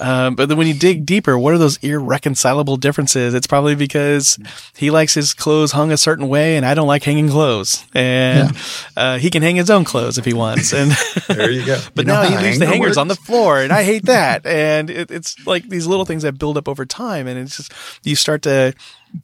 Um, 0.00 0.34
but 0.34 0.48
then 0.48 0.56
when 0.56 0.66
you 0.66 0.72
dig 0.72 1.04
deeper, 1.04 1.38
what 1.38 1.52
are 1.52 1.58
those 1.58 1.76
irreconcilable 1.78 2.78
differences? 2.78 3.34
It's 3.34 3.46
probably 3.46 3.74
because 3.74 4.38
he 4.74 4.90
likes 4.90 5.12
his 5.12 5.34
clothes 5.34 5.72
hung 5.72 5.92
a 5.92 5.98
certain 5.98 6.28
way 6.28 6.56
and 6.56 6.64
I 6.64 6.72
don't 6.72 6.86
like 6.86 7.04
hanging 7.04 7.28
clothes. 7.28 7.84
And 7.94 8.50
yeah. 8.50 8.60
uh, 8.96 9.18
he 9.18 9.28
can 9.28 9.42
hang 9.42 9.56
his 9.56 9.68
own 9.68 9.84
clothes 9.84 10.16
if 10.16 10.24
he 10.24 10.32
wants. 10.32 10.72
And 10.72 10.90
there 11.28 11.50
you 11.50 11.66
go. 11.66 11.78
but 11.94 12.06
you 12.06 12.12
now 12.12 12.22
he 12.22 12.36
leaves 12.36 12.58
the 12.58 12.66
hangers 12.66 12.90
works? 12.90 12.96
on 12.96 13.08
the 13.08 13.14
floor 13.14 13.60
and 13.60 13.72
I 13.72 13.82
hate 13.84 14.06
that. 14.06 14.46
and 14.46 14.88
it, 14.88 15.10
it's 15.10 15.46
like 15.46 15.68
these 15.68 15.86
little 15.86 16.06
things 16.06 16.22
that 16.22 16.38
build 16.38 16.56
up 16.56 16.66
over 16.66 16.86
time. 16.86 17.26
And 17.26 17.38
it's 17.38 17.58
just, 17.58 17.72
you 18.02 18.16
start 18.16 18.40
to, 18.42 18.72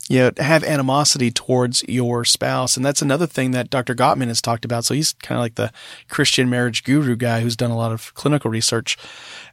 you 0.08 0.18
know, 0.18 0.30
have 0.36 0.62
animosity 0.62 1.30
towards 1.30 1.84
your 1.88 2.24
spouse. 2.24 2.76
And 2.76 2.84
that's 2.84 3.02
another 3.02 3.26
thing 3.26 3.52
that 3.52 3.70
Dr. 3.70 3.94
Gottman 3.94 4.28
has 4.28 4.42
talked 4.42 4.64
about. 4.64 4.84
So 4.84 4.94
he's 4.94 5.14
kind 5.14 5.38
of 5.38 5.42
like 5.42 5.54
the 5.54 5.72
Christian 6.08 6.50
marriage 6.50 6.84
guru 6.84 7.16
guy 7.16 7.40
who's 7.40 7.56
done 7.56 7.70
a 7.70 7.76
lot 7.76 7.92
of 7.92 8.12
clinical 8.14 8.50
research. 8.50 8.98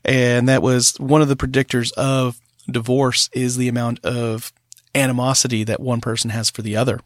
And 0.06 0.50
that 0.50 0.62
was 0.62 1.00
one 1.14 1.22
of 1.22 1.28
the 1.28 1.36
predictors 1.36 1.92
of 1.94 2.40
divorce 2.68 3.30
is 3.34 3.56
the 3.56 3.68
amount 3.68 4.04
of 4.04 4.52
animosity 4.96 5.64
that 5.64 5.80
one 5.80 6.02
person 6.02 6.32
has 6.32 6.50
for 6.50 6.64
the 6.64 6.76
other. 6.76 7.00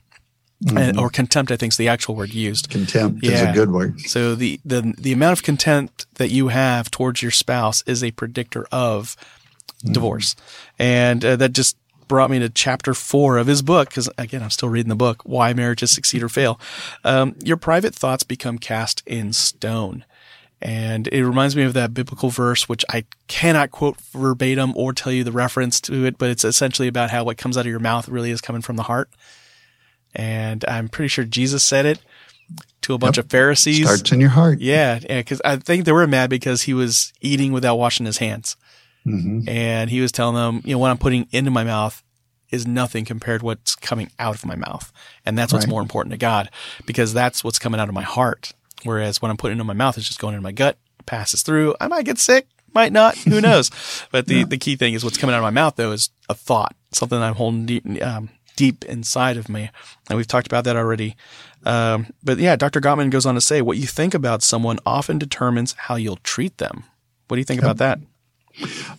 Mm-hmm. 0.63 0.77
And, 0.77 0.99
or 0.99 1.09
contempt, 1.09 1.51
I 1.51 1.57
think 1.57 1.73
is 1.73 1.77
the 1.77 1.89
actual 1.89 2.15
word 2.15 2.33
used. 2.33 2.69
Contempt 2.69 3.21
yeah. 3.21 3.31
is 3.31 3.41
a 3.41 3.51
good 3.51 3.69
word. 3.69 3.99
So 3.99 4.33
the, 4.33 4.61
the, 4.63 4.95
the 4.97 5.11
amount 5.11 5.33
of 5.33 5.43
contempt 5.43 6.05
that 6.15 6.31
you 6.31 6.47
have 6.47 6.89
towards 6.89 7.21
your 7.21 7.31
spouse 7.31 7.83
is 7.85 8.01
a 8.01 8.11
predictor 8.11 8.65
of 8.71 9.17
mm-hmm. 9.17 9.91
divorce. 9.91 10.37
And 10.79 11.25
uh, 11.25 11.35
that 11.35 11.51
just 11.51 11.75
brought 12.07 12.31
me 12.31 12.39
to 12.39 12.49
chapter 12.49 12.93
four 12.93 13.37
of 13.37 13.47
his 13.47 13.61
book, 13.61 13.89
because 13.89 14.09
again, 14.17 14.41
I'm 14.41 14.49
still 14.49 14.69
reading 14.69 14.89
the 14.89 14.95
book, 14.95 15.21
Why 15.25 15.51
Marriages 15.51 15.91
Succeed 15.91 16.23
or 16.23 16.29
Fail. 16.29 16.57
Um, 17.03 17.35
your 17.43 17.57
private 17.57 17.93
thoughts 17.93 18.23
become 18.23 18.57
cast 18.57 19.03
in 19.05 19.33
stone. 19.33 20.05
And 20.61 21.07
it 21.09 21.23
reminds 21.23 21.55
me 21.55 21.63
of 21.63 21.73
that 21.73 21.93
biblical 21.93 22.29
verse, 22.29 22.67
which 22.67 22.83
I 22.89 23.05
cannot 23.27 23.71
quote 23.71 24.01
verbatim 24.01 24.73
or 24.75 24.91
tell 24.91 25.11
you 25.11 25.23
the 25.23 25.31
reference 25.31 25.79
to 25.81 26.05
it, 26.05 26.17
but 26.17 26.31
it's 26.31 26.43
essentially 26.43 26.87
about 26.87 27.11
how 27.11 27.23
what 27.23 27.37
comes 27.37 27.57
out 27.57 27.61
of 27.61 27.67
your 27.67 27.79
mouth 27.79 28.09
really 28.09 28.31
is 28.31 28.41
coming 28.41 28.63
from 28.63 28.75
the 28.75 28.83
heart. 28.83 29.09
And 30.15 30.65
I'm 30.67 30.89
pretty 30.89 31.09
sure 31.09 31.25
Jesus 31.25 31.63
said 31.63 31.85
it 31.85 31.99
to 32.81 32.95
a 32.95 32.97
bunch 32.97 33.17
yep. 33.17 33.25
of 33.25 33.31
Pharisees. 33.31 33.85
Starts 33.85 34.11
in 34.11 34.19
your 34.19 34.31
heart. 34.31 34.59
Yeah. 34.59 34.99
Yeah. 35.07 35.21
Cause 35.21 35.41
I 35.45 35.57
think 35.57 35.85
they 35.85 35.91
were 35.91 36.07
mad 36.07 36.31
because 36.31 36.63
he 36.63 36.73
was 36.73 37.13
eating 37.21 37.51
without 37.51 37.75
washing 37.75 38.07
his 38.07 38.17
hands. 38.17 38.57
Mm-hmm. 39.05 39.47
And 39.47 39.89
he 39.91 40.01
was 40.01 40.11
telling 40.11 40.35
them, 40.35 40.61
you 40.65 40.73
know, 40.73 40.79
what 40.79 40.89
I'm 40.89 40.97
putting 40.97 41.27
into 41.31 41.51
my 41.51 41.63
mouth 41.63 42.03
is 42.49 42.65
nothing 42.65 43.05
compared 43.05 43.41
to 43.41 43.45
what's 43.45 43.75
coming 43.75 44.09
out 44.19 44.35
of 44.35 44.45
my 44.45 44.55
mouth. 44.55 44.91
And 45.25 45.37
that's 45.37 45.53
what's 45.53 45.65
right. 45.65 45.71
more 45.71 45.81
important 45.81 46.11
to 46.13 46.17
God 46.17 46.49
because 46.85 47.13
that's 47.13 47.43
what's 47.43 47.59
coming 47.59 47.79
out 47.79 47.89
of 47.89 47.93
my 47.93 48.03
heart. 48.03 48.53
Whereas 48.87 49.21
what 49.21 49.29
I'm 49.29 49.37
putting 49.37 49.53
into 49.53 49.63
my 49.63 49.73
mouth 49.73 49.97
is 49.97 50.07
just 50.07 50.19
going 50.19 50.33
into 50.33 50.43
my 50.43 50.51
gut, 50.51 50.77
passes 51.05 51.43
through. 51.43 51.75
I 51.79 51.87
might 51.87 52.05
get 52.05 52.17
sick, 52.17 52.47
might 52.73 52.91
not, 52.91 53.17
who 53.17 53.41
knows? 53.49 53.69
but 54.11 54.27
the, 54.27 54.37
yeah. 54.37 54.45
the 54.45 54.57
key 54.57 54.75
thing 54.75 54.93
is 54.93 55.03
what's 55.03 55.17
coming 55.17 55.33
out 55.33 55.39
of 55.39 55.43
my 55.43 55.49
mouth 55.49 55.75
though 55.75 55.91
is 55.91 56.09
a 56.29 56.33
thought, 56.33 56.75
something 56.91 57.17
I'm 57.19 57.35
holding 57.35 57.65
deep, 57.65 58.01
um, 58.01 58.29
deep 58.55 58.85
inside 58.85 59.37
of 59.37 59.49
me. 59.49 59.69
And 60.09 60.17
we've 60.17 60.27
talked 60.27 60.47
about 60.47 60.63
that 60.63 60.75
already. 60.75 61.15
Um, 61.65 62.07
but 62.23 62.39
yeah, 62.39 62.55
Dr. 62.55 62.81
Gottman 62.81 63.11
goes 63.11 63.25
on 63.25 63.35
to 63.35 63.41
say, 63.41 63.61
what 63.61 63.77
you 63.77 63.87
think 63.87 64.13
about 64.13 64.41
someone 64.41 64.79
often 64.85 65.17
determines 65.17 65.73
how 65.73 65.95
you'll 65.95 66.17
treat 66.17 66.57
them. 66.57 66.83
What 67.27 67.35
do 67.35 67.39
you 67.39 67.45
think 67.45 67.61
about 67.61 67.77
that? 67.77 67.99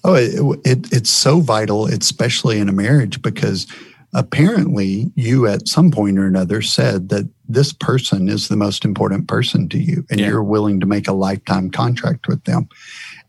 Oh, 0.05 0.15
it, 0.15 0.61
it, 0.65 0.93
it's 0.93 1.11
so 1.11 1.41
vital, 1.41 1.87
especially 1.87 2.59
in 2.59 2.69
a 2.69 2.73
marriage, 2.73 3.23
because 3.23 3.67
apparently 4.15 5.11
you 5.15 5.47
at 5.47 5.69
some 5.69 5.91
point 5.91 6.19
or 6.19 6.27
another 6.27 6.63
said 6.63 7.09
that 7.11 7.29
this 7.49 7.73
person 7.73 8.29
is 8.29 8.49
the 8.49 8.57
most 8.57 8.85
important 8.85 9.29
person 9.29 9.69
to 9.69 9.79
you 9.79 10.05
and 10.11 10.21
yeah. 10.21 10.29
you're 10.29 10.43
willing 10.43 10.81
to 10.81 10.87
make 10.87 11.09
a 11.09 11.13
lifetime 11.13 11.71
contract 11.71 12.27
with 12.27 12.43
them. 12.45 12.69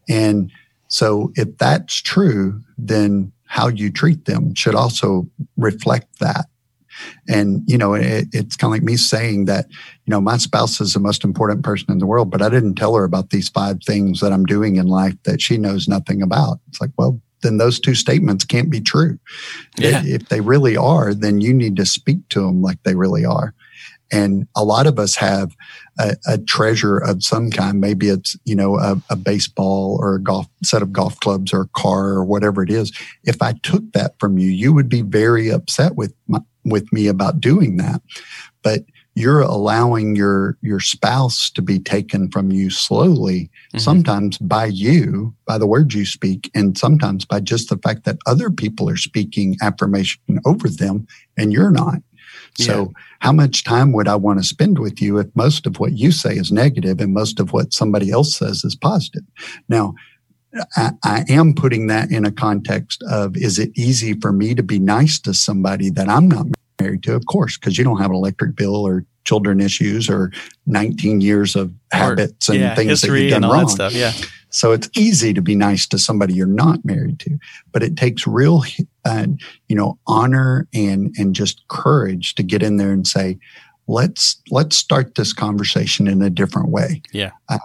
And 0.07 0.51
so 0.87 1.31
if 1.35 1.57
that's 1.57 1.95
true, 1.95 2.61
then 2.77 3.31
how 3.45 3.67
you 3.67 3.91
treat 3.91 4.25
them 4.25 4.55
should 4.55 4.75
also 4.75 5.29
reflect 5.57 6.19
that. 6.19 6.45
And, 7.27 7.63
you 7.65 7.77
know, 7.77 7.93
it, 7.93 8.27
it's 8.31 8.55
kind 8.55 8.71
of 8.71 8.75
like 8.75 8.83
me 8.83 8.97
saying 8.97 9.45
that, 9.45 9.67
you 9.69 10.11
know, 10.11 10.19
my 10.19 10.37
spouse 10.37 10.81
is 10.81 10.93
the 10.93 10.99
most 10.99 11.23
important 11.23 11.63
person 11.63 11.91
in 11.91 11.99
the 11.99 12.05
world, 12.05 12.29
but 12.29 12.41
I 12.41 12.49
didn't 12.49 12.75
tell 12.75 12.95
her 12.95 13.03
about 13.03 13.29
these 13.29 13.49
five 13.49 13.77
things 13.85 14.19
that 14.19 14.33
I'm 14.33 14.45
doing 14.45 14.75
in 14.75 14.87
life 14.87 15.15
that 15.23 15.41
she 15.41 15.57
knows 15.57 15.87
nothing 15.87 16.21
about. 16.21 16.59
It's 16.67 16.81
like, 16.81 16.91
well, 16.97 17.21
then 17.41 17.57
those 17.57 17.79
two 17.79 17.95
statements 17.95 18.45
can't 18.45 18.69
be 18.69 18.81
true. 18.81 19.19
Yeah. 19.77 20.01
If 20.05 20.29
they 20.29 20.41
really 20.41 20.77
are, 20.77 21.13
then 21.13 21.41
you 21.41 21.53
need 21.53 21.75
to 21.77 21.85
speak 21.85 22.27
to 22.29 22.41
them 22.41 22.61
like 22.61 22.83
they 22.83 22.95
really 22.95 23.25
are. 23.25 23.53
And 24.11 24.47
a 24.55 24.63
lot 24.63 24.87
of 24.87 24.97
us 24.97 25.15
have 25.15 25.55
a, 25.99 26.15
a 26.27 26.37
treasure 26.39 26.97
of 26.97 27.23
some 27.23 27.51
kind. 27.51 27.79
Maybe 27.79 28.09
it's, 28.09 28.35
you 28.43 28.55
know, 28.55 28.77
a, 28.79 28.99
a, 29.11 29.15
baseball 29.15 29.97
or 30.01 30.15
a 30.15 30.21
golf 30.21 30.47
set 30.63 30.81
of 30.81 30.91
golf 30.91 31.19
clubs 31.19 31.53
or 31.53 31.61
a 31.61 31.79
car 31.79 32.07
or 32.09 32.25
whatever 32.25 32.63
it 32.63 32.71
is. 32.71 32.91
If 33.23 33.41
I 33.41 33.53
took 33.61 33.91
that 33.93 34.19
from 34.19 34.39
you, 34.39 34.49
you 34.49 34.73
would 34.73 34.89
be 34.89 35.03
very 35.03 35.49
upset 35.49 35.95
with 35.95 36.13
my, 36.27 36.39
with 36.65 36.91
me 36.91 37.07
about 37.07 37.39
doing 37.39 37.77
that. 37.77 38.01
But 38.63 38.81
you're 39.19 39.41
allowing 39.41 40.15
your 40.15 40.57
your 40.61 40.79
spouse 40.79 41.49
to 41.51 41.61
be 41.61 41.77
taken 41.77 42.31
from 42.31 42.51
you 42.51 42.69
slowly 42.69 43.41
mm-hmm. 43.41 43.79
sometimes 43.79 44.37
by 44.37 44.65
you 44.65 45.35
by 45.45 45.57
the 45.57 45.67
words 45.67 45.93
you 45.93 46.05
speak 46.05 46.49
and 46.55 46.77
sometimes 46.77 47.25
by 47.25 47.39
just 47.39 47.69
the 47.69 47.77
fact 47.77 48.05
that 48.05 48.17
other 48.25 48.49
people 48.49 48.89
are 48.89 48.97
speaking 48.97 49.57
affirmation 49.61 50.21
over 50.45 50.69
them 50.69 51.05
and 51.37 51.51
you're 51.51 51.71
not 51.71 51.97
so 52.57 52.81
yeah. 52.81 53.03
how 53.19 53.31
much 53.31 53.63
time 53.63 53.91
would 53.91 54.07
i 54.07 54.15
want 54.15 54.39
to 54.39 54.43
spend 54.43 54.79
with 54.79 55.01
you 55.01 55.17
if 55.17 55.27
most 55.35 55.67
of 55.67 55.79
what 55.79 55.97
you 55.97 56.11
say 56.11 56.35
is 56.35 56.51
negative 56.51 57.01
and 57.01 57.13
most 57.13 57.39
of 57.39 57.51
what 57.51 57.73
somebody 57.73 58.11
else 58.11 58.35
says 58.35 58.63
is 58.63 58.75
positive 58.75 59.23
now 59.67 59.93
I, 60.75 60.91
I 61.03 61.25
am 61.29 61.53
putting 61.53 61.85
that 61.87 62.09
in 62.09 62.25
a 62.25 62.31
context 62.31 63.03
of 63.07 63.37
is 63.37 63.59
it 63.59 63.69
easy 63.75 64.13
for 64.19 64.31
me 64.31 64.55
to 64.55 64.63
be 64.63 64.79
nice 64.79 65.19
to 65.19 65.33
somebody 65.33 65.91
that 65.91 66.09
I'm 66.09 66.27
not 66.27 66.47
married 66.79 67.03
to, 67.03 67.15
of 67.15 67.25
course, 67.25 67.57
because 67.57 67.77
you 67.77 67.83
don't 67.83 67.99
have 67.99 68.09
an 68.09 68.15
electric 68.15 68.55
bill 68.55 68.75
or 68.75 69.05
children 69.25 69.59
issues 69.59 70.09
or 70.09 70.31
19 70.65 71.21
years 71.21 71.55
of 71.55 71.73
habits 71.91 72.49
and 72.49 72.59
yeah, 72.59 72.75
things 72.75 73.01
that 73.01 73.11
you've 73.11 73.31
done 73.31 73.43
wrong. 73.43 73.67
Stuff, 73.67 73.93
yeah. 73.93 74.11
So 74.49 74.71
it's 74.71 74.89
easy 74.95 75.33
to 75.33 75.41
be 75.41 75.55
nice 75.55 75.87
to 75.87 75.99
somebody 75.99 76.33
you're 76.33 76.47
not 76.47 76.83
married 76.83 77.19
to, 77.19 77.37
but 77.71 77.83
it 77.83 77.95
takes 77.95 78.25
real, 78.25 78.63
uh, 79.05 79.27
you 79.67 79.75
know, 79.75 79.99
honor 80.07 80.67
and, 80.73 81.13
and 81.17 81.35
just 81.35 81.67
courage 81.67 82.35
to 82.35 82.43
get 82.43 82.63
in 82.63 82.77
there 82.77 82.91
and 82.91 83.05
say, 83.07 83.37
let's, 83.87 84.41
let's 84.49 84.75
start 84.75 85.15
this 85.15 85.33
conversation 85.33 86.07
in 86.07 86.21
a 86.21 86.29
different 86.29 86.69
way. 86.69 87.01
Yeah. 87.11 87.31
Uh, 87.47 87.59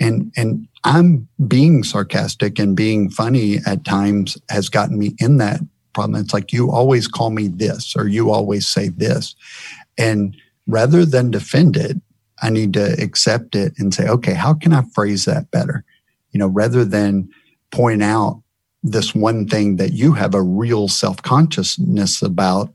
and, 0.00 0.32
and 0.36 0.66
I'm 0.84 1.28
being 1.46 1.84
sarcastic 1.84 2.58
and 2.58 2.74
being 2.74 3.10
funny 3.10 3.58
at 3.66 3.84
times 3.84 4.38
has 4.48 4.68
gotten 4.68 4.98
me 4.98 5.14
in 5.18 5.36
that 5.36 5.60
problem. 5.92 6.20
It's 6.20 6.34
like, 6.34 6.52
you 6.52 6.70
always 6.70 7.06
call 7.06 7.30
me 7.30 7.48
this, 7.48 7.94
or 7.94 8.08
you 8.08 8.30
always 8.30 8.66
say 8.66 8.88
this. 8.88 9.36
And 9.98 10.36
rather 10.66 11.04
than 11.04 11.30
defend 11.30 11.76
it, 11.76 11.96
I 12.42 12.50
need 12.50 12.74
to 12.74 13.00
accept 13.00 13.54
it 13.54 13.74
and 13.78 13.94
say, 13.94 14.08
okay, 14.08 14.34
how 14.34 14.54
can 14.54 14.72
I 14.72 14.82
phrase 14.94 15.24
that 15.26 15.50
better? 15.50 15.84
You 16.32 16.38
know, 16.38 16.48
rather 16.48 16.84
than 16.84 17.28
point 17.70 18.02
out 18.02 18.42
this 18.82 19.14
one 19.14 19.46
thing 19.46 19.76
that 19.76 19.92
you 19.92 20.12
have 20.12 20.34
a 20.34 20.42
real 20.42 20.88
self 20.88 21.22
consciousness 21.22 22.20
about, 22.20 22.72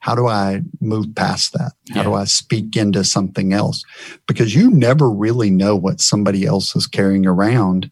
how 0.00 0.14
do 0.14 0.26
I 0.26 0.60
move 0.80 1.14
past 1.14 1.52
that? 1.54 1.72
How 1.90 2.00
yeah. 2.00 2.02
do 2.02 2.14
I 2.14 2.24
speak 2.24 2.76
into 2.76 3.04
something 3.04 3.52
else? 3.52 3.84
Because 4.26 4.54
you 4.54 4.70
never 4.70 5.08
really 5.08 5.50
know 5.50 5.76
what 5.76 6.00
somebody 6.00 6.44
else 6.44 6.76
is 6.76 6.86
carrying 6.86 7.26
around 7.26 7.90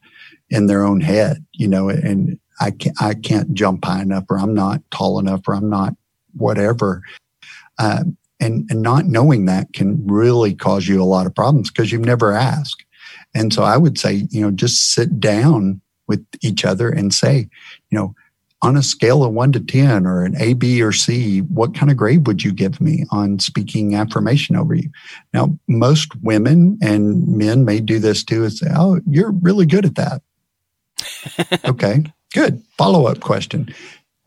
in 0.50 0.66
their 0.66 0.85
own 0.85 1.00
head, 1.00 1.44
you 1.55 1.66
know, 1.66 1.88
and 1.88 2.38
I 2.61 2.72
can't, 2.72 3.00
I 3.00 3.14
can't 3.14 3.55
jump 3.55 3.85
high 3.85 4.02
enough 4.02 4.24
or 4.28 4.38
I'm 4.38 4.52
not 4.52 4.83
tall 4.90 5.18
enough 5.18 5.48
or 5.48 5.55
I'm 5.55 5.70
not 5.70 5.94
whatever. 6.35 7.02
Uh, 7.78 8.05
and, 8.42 8.68
and 8.70 8.83
not 8.83 9.07
knowing 9.07 9.44
that 9.44 9.72
can 9.72 10.05
really 10.05 10.52
cause 10.52 10.88
you 10.88 11.00
a 11.00 11.05
lot 11.05 11.26
of 11.26 11.35
problems 11.35 11.70
because 11.70 11.92
you've 11.92 12.05
never 12.05 12.33
asked. 12.33 12.85
And 13.35 13.55
so 13.55 13.62
I 13.62 13.76
would 13.76 13.98
say, 13.98 14.26
you 14.31 14.40
know, 14.40 14.50
just 14.50 14.92
sit 14.92 15.20
down 15.20 15.81
with 16.09 16.26
each 16.42 16.64
other 16.64 16.90
and 16.90 17.14
say, 17.14 17.48
you 17.90 17.98
know, 17.98 18.14
on 18.61 18.76
a 18.76 18.83
scale 18.83 19.24
of 19.24 19.33
one 19.33 19.52
to 19.52 19.61
10 19.61 20.07
or 20.07 20.24
an 20.24 20.37
A, 20.40 20.55
B, 20.55 20.83
or 20.83 20.92
C, 20.92 21.40
what 21.40 21.74
kind 21.74 21.90
of 21.90 21.96
grade 21.96 22.26
would 22.26 22.44
you 22.44 22.52
give 22.52 22.81
me 22.81 23.05
on 23.11 23.38
speaking 23.38 23.94
affirmation 23.94 24.57
over 24.57 24.74
you? 24.74 24.90
Now, 25.33 25.57
most 25.68 26.14
women 26.22 26.78
and 26.83 27.26
men 27.26 27.64
may 27.64 27.81
do 27.81 27.98
this 27.98 28.22
too 28.22 28.44
and 28.44 28.52
say, 28.52 28.68
Oh, 28.74 29.00
you're 29.07 29.33
really 29.33 29.66
good 29.66 29.85
at 29.85 29.96
that. 29.96 30.22
okay, 31.64 32.05
good. 32.35 32.62
Follow 32.76 33.07
up 33.07 33.20
question. 33.20 33.72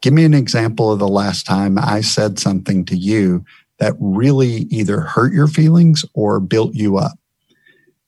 Give 0.02 0.14
me 0.14 0.26
an 0.26 0.34
example 0.34 0.92
of 0.92 1.00
the 1.00 1.08
last 1.08 1.46
time 1.46 1.78
I 1.78 2.02
said 2.02 2.38
something 2.38 2.86
to 2.86 2.98
you 2.98 3.46
that 3.80 3.96
really 4.00 4.68
either 4.70 5.02
hurt 5.02 5.34
your 5.34 5.48
feelings 5.48 6.06
or 6.14 6.40
built 6.40 6.74
you 6.74 6.98
up. 6.98 7.18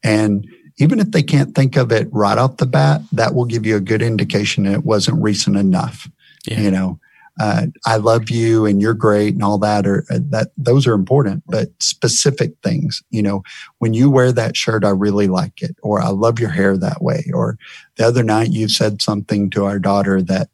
And 0.03 0.47
even 0.77 0.99
if 0.99 1.11
they 1.11 1.23
can't 1.23 1.55
think 1.55 1.75
of 1.75 1.91
it 1.91 2.07
right 2.11 2.37
off 2.37 2.57
the 2.57 2.65
bat, 2.65 3.01
that 3.11 3.33
will 3.33 3.45
give 3.45 3.65
you 3.65 3.75
a 3.75 3.81
good 3.81 4.01
indication 4.01 4.65
it 4.65 4.85
wasn't 4.85 5.21
recent 5.21 5.57
enough. 5.57 6.07
Yeah. 6.47 6.61
You 6.61 6.71
know, 6.71 6.99
uh, 7.39 7.67
I 7.85 7.97
love 7.97 8.29
you 8.29 8.65
and 8.65 8.81
you're 8.81 8.93
great 8.93 9.33
and 9.33 9.43
all 9.43 9.57
that 9.59 9.85
are 9.85 10.05
uh, 10.09 10.19
that 10.29 10.51
those 10.57 10.87
are 10.87 10.93
important, 10.93 11.43
but 11.47 11.69
specific 11.79 12.53
things, 12.63 13.03
you 13.09 13.21
know, 13.21 13.43
when 13.77 13.93
you 13.93 14.09
wear 14.09 14.31
that 14.31 14.57
shirt, 14.57 14.83
I 14.83 14.89
really 14.89 15.27
like 15.27 15.61
it, 15.61 15.75
or 15.83 16.01
I 16.01 16.09
love 16.09 16.39
your 16.39 16.49
hair 16.49 16.77
that 16.77 17.01
way, 17.01 17.25
or 17.33 17.57
the 17.97 18.05
other 18.05 18.23
night 18.23 18.51
you 18.51 18.67
said 18.67 19.01
something 19.01 19.49
to 19.51 19.65
our 19.65 19.77
daughter 19.77 20.21
that 20.23 20.49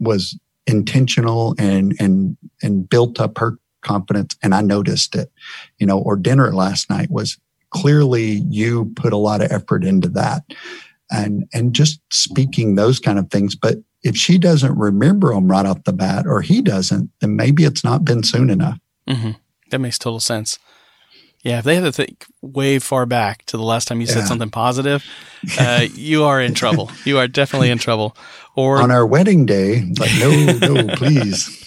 was 0.00 0.38
intentional 0.66 1.54
and 1.58 1.94
and 1.98 2.36
and 2.62 2.88
built 2.88 3.18
up 3.18 3.38
her 3.38 3.58
confidence 3.82 4.36
and 4.42 4.54
I 4.54 4.62
noticed 4.62 5.14
it, 5.14 5.30
you 5.78 5.86
know, 5.86 5.98
or 5.98 6.16
dinner 6.16 6.52
last 6.52 6.88
night 6.88 7.10
was 7.10 7.38
clearly 7.70 8.42
you 8.48 8.92
put 8.96 9.12
a 9.12 9.18
lot 9.18 9.42
of 9.42 9.50
effort 9.50 9.84
into 9.84 10.08
that 10.10 10.42
and, 11.10 11.46
and 11.52 11.74
just 11.74 12.00
speaking 12.10 12.74
those 12.74 12.98
kind 12.98 13.18
of 13.18 13.30
things. 13.30 13.54
But 13.54 13.78
if 14.02 14.16
she 14.16 14.38
doesn't 14.38 14.76
remember 14.76 15.32
them 15.34 15.50
right 15.50 15.66
off 15.66 15.84
the 15.84 15.92
bat 15.92 16.26
or 16.26 16.40
he 16.40 16.62
doesn't, 16.62 17.10
then 17.20 17.36
maybe 17.36 17.64
it's 17.64 17.84
not 17.84 18.04
been 18.04 18.22
soon 18.22 18.50
enough. 18.50 18.78
Mm-hmm. 19.08 19.32
That 19.70 19.78
makes 19.78 19.98
total 19.98 20.20
sense. 20.20 20.58
Yeah, 21.42 21.58
if 21.58 21.64
they 21.64 21.74
have 21.74 21.84
to 21.84 21.92
think 21.92 22.24
way 22.40 22.78
far 22.78 23.04
back 23.04 23.44
to 23.46 23.56
the 23.56 23.64
last 23.64 23.88
time 23.88 24.00
you 24.00 24.06
said 24.06 24.20
yeah. 24.20 24.24
something 24.26 24.50
positive, 24.50 25.04
uh, 25.58 25.86
you 25.92 26.24
are 26.24 26.40
in 26.40 26.54
trouble. 26.54 26.90
You 27.04 27.18
are 27.18 27.26
definitely 27.26 27.70
in 27.70 27.78
trouble. 27.78 28.16
Or 28.54 28.80
on 28.80 28.92
our 28.92 29.04
wedding 29.04 29.44
day, 29.44 29.90
like 29.98 30.12
no, 30.20 30.74
no, 30.74 30.94
please. 30.94 31.61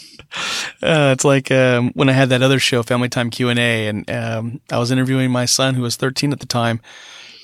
Uh, 0.82 1.12
it's 1.14 1.26
like 1.26 1.52
um, 1.52 1.92
when 1.94 2.10
I 2.10 2.14
had 2.14 2.30
that 2.30 2.42
other 2.42 2.60
show, 2.60 2.84
Family 2.84 3.10
Time 3.10 3.30
Q 3.30 3.50
and 3.50 3.60
A, 3.60 3.88
and 3.88 4.10
um, 4.10 4.62
I 4.72 4.78
was 4.78 4.92
interviewing 4.92 5.32
my 5.32 5.46
son 5.46 5.76
who 5.76 5.82
was 5.82 5.96
13 5.96 6.32
at 6.32 6.40
the 6.40 6.46
time. 6.46 6.82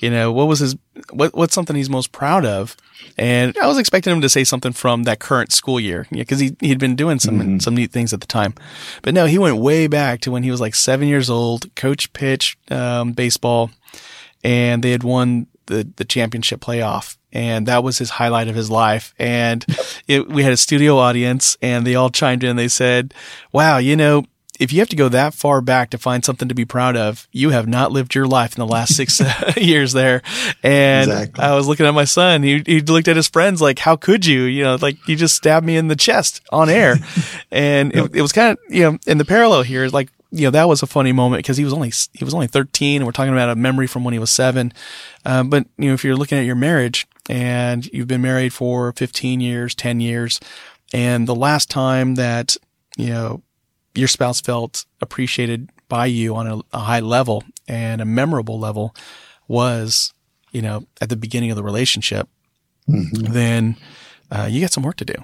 You 0.00 0.10
know, 0.10 0.32
what 0.32 0.48
was 0.48 0.58
his 0.58 0.76
what 1.12 1.34
what's 1.34 1.54
something 1.54 1.76
he's 1.76 1.90
most 1.90 2.10
proud 2.10 2.44
of? 2.44 2.76
And 3.16 3.56
I 3.58 3.66
was 3.66 3.78
expecting 3.78 4.12
him 4.12 4.20
to 4.22 4.28
say 4.28 4.42
something 4.42 4.72
from 4.72 5.04
that 5.04 5.20
current 5.20 5.52
school 5.52 5.78
year, 5.78 6.06
because 6.10 6.40
he 6.40 6.56
he'd 6.60 6.78
been 6.78 6.96
doing 6.96 7.20
some 7.20 7.38
mm-hmm. 7.38 7.58
some 7.58 7.76
neat 7.76 7.92
things 7.92 8.12
at 8.12 8.20
the 8.20 8.26
time. 8.26 8.54
But 9.02 9.14
no, 9.14 9.26
he 9.26 9.38
went 9.38 9.56
way 9.56 9.86
back 9.86 10.20
to 10.22 10.30
when 10.30 10.42
he 10.42 10.50
was 10.50 10.60
like 10.60 10.74
seven 10.74 11.06
years 11.06 11.30
old, 11.30 11.74
coach 11.76 12.12
pitch 12.12 12.58
um, 12.70 13.12
baseball, 13.12 13.70
and 14.42 14.82
they 14.82 14.90
had 14.90 15.04
won 15.04 15.46
the 15.72 15.88
the 15.96 16.04
championship 16.04 16.60
playoff 16.60 17.16
and 17.32 17.66
that 17.66 17.82
was 17.82 17.98
his 17.98 18.10
highlight 18.10 18.48
of 18.48 18.54
his 18.54 18.70
life. 18.70 19.14
And 19.18 19.64
it, 20.06 20.28
we 20.28 20.42
had 20.42 20.52
a 20.52 20.56
studio 20.56 20.98
audience 20.98 21.56
and 21.62 21.86
they 21.86 21.94
all 21.94 22.10
chimed 22.10 22.44
in. 22.44 22.56
They 22.56 22.68
said, 22.68 23.14
wow, 23.52 23.78
you 23.78 23.96
know, 23.96 24.24
if 24.60 24.72
you 24.72 24.80
have 24.80 24.90
to 24.90 24.96
go 24.96 25.08
that 25.08 25.32
far 25.32 25.62
back 25.62 25.90
to 25.90 25.98
find 25.98 26.24
something 26.24 26.48
to 26.48 26.54
be 26.54 26.66
proud 26.66 26.94
of, 26.94 27.26
you 27.32 27.50
have 27.50 27.66
not 27.66 27.90
lived 27.90 28.14
your 28.14 28.26
life 28.26 28.54
in 28.54 28.60
the 28.60 28.70
last 28.70 28.94
six 28.94 29.20
years 29.56 29.92
there. 29.92 30.22
And 30.62 31.10
exactly. 31.10 31.42
I 31.42 31.54
was 31.54 31.66
looking 31.66 31.86
at 31.86 31.94
my 31.94 32.04
son. 32.04 32.42
He, 32.42 32.62
he 32.66 32.80
looked 32.82 33.08
at 33.08 33.16
his 33.16 33.28
friends 33.28 33.62
like, 33.62 33.78
how 33.78 33.96
could 33.96 34.26
you? 34.26 34.42
You 34.42 34.64
know, 34.64 34.78
like 34.80 35.08
you 35.08 35.16
just 35.16 35.34
stabbed 35.34 35.66
me 35.66 35.76
in 35.76 35.88
the 35.88 35.96
chest 35.96 36.42
on 36.50 36.68
air. 36.68 36.96
and 37.50 37.94
it, 37.94 38.14
it 38.14 38.22
was 38.22 38.32
kind 38.32 38.58
of, 38.58 38.74
you 38.74 38.82
know, 38.82 38.98
in 39.06 39.18
the 39.18 39.24
parallel 39.24 39.62
here 39.62 39.84
is 39.84 39.94
like 39.94 40.10
you 40.32 40.46
know, 40.46 40.50
that 40.50 40.66
was 40.66 40.82
a 40.82 40.86
funny 40.86 41.12
moment 41.12 41.40
because 41.40 41.58
he 41.58 41.64
was 41.64 41.74
only, 41.74 41.92
he 42.14 42.24
was 42.24 42.32
only 42.32 42.46
13 42.46 42.96
and 42.96 43.06
we're 43.06 43.12
talking 43.12 43.34
about 43.34 43.50
a 43.50 43.54
memory 43.54 43.86
from 43.86 44.02
when 44.02 44.12
he 44.12 44.18
was 44.18 44.30
seven. 44.30 44.72
Um, 45.26 45.50
but, 45.50 45.66
you 45.76 45.88
know, 45.88 45.94
if 45.94 46.04
you're 46.04 46.16
looking 46.16 46.38
at 46.38 46.46
your 46.46 46.56
marriage 46.56 47.06
and 47.28 47.86
you've 47.92 48.08
been 48.08 48.22
married 48.22 48.54
for 48.54 48.92
15 48.92 49.40
years, 49.40 49.74
10 49.74 50.00
years, 50.00 50.40
and 50.94 51.28
the 51.28 51.34
last 51.34 51.68
time 51.68 52.14
that, 52.14 52.56
you 52.96 53.08
know, 53.08 53.42
your 53.94 54.08
spouse 54.08 54.40
felt 54.40 54.86
appreciated 55.02 55.68
by 55.88 56.06
you 56.06 56.34
on 56.34 56.46
a, 56.46 56.60
a 56.72 56.78
high 56.78 57.00
level 57.00 57.44
and 57.68 58.00
a 58.00 58.06
memorable 58.06 58.58
level 58.58 58.96
was, 59.48 60.14
you 60.50 60.62
know, 60.62 60.86
at 61.02 61.10
the 61.10 61.16
beginning 61.16 61.50
of 61.50 61.56
the 61.56 61.62
relationship, 61.62 62.26
mm-hmm. 62.88 63.32
then 63.32 63.76
uh, 64.30 64.48
you 64.50 64.62
got 64.62 64.72
some 64.72 64.82
work 64.82 64.96
to 64.96 65.04
do 65.04 65.14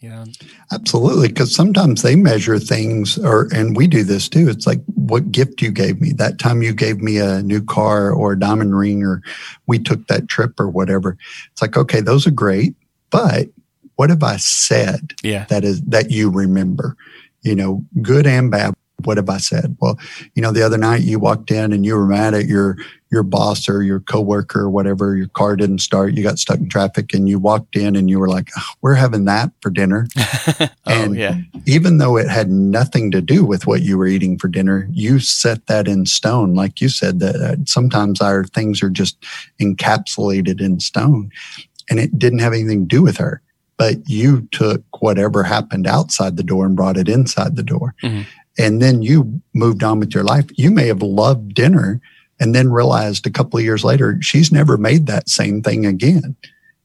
you 0.00 0.08
know 0.08 0.24
absolutely 0.72 1.28
because 1.28 1.54
sometimes 1.54 2.02
they 2.02 2.14
measure 2.14 2.58
things 2.58 3.18
or 3.18 3.48
and 3.52 3.76
we 3.76 3.86
do 3.86 4.04
this 4.04 4.28
too 4.28 4.48
it's 4.48 4.66
like 4.66 4.80
what 4.94 5.32
gift 5.32 5.62
you 5.62 5.70
gave 5.70 6.00
me? 6.00 6.12
That 6.12 6.38
time 6.38 6.62
you 6.62 6.72
gave 6.72 7.00
me 7.00 7.18
a 7.18 7.42
new 7.42 7.62
car 7.62 8.12
or 8.12 8.32
a 8.32 8.38
diamond 8.38 8.76
ring 8.76 9.02
or 9.02 9.22
we 9.66 9.78
took 9.78 10.06
that 10.06 10.28
trip 10.28 10.60
or 10.60 10.68
whatever 10.68 11.16
it's 11.50 11.62
like 11.62 11.76
okay 11.76 12.00
those 12.00 12.26
are 12.26 12.32
great 12.32 12.74
but 13.10 13.48
what 13.96 14.10
have 14.10 14.22
i 14.22 14.36
said 14.36 15.12
yeah. 15.22 15.44
that 15.46 15.64
is 15.64 15.82
that 15.82 16.10
you 16.10 16.30
remember? 16.30 16.96
You 17.42 17.54
know 17.54 17.84
good 18.02 18.26
and 18.26 18.50
bad 18.50 18.74
what 19.04 19.16
have 19.16 19.28
I 19.28 19.38
said? 19.38 19.76
Well, 19.80 19.98
you 20.34 20.42
know, 20.42 20.52
the 20.52 20.62
other 20.62 20.78
night 20.78 21.02
you 21.02 21.18
walked 21.18 21.50
in 21.50 21.72
and 21.72 21.86
you 21.86 21.96
were 21.96 22.06
mad 22.06 22.34
at 22.34 22.46
your 22.46 22.76
your 23.10 23.22
boss 23.22 23.68
or 23.70 23.82
your 23.82 24.00
coworker 24.00 24.60
or 24.60 24.70
whatever. 24.70 25.16
Your 25.16 25.28
car 25.28 25.56
didn't 25.56 25.78
start. 25.78 26.12
You 26.12 26.22
got 26.22 26.38
stuck 26.38 26.58
in 26.58 26.68
traffic, 26.68 27.14
and 27.14 27.28
you 27.28 27.38
walked 27.38 27.76
in 27.76 27.96
and 27.96 28.10
you 28.10 28.18
were 28.18 28.28
like, 28.28 28.50
oh, 28.58 28.70
"We're 28.82 28.94
having 28.94 29.24
that 29.26 29.52
for 29.62 29.70
dinner." 29.70 30.08
oh, 30.60 30.68
and 30.86 31.16
yeah. 31.16 31.38
even 31.64 31.98
though 31.98 32.16
it 32.16 32.28
had 32.28 32.50
nothing 32.50 33.10
to 33.12 33.22
do 33.22 33.44
with 33.44 33.66
what 33.66 33.82
you 33.82 33.96
were 33.96 34.06
eating 34.06 34.38
for 34.38 34.48
dinner, 34.48 34.88
you 34.90 35.20
set 35.20 35.66
that 35.68 35.86
in 35.86 36.04
stone. 36.04 36.54
Like 36.54 36.80
you 36.80 36.88
said, 36.88 37.20
that 37.20 37.36
uh, 37.36 37.56
sometimes 37.66 38.20
our 38.20 38.44
things 38.44 38.82
are 38.82 38.90
just 38.90 39.16
encapsulated 39.60 40.60
in 40.60 40.80
stone, 40.80 41.30
and 41.88 41.98
it 41.98 42.18
didn't 42.18 42.40
have 42.40 42.52
anything 42.52 42.88
to 42.88 42.96
do 42.96 43.02
with 43.02 43.16
her. 43.18 43.40
But 43.78 44.08
you 44.08 44.48
took 44.50 44.82
whatever 45.00 45.44
happened 45.44 45.86
outside 45.86 46.36
the 46.36 46.42
door 46.42 46.66
and 46.66 46.74
brought 46.74 46.96
it 46.96 47.08
inside 47.08 47.54
the 47.54 47.62
door. 47.62 47.94
Mm-hmm 48.02 48.22
and 48.58 48.82
then 48.82 49.02
you 49.02 49.40
moved 49.54 49.82
on 49.82 50.00
with 50.00 50.12
your 50.14 50.24
life. 50.24 50.46
You 50.56 50.70
may 50.70 50.88
have 50.88 51.02
loved 51.02 51.54
dinner 51.54 52.00
and 52.40 52.54
then 52.54 52.70
realized 52.70 53.26
a 53.26 53.30
couple 53.30 53.58
of 53.58 53.64
years 53.64 53.84
later, 53.84 54.18
she's 54.20 54.52
never 54.52 54.76
made 54.76 55.06
that 55.06 55.28
same 55.28 55.62
thing 55.62 55.86
again. 55.86 56.36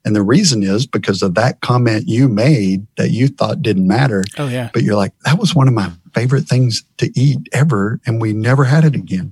And 0.06 0.16
the 0.16 0.24
reason 0.24 0.64
is 0.64 0.86
because 0.86 1.22
of 1.22 1.36
that 1.36 1.62
comment 1.62 2.08
you 2.08 2.28
made 2.28 2.86
that 2.98 3.12
you 3.12 3.28
thought 3.30 3.62
didn't 3.62 3.88
matter. 3.88 4.24
Oh, 4.38 4.48
yeah. 4.48 4.70
But 4.74 4.84
you're 4.84 4.96
like, 4.96 5.14
that 5.26 5.40
was 5.40 5.56
one 5.56 5.68
of 5.68 5.74
my 5.74 5.92
favorite 6.14 6.44
things 6.44 6.84
to 6.98 7.12
eat 7.20 7.48
ever. 7.54 8.02
And 8.06 8.22
we 8.22 8.34
never 8.34 8.66
had 8.66 8.84
it 8.84 8.96
again 8.96 9.32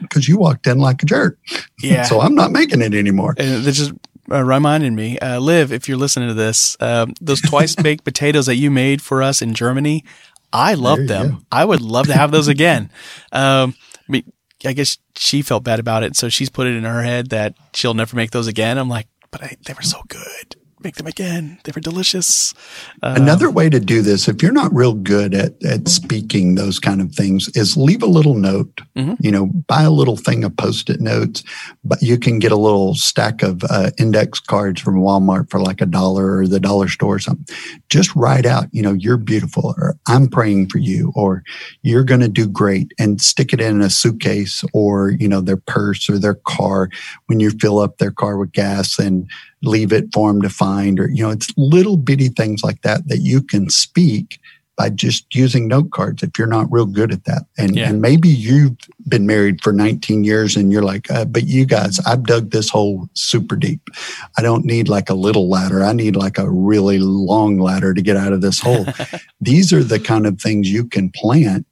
because 0.00 0.28
you 0.28 0.38
walked 0.38 0.66
in 0.66 0.78
like 0.78 1.02
a 1.02 1.06
jerk. 1.06 1.38
Yeah. 1.80 2.02
so 2.08 2.20
I'm 2.20 2.34
not 2.34 2.52
making 2.52 2.80
it 2.80 2.94
anymore. 2.94 3.34
And 3.36 3.66
it 3.66 3.72
just 3.72 3.92
uh, 4.30 4.42
reminded 4.42 4.92
me, 4.94 5.18
uh, 5.18 5.38
Liv, 5.40 5.72
if 5.72 5.88
you're 5.88 5.98
listening 5.98 6.28
to 6.28 6.34
this, 6.34 6.76
uh, 6.80 7.06
those 7.20 7.42
twice 7.42 7.76
baked 7.76 8.04
potatoes 8.04 8.46
that 8.46 8.56
you 8.56 8.70
made 8.70 9.02
for 9.02 9.22
us 9.22 9.42
in 9.42 9.52
Germany, 9.52 10.04
I 10.52 10.74
love 10.74 11.06
them. 11.06 11.30
Go. 11.30 11.38
I 11.50 11.64
would 11.64 11.80
love 11.80 12.06
to 12.06 12.14
have 12.14 12.30
those 12.30 12.48
again. 12.56 12.90
Um, 13.32 13.74
I, 14.12 14.24
I 14.64 14.72
guess 14.72 14.98
she 15.16 15.42
felt 15.42 15.64
bad 15.64 15.80
about 15.80 16.02
it, 16.02 16.16
so 16.16 16.28
she's 16.28 16.50
put 16.50 16.66
it 16.66 16.74
in 16.76 16.84
her 16.84 17.02
head 17.02 17.30
that 17.30 17.54
she'll 17.74 17.94
never 17.94 18.16
make 18.16 18.30
those 18.30 18.46
again. 18.46 18.78
I'm 18.78 18.88
like, 18.88 19.08
but 19.30 19.42
I, 19.42 19.56
they 19.66 19.72
were 19.74 19.82
so 19.82 20.02
good 20.08 20.56
make 20.82 20.96
them 20.96 21.06
again. 21.06 21.58
They 21.64 21.72
were 21.74 21.80
delicious. 21.80 22.54
Um, 23.02 23.16
Another 23.16 23.50
way 23.50 23.70
to 23.70 23.80
do 23.80 24.02
this, 24.02 24.28
if 24.28 24.42
you're 24.42 24.52
not 24.52 24.74
real 24.74 24.94
good 24.94 25.34
at, 25.34 25.62
at 25.64 25.88
speaking 25.88 26.54
those 26.54 26.78
kind 26.78 27.00
of 27.00 27.14
things, 27.14 27.48
is 27.54 27.76
leave 27.76 28.02
a 28.02 28.06
little 28.06 28.34
note. 28.34 28.80
Mm-hmm. 28.96 29.14
You 29.20 29.30
know, 29.30 29.46
buy 29.46 29.82
a 29.82 29.90
little 29.90 30.16
thing 30.16 30.44
of 30.44 30.56
post-it 30.56 31.00
notes, 31.00 31.42
but 31.84 32.02
you 32.02 32.18
can 32.18 32.38
get 32.38 32.52
a 32.52 32.56
little 32.56 32.94
stack 32.94 33.42
of 33.42 33.62
uh, 33.70 33.90
index 33.98 34.40
cards 34.40 34.80
from 34.80 34.96
Walmart 34.96 35.50
for 35.50 35.60
like 35.60 35.80
a 35.80 35.86
dollar 35.86 36.38
or 36.38 36.46
the 36.46 36.60
dollar 36.60 36.88
store 36.88 37.16
or 37.16 37.18
something. 37.18 37.54
Just 37.88 38.14
write 38.14 38.46
out, 38.46 38.66
you 38.72 38.82
know, 38.82 38.92
you're 38.92 39.16
beautiful 39.16 39.74
or 39.76 39.96
I'm 40.08 40.28
praying 40.28 40.68
for 40.68 40.78
you 40.78 41.12
or 41.14 41.42
you're 41.82 42.04
going 42.04 42.20
to 42.20 42.28
do 42.28 42.48
great 42.48 42.92
and 42.98 43.20
stick 43.20 43.52
it 43.52 43.60
in 43.60 43.80
a 43.80 43.90
suitcase 43.90 44.64
or, 44.72 45.10
you 45.10 45.28
know, 45.28 45.40
their 45.40 45.56
purse 45.56 46.08
or 46.08 46.18
their 46.18 46.34
car 46.46 46.88
when 47.26 47.40
you 47.40 47.50
fill 47.50 47.78
up 47.78 47.98
their 47.98 48.10
car 48.10 48.36
with 48.36 48.52
gas 48.52 48.98
and 48.98 49.28
leave 49.62 49.92
it 49.92 50.12
for 50.12 50.32
them 50.32 50.42
to 50.42 50.48
find 50.48 50.98
or 50.98 51.08
you 51.08 51.22
know 51.22 51.30
it's 51.30 51.52
little 51.56 51.96
bitty 51.96 52.28
things 52.28 52.62
like 52.62 52.82
that 52.82 53.06
that 53.08 53.18
you 53.18 53.42
can 53.42 53.70
speak 53.70 54.38
by 54.76 54.88
just 54.88 55.34
using 55.34 55.68
note 55.68 55.90
cards 55.90 56.22
if 56.22 56.30
you're 56.38 56.46
not 56.46 56.66
real 56.70 56.86
good 56.86 57.12
at 57.12 57.24
that. 57.24 57.42
And 57.58 57.76
yeah. 57.76 57.88
and 57.88 58.00
maybe 58.00 58.28
you've 58.28 58.76
been 59.06 59.26
married 59.26 59.62
for 59.62 59.72
19 59.72 60.24
years 60.24 60.56
and 60.56 60.72
you're 60.72 60.82
like 60.82 61.10
uh, 61.10 61.24
but 61.24 61.44
you 61.44 61.66
guys 61.66 62.00
i've 62.06 62.24
dug 62.24 62.50
this 62.50 62.70
hole 62.70 63.08
super 63.14 63.56
deep. 63.56 63.80
I 64.38 64.42
don't 64.42 64.64
need 64.64 64.88
like 64.88 65.10
a 65.10 65.14
little 65.14 65.48
ladder. 65.48 65.84
I 65.84 65.92
need 65.92 66.16
like 66.16 66.38
a 66.38 66.50
really 66.50 66.98
long 66.98 67.58
ladder 67.58 67.94
to 67.94 68.02
get 68.02 68.16
out 68.16 68.32
of 68.32 68.40
this 68.40 68.60
hole. 68.60 68.86
These 69.40 69.72
are 69.72 69.84
the 69.84 70.00
kind 70.00 70.26
of 70.26 70.40
things 70.40 70.70
you 70.70 70.86
can 70.86 71.10
plant 71.10 71.66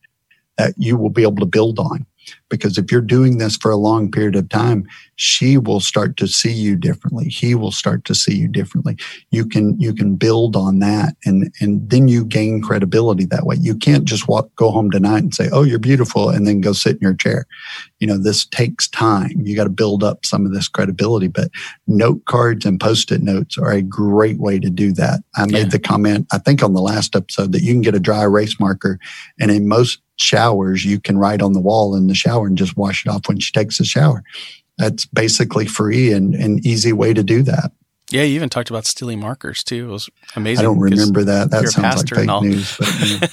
that 0.58 0.74
you 0.76 0.96
will 0.96 1.10
be 1.10 1.22
able 1.22 1.36
to 1.36 1.46
build 1.46 1.78
on 1.78 2.06
because 2.48 2.78
if 2.78 2.90
you're 2.90 3.00
doing 3.00 3.38
this 3.38 3.56
for 3.56 3.70
a 3.70 3.76
long 3.76 4.10
period 4.10 4.36
of 4.36 4.48
time, 4.48 4.86
she 5.16 5.58
will 5.58 5.80
start 5.80 6.16
to 6.16 6.26
see 6.26 6.52
you 6.52 6.76
differently. 6.76 7.26
He 7.26 7.54
will 7.54 7.72
start 7.72 8.04
to 8.06 8.14
see 8.14 8.36
you 8.36 8.48
differently. 8.48 8.96
You 9.30 9.46
can, 9.46 9.78
you 9.78 9.94
can 9.94 10.16
build 10.16 10.56
on 10.56 10.78
that 10.80 11.14
and, 11.24 11.52
and 11.60 11.88
then 11.88 12.08
you 12.08 12.24
gain 12.24 12.62
credibility 12.62 13.26
that 13.26 13.44
way. 13.44 13.56
You 13.60 13.74
can't 13.74 14.04
just 14.04 14.28
walk, 14.28 14.54
go 14.56 14.70
home 14.70 14.90
tonight 14.90 15.22
and 15.22 15.34
say, 15.34 15.48
Oh, 15.52 15.62
you're 15.62 15.78
beautiful. 15.78 16.30
And 16.30 16.46
then 16.46 16.60
go 16.60 16.72
sit 16.72 16.96
in 16.96 17.02
your 17.02 17.14
chair. 17.14 17.46
You 17.98 18.06
know, 18.06 18.18
this 18.18 18.46
takes 18.46 18.88
time. 18.88 19.32
You 19.42 19.54
got 19.54 19.64
to 19.64 19.70
build 19.70 20.02
up 20.02 20.24
some 20.24 20.46
of 20.46 20.52
this 20.52 20.68
credibility, 20.68 21.28
but 21.28 21.50
note 21.86 22.24
cards 22.24 22.64
and 22.64 22.80
post-it 22.80 23.22
notes 23.22 23.58
are 23.58 23.72
a 23.72 23.82
great 23.82 24.38
way 24.38 24.58
to 24.58 24.70
do 24.70 24.92
that. 24.92 25.20
I 25.36 25.46
made 25.46 25.58
yeah. 25.58 25.64
the 25.64 25.78
comment, 25.78 26.26
I 26.32 26.38
think 26.38 26.62
on 26.62 26.72
the 26.72 26.80
last 26.80 27.14
episode 27.14 27.52
that 27.52 27.62
you 27.62 27.72
can 27.72 27.82
get 27.82 27.94
a 27.94 28.00
dry 28.00 28.22
erase 28.22 28.58
marker 28.58 28.98
and 29.38 29.50
in 29.50 29.68
most 29.68 30.00
showers 30.20 30.84
you 30.84 31.00
can 31.00 31.18
write 31.18 31.42
on 31.42 31.52
the 31.52 31.60
wall 31.60 31.94
in 31.94 32.06
the 32.06 32.14
shower 32.14 32.46
and 32.46 32.58
just 32.58 32.76
wash 32.76 33.04
it 33.04 33.08
off 33.08 33.28
when 33.28 33.38
she 33.38 33.52
takes 33.52 33.80
a 33.80 33.84
shower. 33.84 34.22
That's 34.78 35.06
basically 35.06 35.66
free 35.66 36.12
and 36.12 36.34
an 36.34 36.60
easy 36.64 36.92
way 36.92 37.12
to 37.12 37.22
do 37.22 37.42
that. 37.42 37.72
Yeah, 38.10 38.22
you 38.22 38.34
even 38.34 38.48
talked 38.48 38.70
about 38.70 38.86
stealing 38.86 39.20
markers 39.20 39.62
too. 39.62 39.88
It 39.88 39.92
was 39.92 40.10
amazing. 40.34 40.64
I 40.64 40.68
don't 40.68 40.80
remember 40.80 41.22
that. 41.24 41.50
That 41.50 41.68
sounds 41.68 41.98
like 41.98 42.08
fake 42.08 42.42
news. 42.42 42.76
But, 42.76 43.00
you 43.00 43.20
know. 43.20 43.26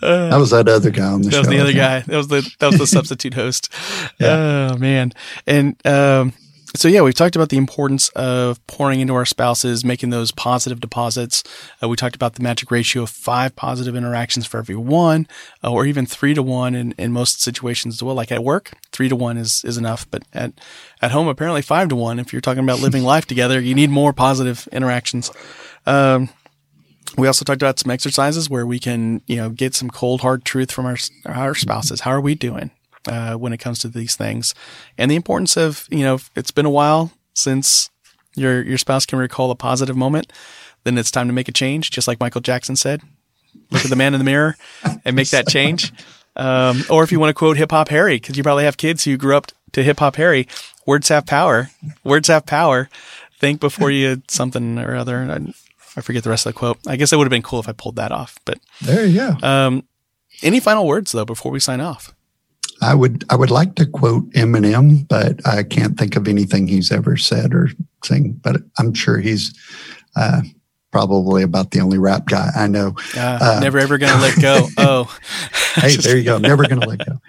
that 0.30 0.38
was 0.38 0.50
that 0.50 0.68
other 0.68 0.90
guy 0.90 1.04
on 1.04 1.22
the 1.22 1.28
that 1.28 1.34
show. 1.34 1.42
That 1.42 1.48
was 1.48 1.48
the 1.48 1.60
other 1.60 1.72
guy. 1.72 2.00
That 2.00 2.16
was 2.16 2.28
the 2.28 2.54
that 2.58 2.66
was 2.68 2.78
the 2.78 2.86
substitute 2.96 3.34
host. 3.34 3.72
Yeah. 4.18 4.70
Oh 4.72 4.76
man. 4.78 5.12
And 5.46 5.86
um, 5.86 6.32
so 6.74 6.88
yeah, 6.88 7.00
we've 7.00 7.14
talked 7.14 7.34
about 7.34 7.48
the 7.48 7.56
importance 7.56 8.10
of 8.10 8.64
pouring 8.66 9.00
into 9.00 9.14
our 9.14 9.24
spouses, 9.24 9.84
making 9.84 10.10
those 10.10 10.30
positive 10.30 10.80
deposits. 10.80 11.42
Uh, 11.82 11.88
we 11.88 11.96
talked 11.96 12.14
about 12.14 12.34
the 12.34 12.42
magic 12.42 12.70
ratio 12.70 13.04
of 13.04 13.10
five 13.10 13.56
positive 13.56 13.96
interactions 13.96 14.46
for 14.46 14.58
every 14.58 14.76
one, 14.76 15.26
uh, 15.64 15.72
or 15.72 15.86
even 15.86 16.04
three 16.04 16.34
to 16.34 16.42
one 16.42 16.74
in, 16.74 16.92
in 16.98 17.12
most 17.12 17.40
situations 17.40 17.96
as 17.96 18.02
well. 18.02 18.14
Like 18.14 18.30
at 18.30 18.44
work, 18.44 18.72
three 18.92 19.08
to 19.08 19.16
one 19.16 19.38
is, 19.38 19.64
is 19.64 19.78
enough, 19.78 20.08
but 20.10 20.24
at, 20.34 20.52
at 21.00 21.10
home, 21.10 21.26
apparently 21.26 21.62
five 21.62 21.88
to 21.88 21.96
one. 21.96 22.18
If 22.18 22.32
you're 22.32 22.42
talking 22.42 22.64
about 22.64 22.80
living 22.80 23.02
life 23.14 23.26
together, 23.26 23.60
you 23.60 23.74
need 23.74 23.90
more 23.90 24.12
positive 24.12 24.68
interactions. 24.70 25.30
Um, 25.86 26.28
we 27.16 27.26
also 27.26 27.44
talked 27.44 27.62
about 27.62 27.78
some 27.78 27.90
exercises 27.90 28.50
where 28.50 28.66
we 28.66 28.78
can, 28.78 29.22
you 29.26 29.36
know, 29.36 29.48
get 29.48 29.74
some 29.74 29.88
cold 29.88 30.20
hard 30.20 30.44
truth 30.44 30.70
from 30.70 30.84
our, 30.84 30.96
our 31.24 31.54
spouses. 31.54 32.00
How 32.00 32.10
are 32.10 32.20
we 32.20 32.34
doing? 32.34 32.70
Uh, 33.06 33.34
when 33.34 33.52
it 33.52 33.58
comes 33.58 33.78
to 33.80 33.88
these 33.88 34.16
things, 34.16 34.54
and 34.96 35.10
the 35.10 35.16
importance 35.16 35.56
of 35.56 35.86
you 35.90 36.04
know 36.04 36.18
it's 36.34 36.50
been 36.50 36.66
a 36.66 36.70
while 36.70 37.12
since 37.34 37.90
your 38.34 38.62
your 38.62 38.78
spouse 38.78 39.06
can 39.06 39.18
recall 39.18 39.50
a 39.50 39.56
positive 39.56 39.96
moment, 39.96 40.32
then 40.84 40.98
it's 40.98 41.10
time 41.10 41.26
to 41.26 41.32
make 41.32 41.48
a 41.48 41.52
change. 41.52 41.90
Just 41.90 42.08
like 42.08 42.20
Michael 42.20 42.40
Jackson 42.40 42.76
said, 42.76 43.02
look 43.70 43.84
at 43.84 43.90
the 43.90 43.96
man 43.96 44.14
in 44.14 44.18
the 44.18 44.24
mirror 44.24 44.56
and 45.04 45.16
make 45.16 45.30
that 45.30 45.48
change. 45.48 45.92
Um, 46.36 46.84
or 46.88 47.02
if 47.02 47.10
you 47.10 47.18
want 47.18 47.30
to 47.30 47.34
quote 47.34 47.56
Hip 47.56 47.72
Hop 47.72 47.88
Harry, 47.88 48.16
because 48.16 48.36
you 48.36 48.42
probably 48.42 48.64
have 48.64 48.76
kids 48.76 49.04
who 49.04 49.16
grew 49.16 49.36
up 49.36 49.50
to 49.72 49.82
Hip 49.82 49.98
Hop 49.98 50.16
Harry, 50.16 50.46
words 50.86 51.08
have 51.08 51.26
power. 51.26 51.70
Words 52.04 52.28
have 52.28 52.46
power. 52.46 52.88
Think 53.40 53.60
before 53.60 53.90
you 53.90 54.22
something 54.28 54.78
or 54.78 54.94
other. 54.94 55.18
I, 55.18 55.52
I 55.96 56.00
forget 56.00 56.22
the 56.22 56.30
rest 56.30 56.46
of 56.46 56.54
the 56.54 56.58
quote. 56.58 56.78
I 56.86 56.96
guess 56.96 57.12
it 57.12 57.16
would 57.16 57.24
have 57.24 57.30
been 57.30 57.42
cool 57.42 57.60
if 57.60 57.68
I 57.68 57.72
pulled 57.72 57.96
that 57.96 58.12
off. 58.12 58.38
But 58.44 58.60
there 58.80 59.04
you 59.04 59.16
go. 59.18 59.46
Um, 59.46 59.84
any 60.42 60.60
final 60.60 60.86
words 60.86 61.12
though 61.12 61.24
before 61.24 61.50
we 61.50 61.60
sign 61.60 61.80
off? 61.80 62.14
I 62.80 62.94
would 62.94 63.24
I 63.30 63.36
would 63.36 63.50
like 63.50 63.74
to 63.76 63.86
quote 63.86 64.30
Eminem, 64.30 65.06
but 65.08 65.44
I 65.46 65.62
can't 65.62 65.98
think 65.98 66.16
of 66.16 66.28
anything 66.28 66.68
he's 66.68 66.92
ever 66.92 67.16
said 67.16 67.54
or 67.54 67.70
sing. 68.04 68.40
But 68.42 68.56
I'm 68.78 68.94
sure 68.94 69.18
he's 69.18 69.52
uh, 70.16 70.42
probably 70.92 71.42
about 71.42 71.70
the 71.70 71.80
only 71.80 71.98
rap 71.98 72.26
guy 72.26 72.50
I 72.54 72.66
know. 72.66 72.94
Uh, 73.16 73.38
uh, 73.40 73.60
never 73.60 73.78
ever 73.78 73.98
gonna 73.98 74.20
let 74.20 74.40
go. 74.40 74.68
Oh, 74.78 75.16
hey, 75.74 75.96
there 75.96 76.16
you 76.16 76.24
go. 76.24 76.38
Never 76.38 76.66
gonna 76.66 76.86
let 76.86 77.04
go. 77.04 77.20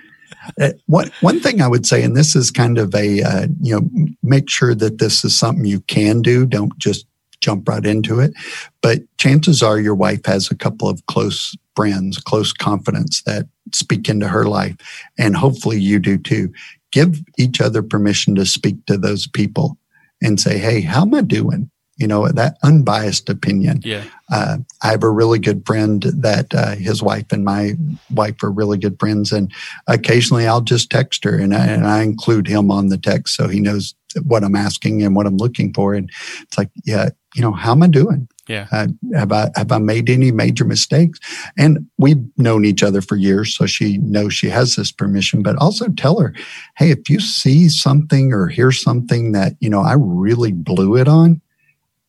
Uh, 0.59 0.73
one 0.85 1.11
one 1.21 1.39
thing 1.39 1.61
I 1.61 1.67
would 1.67 1.85
say, 1.85 2.03
and 2.03 2.15
this 2.15 2.35
is 2.35 2.51
kind 2.51 2.77
of 2.77 2.93
a 2.93 3.21
uh, 3.21 3.47
you 3.61 3.79
know, 3.79 3.89
make 4.23 4.49
sure 4.49 4.75
that 4.75 4.99
this 4.99 5.25
is 5.25 5.37
something 5.37 5.65
you 5.65 5.81
can 5.81 6.21
do. 6.21 6.45
Don't 6.45 6.77
just 6.77 7.05
jump 7.41 7.67
right 7.67 7.85
into 7.85 8.19
it. 8.19 8.33
But 8.81 8.99
chances 9.17 9.63
are 9.63 9.79
your 9.79 9.95
wife 9.95 10.25
has 10.25 10.51
a 10.51 10.55
couple 10.55 10.89
of 10.89 11.05
close 11.07 11.55
friends, 11.75 12.17
close 12.19 12.51
confidants 12.51 13.21
that 13.23 13.47
speak 13.73 14.09
into 14.09 14.27
her 14.27 14.45
life. 14.45 14.75
And 15.17 15.35
hopefully 15.35 15.79
you 15.79 15.99
do 15.99 16.17
too. 16.17 16.51
Give 16.91 17.21
each 17.37 17.61
other 17.61 17.83
permission 17.83 18.35
to 18.35 18.45
speak 18.45 18.85
to 18.87 18.97
those 18.97 19.27
people 19.27 19.77
and 20.21 20.39
say, 20.39 20.57
Hey, 20.57 20.81
how 20.81 21.03
am 21.03 21.13
I 21.13 21.21
doing? 21.21 21.69
You 21.97 22.07
know, 22.07 22.29
that 22.29 22.57
unbiased 22.63 23.29
opinion. 23.29 23.81
Yeah. 23.83 24.05
Uh, 24.31 24.59
I 24.81 24.87
have 24.91 25.03
a 25.03 25.09
really 25.09 25.37
good 25.37 25.65
friend 25.65 26.01
that 26.01 26.53
uh, 26.55 26.75
his 26.75 27.03
wife 27.03 27.25
and 27.31 27.43
my 27.43 27.73
wife 28.09 28.41
are 28.41 28.51
really 28.51 28.77
good 28.77 28.97
friends. 28.99 29.33
And 29.33 29.51
occasionally 29.85 30.47
I'll 30.47 30.61
just 30.61 30.89
text 30.89 31.25
her 31.25 31.37
and 31.37 31.53
I, 31.53 31.67
and 31.67 31.85
I 31.85 32.03
include 32.03 32.47
him 32.47 32.71
on 32.71 32.87
the 32.87 32.97
text 32.97 33.35
so 33.35 33.49
he 33.49 33.59
knows 33.59 33.95
what 34.23 34.45
I'm 34.45 34.55
asking 34.55 35.03
and 35.03 35.13
what 35.13 35.27
I'm 35.27 35.37
looking 35.37 35.73
for. 35.73 35.93
And 35.93 36.09
it's 36.41 36.57
like, 36.57 36.69
yeah, 36.85 37.09
you 37.35 37.41
know, 37.41 37.51
how 37.51 37.71
am 37.71 37.83
I 37.83 37.87
doing? 37.87 38.29
Yeah. 38.49 38.67
Uh, 38.71 38.87
have 39.13 39.31
I 39.31 39.51
have 39.55 39.71
I 39.71 39.77
made 39.77 40.09
any 40.09 40.31
major 40.31 40.65
mistakes? 40.65 41.19
And 41.55 41.87
we've 41.99 42.21
known 42.35 42.65
each 42.65 42.81
other 42.81 42.99
for 42.99 43.15
years, 43.15 43.55
so 43.55 43.67
she 43.67 43.99
knows 43.99 44.33
she 44.33 44.49
has 44.49 44.75
this 44.75 44.91
permission. 44.91 45.43
But 45.43 45.55
also 45.57 45.87
tell 45.89 46.19
her, 46.19 46.33
hey, 46.75 46.89
if 46.89 47.11
you 47.11 47.19
see 47.19 47.69
something 47.69 48.33
or 48.33 48.47
hear 48.47 48.71
something 48.71 49.33
that 49.33 49.53
you 49.59 49.69
know 49.69 49.81
I 49.81 49.93
really 49.97 50.51
blew 50.51 50.97
it 50.97 51.07
on, 51.07 51.41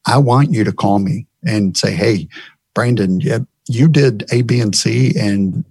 I 0.07 0.17
want 0.17 0.51
you 0.51 0.65
to 0.65 0.73
call 0.73 0.99
me 0.99 1.27
and 1.45 1.77
say, 1.77 1.93
hey, 1.93 2.27
Brandon, 2.75 3.21
you 3.69 3.89
did 3.89 4.25
A, 4.33 4.41
B, 4.41 4.61
and 4.61 4.75
C, 4.75 5.13
and 5.19 5.63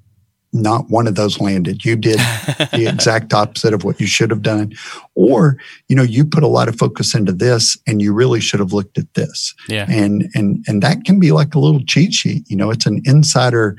not 0.51 0.89
one 0.89 1.07
of 1.07 1.15
those 1.15 1.39
landed. 1.39 1.85
You 1.85 1.95
did 1.95 2.17
the 2.73 2.89
exact 2.91 3.33
opposite 3.33 3.73
of 3.73 3.83
what 3.83 3.99
you 3.99 4.07
should 4.07 4.31
have 4.31 4.41
done. 4.41 4.73
Or, 5.15 5.57
you 5.87 5.95
know, 5.95 6.03
you 6.03 6.25
put 6.25 6.43
a 6.43 6.47
lot 6.47 6.67
of 6.67 6.77
focus 6.77 7.13
into 7.13 7.31
this 7.31 7.77
and 7.87 8.01
you 8.01 8.13
really 8.13 8.39
should 8.39 8.59
have 8.59 8.73
looked 8.73 8.97
at 8.97 9.13
this. 9.13 9.53
Yeah. 9.67 9.85
And 9.89 10.29
and 10.33 10.63
and 10.67 10.81
that 10.81 11.05
can 11.05 11.19
be 11.19 11.31
like 11.31 11.55
a 11.55 11.59
little 11.59 11.83
cheat 11.85 12.13
sheet. 12.13 12.49
You 12.49 12.57
know, 12.57 12.71
it's 12.71 12.85
an 12.85 13.01
insider 13.05 13.75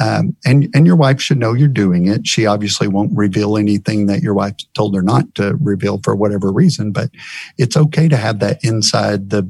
um, 0.00 0.36
and 0.44 0.68
and 0.74 0.86
your 0.86 0.96
wife 0.96 1.20
should 1.20 1.38
know 1.38 1.52
you're 1.52 1.68
doing 1.68 2.08
it. 2.08 2.26
She 2.26 2.46
obviously 2.46 2.88
won't 2.88 3.16
reveal 3.16 3.56
anything 3.56 4.06
that 4.06 4.22
your 4.22 4.34
wife 4.34 4.54
told 4.74 4.94
her 4.96 5.02
not 5.02 5.34
to 5.36 5.56
reveal 5.60 6.00
for 6.02 6.16
whatever 6.16 6.50
reason, 6.50 6.90
but 6.90 7.10
it's 7.58 7.76
okay 7.76 8.08
to 8.08 8.16
have 8.16 8.40
that 8.40 8.64
inside 8.64 9.30
the 9.30 9.48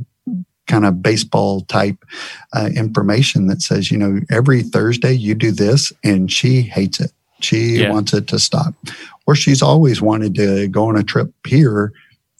kind 0.66 0.84
of 0.84 1.02
baseball 1.02 1.62
type 1.62 2.04
uh, 2.52 2.70
information 2.74 3.46
that 3.48 3.62
says, 3.62 3.90
you 3.90 3.98
know, 3.98 4.20
every 4.30 4.62
Thursday 4.62 5.12
you 5.12 5.34
do 5.34 5.52
this 5.52 5.92
and 6.02 6.30
she 6.30 6.62
hates 6.62 7.00
it. 7.00 7.12
She 7.40 7.80
yeah. 7.80 7.90
wants 7.90 8.14
it 8.14 8.26
to 8.28 8.38
stop. 8.38 8.74
Or 9.26 9.34
she's 9.34 9.62
always 9.62 10.00
wanted 10.00 10.34
to 10.36 10.68
go 10.68 10.88
on 10.88 10.96
a 10.96 11.02
trip 11.02 11.32
here. 11.46 11.92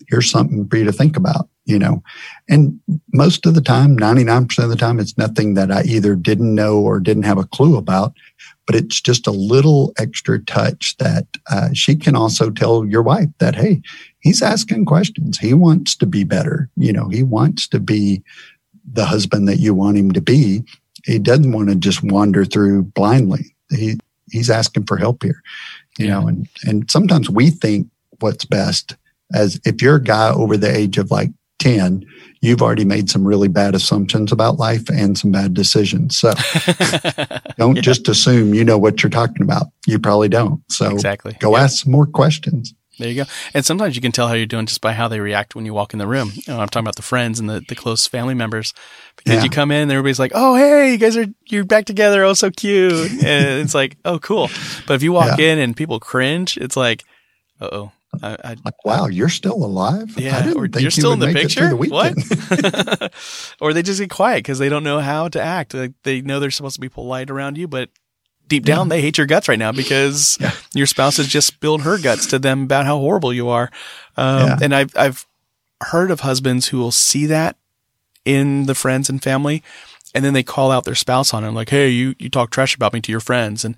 Here's 0.09 0.31
something 0.31 0.69
for 0.69 0.77
you 0.77 0.85
to 0.85 0.93
think 0.93 1.17
about, 1.17 1.49
you 1.65 1.79
know. 1.79 2.03
And 2.49 2.79
most 3.13 3.47
of 3.47 3.55
the 3.55 3.61
time, 3.61 3.97
99% 3.97 4.63
of 4.63 4.71
the 4.71 4.77
time, 4.77 5.01
it's 5.01 5.17
nothing 5.17 5.55
that 5.55 5.71
I 5.71 5.83
either 5.83 6.15
didn't 6.15 6.55
know 6.55 6.79
or 6.79 7.01
didn't 7.01 7.23
have 7.25 7.39
a 7.39 7.47
clue 7.47 7.77
about, 7.77 8.15
but 8.67 8.77
it's 8.77 9.01
just 9.01 9.27
a 9.27 9.33
little 9.33 9.93
extra 9.99 10.43
touch 10.45 10.97
that 10.99 11.27
uh, 11.51 11.71
she 11.73 11.97
can 11.97 12.17
also 12.17 12.51
tell 12.51 12.85
your 12.85 13.03
wife 13.03 13.29
that, 13.39 13.55
hey, 13.55 13.83
he's 14.25 14.43
asking 14.43 14.87
questions. 14.87 15.39
He 15.39 15.55
wants 15.55 15.95
to 15.97 16.07
be 16.07 16.25
better. 16.25 16.69
You 16.77 16.93
know, 16.93 17.09
he 17.09 17.23
wants 17.23 17.69
to 17.69 17.79
be 17.79 18.25
the 18.91 19.05
husband 19.05 19.47
that 19.47 19.59
you 19.59 19.75
want 19.75 19.99
him 19.99 20.11
to 20.13 20.21
be. 20.21 20.65
He 21.05 21.19
doesn't 21.19 21.53
want 21.53 21.69
to 21.69 21.77
just 21.77 22.03
wander 22.03 22.45
through 22.45 22.83
blindly. 22.83 23.55
He 23.71 23.99
he's 24.33 24.51
asking 24.51 24.87
for 24.87 24.97
help 24.97 25.23
here. 25.23 25.43
You 25.99 26.07
yeah. 26.07 26.21
know, 26.21 26.27
and 26.27 26.49
and 26.65 26.91
sometimes 26.91 27.31
we 27.31 27.51
think 27.51 27.89
what's 28.19 28.45
best 28.45 28.97
as 29.33 29.61
if 29.65 29.81
you're 29.81 29.97
a 29.97 30.03
guy 30.03 30.31
over 30.31 30.57
the 30.57 30.75
age 30.75 30.99
of 30.99 31.11
like 31.11 31.31
10, 31.59 32.05
you've 32.41 32.63
already 32.63 32.85
made 32.85 33.09
some 33.09 33.27
really 33.27 33.49
bad 33.49 33.75
assumptions 33.75 34.31
about 34.31 34.59
life 34.59 34.89
and 34.91 35.17
some 35.17 35.33
bad 35.33 35.55
decisions. 35.55 36.17
So 36.17 36.35
don't 37.59 37.77
yeah. 37.77 37.83
just 37.83 38.07
assume 38.07 38.55
you 38.55 38.65
know 38.65 38.79
what 38.79 39.03
you're 39.03 39.11
talking 39.11 39.43
about. 39.43 39.69
You 39.87 39.99
probably 39.99 40.29
don't. 40.29 40.61
So 40.71 40.91
exactly. 40.91 41.37
go 41.41 41.57
ask 41.57 41.83
some 41.83 41.93
more 41.93 42.07
questions. 42.07 42.75
There 42.99 43.09
you 43.09 43.25
go. 43.25 43.31
And 43.53 43.65
sometimes 43.65 43.97
you 43.97 44.03
can 44.03 44.13
tell 44.13 44.29
how 44.29 44.35
you're 44.35 44.47
doing 44.47 44.67
just 44.67 44.81
by 44.81 44.93
how 44.93 45.09
they 45.09 45.21
react 45.21 45.55
when 45.55 45.67
you 45.67 45.75
walk 45.75 45.93
in 45.93 45.99
the 45.99 46.07
room. 46.07 46.31
You 46.35 46.43
know, 46.53 46.61
I'm 46.61 46.69
talking 46.69 46.85
about 46.85 46.97
the 46.97 47.03
friends 47.03 47.41
and 47.41 47.51
the, 47.51 47.65
the 47.67 47.75
close 47.75 48.07
family 48.07 48.35
members 48.35 48.73
because 49.17 49.35
yeah. 49.35 49.45
you 49.45 49.51
come 49.51 49.71
in 49.71 49.83
and 49.83 49.93
everybody's 49.93 50.19
like, 50.19 50.33
Oh, 50.35 50.55
hey, 50.55 50.93
you 50.93 50.99
guys 50.99 51.17
are, 51.17 51.27
you're 51.47 51.65
back 51.65 51.87
together. 51.87 52.23
Oh, 52.25 52.35
so 52.35 52.51
cute. 52.51 53.11
And 53.25 53.61
it's 53.61 53.75
like, 53.75 53.97
Oh, 54.05 54.19
cool. 54.19 54.49
But 54.87 54.95
if 54.95 55.03
you 55.03 55.13
walk 55.13 55.39
yeah. 55.39 55.53
in 55.53 55.59
and 55.59 55.77
people 55.77 55.99
cringe, 55.99 56.57
it's 56.57 56.77
like, 56.77 57.05
oh, 57.61 57.91
I, 58.23 58.37
I, 58.45 58.57
like, 58.65 58.85
wow, 58.85 59.07
you're 59.07 59.29
still 59.29 59.65
alive? 59.65 60.19
Yeah, 60.19 60.53
or 60.55 60.67
you're 60.67 60.91
still 60.91 61.11
you 61.11 61.15
in 61.15 61.19
the 61.21 61.33
picture. 61.33 61.71
The 61.71 61.77
what? 61.77 63.13
or 63.61 63.73
they 63.73 63.83
just 63.83 64.01
get 64.01 64.11
quiet 64.11 64.39
because 64.39 64.59
they 64.59 64.69
don't 64.69 64.85
know 64.85 65.01
how 65.01 65.29
to 65.29 65.43
act. 65.43 65.75
Like 65.75 65.93
they 66.03 66.21
know 66.21 66.41
they're 66.41 66.51
supposed 66.51 66.77
to 66.77 66.81
be 66.81 66.89
polite 66.89 67.31
around 67.31 67.59
you, 67.59 67.67
but 67.67 67.91
deep 68.49 68.65
down 68.65 68.87
yeah. 68.87 68.97
they 68.97 69.01
hate 69.01 69.19
your 69.19 69.27
guts 69.27 69.49
right 69.49 69.59
now 69.59 69.73
because 69.73 70.39
yeah. 70.41 70.53
your 70.75 70.87
spouse 70.87 71.17
has 71.17 71.27
just 71.27 71.47
spilled 71.47 71.83
her 71.83 71.99
guts 71.99 72.27
to 72.27 72.39
them 72.39 72.65
about 72.65 72.87
how 72.87 72.99
horrible 72.99 73.33
you 73.33 73.49
are. 73.49 73.71
Um, 74.17 74.47
yeah. 74.47 74.59
And 74.63 74.75
I've 74.75 74.97
I've 74.97 75.27
heard 75.83 76.11
of 76.11 76.21
husbands 76.21 76.69
who 76.69 76.79
will 76.79 76.93
see 76.93 77.27
that 77.27 77.57
in 78.25 78.67
the 78.67 78.75
friends 78.75 79.11
and 79.11 79.23
family 79.23 79.63
and 80.15 80.25
then 80.25 80.33
they 80.33 80.43
call 80.43 80.71
out 80.71 80.85
their 80.85 80.95
spouse 80.95 81.35
on 81.35 81.45
it, 81.45 81.51
like, 81.51 81.71
"Hey, 81.71 81.89
you 81.89 82.15
you 82.19 82.31
talk 82.31 82.51
trash 82.51 82.75
about 82.75 82.93
me 82.93 83.01
to 83.01 83.11
your 83.11 83.21
friends," 83.21 83.65
and 83.65 83.77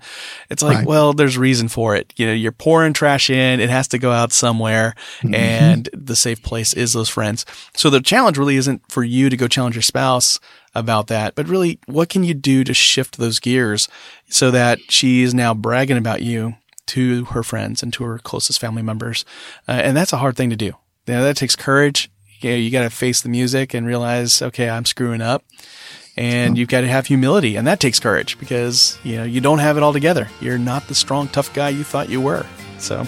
it's 0.49 0.61
like, 0.61 0.77
right. 0.77 0.87
well, 0.87 1.13
there's 1.13 1.37
reason 1.37 1.67
for 1.67 1.95
it. 1.95 2.13
You 2.15 2.27
know, 2.27 2.33
you're 2.33 2.51
pouring 2.51 2.93
trash 2.93 3.29
in; 3.29 3.59
it 3.59 3.69
has 3.69 3.87
to 3.89 3.97
go 3.97 4.11
out 4.11 4.31
somewhere, 4.31 4.93
mm-hmm. 5.19 5.33
and 5.33 5.89
the 5.93 6.15
safe 6.15 6.43
place 6.43 6.73
is 6.73 6.93
those 6.93 7.09
friends. 7.09 7.45
So 7.75 7.89
the 7.89 8.01
challenge 8.01 8.37
really 8.37 8.57
isn't 8.57 8.83
for 8.91 9.03
you 9.03 9.29
to 9.29 9.37
go 9.37 9.47
challenge 9.47 9.75
your 9.75 9.81
spouse 9.81 10.39
about 10.75 11.07
that, 11.07 11.33
but 11.33 11.47
really, 11.47 11.79
what 11.87 12.09
can 12.09 12.23
you 12.23 12.35
do 12.35 12.63
to 12.63 12.73
shift 12.73 13.17
those 13.17 13.39
gears 13.39 13.89
so 14.29 14.51
that 14.51 14.79
she 14.89 15.23
is 15.23 15.33
now 15.33 15.53
bragging 15.55 15.97
about 15.97 16.21
you 16.21 16.55
to 16.87 17.25
her 17.25 17.43
friends 17.43 17.81
and 17.81 17.91
to 17.93 18.03
her 18.03 18.19
closest 18.19 18.61
family 18.61 18.83
members, 18.83 19.25
uh, 19.67 19.71
and 19.71 19.97
that's 19.97 20.13
a 20.13 20.17
hard 20.17 20.37
thing 20.37 20.51
to 20.51 20.55
do. 20.55 20.73
You 21.07 21.15
know, 21.15 21.23
that 21.23 21.37
takes 21.37 21.55
courage. 21.55 22.11
You, 22.41 22.51
know, 22.51 22.55
you 22.57 22.69
got 22.69 22.83
to 22.83 22.91
face 22.91 23.21
the 23.21 23.29
music 23.29 23.73
and 23.73 23.87
realize, 23.87 24.43
okay, 24.43 24.69
I'm 24.69 24.85
screwing 24.85 25.21
up 25.21 25.43
and 26.17 26.57
you've 26.57 26.69
got 26.69 26.81
to 26.81 26.87
have 26.87 27.05
humility 27.05 27.55
and 27.55 27.67
that 27.67 27.79
takes 27.79 27.99
courage 27.99 28.39
because 28.39 28.97
you 29.03 29.17
know 29.17 29.23
you 29.23 29.39
don't 29.39 29.59
have 29.59 29.77
it 29.77 29.83
all 29.83 29.93
together. 29.93 30.29
You're 30.41 30.57
not 30.57 30.87
the 30.87 30.95
strong 30.95 31.27
tough 31.27 31.53
guy 31.53 31.69
you 31.69 31.83
thought 31.83 32.09
you 32.09 32.21
were. 32.21 32.45
So 32.79 33.05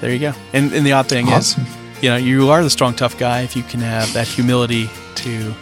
there 0.00 0.12
you 0.12 0.18
go. 0.18 0.32
And, 0.52 0.72
and 0.72 0.86
the 0.86 0.92
odd 0.92 1.08
thing 1.08 1.28
awesome. 1.28 1.64
is 1.64 2.02
you 2.02 2.10
know 2.10 2.16
you 2.16 2.50
are 2.50 2.62
the 2.62 2.70
strong 2.70 2.94
tough 2.94 3.18
guy 3.18 3.42
if 3.42 3.56
you 3.56 3.62
can 3.62 3.80
have 3.80 4.12
that 4.12 4.26
humility 4.26 4.88
to 5.16 5.54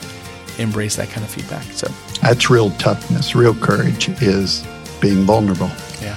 embrace 0.59 0.97
that 0.97 1.09
kind 1.09 1.25
of 1.25 1.31
feedback. 1.31 1.65
So 1.65 1.89
that's 2.21 2.51
real 2.51 2.71
toughness. 2.73 3.35
Real 3.35 3.55
courage 3.55 4.09
is 4.23 4.67
being 5.01 5.25
vulnerable. 5.25 5.71
Yeah. 6.03 6.17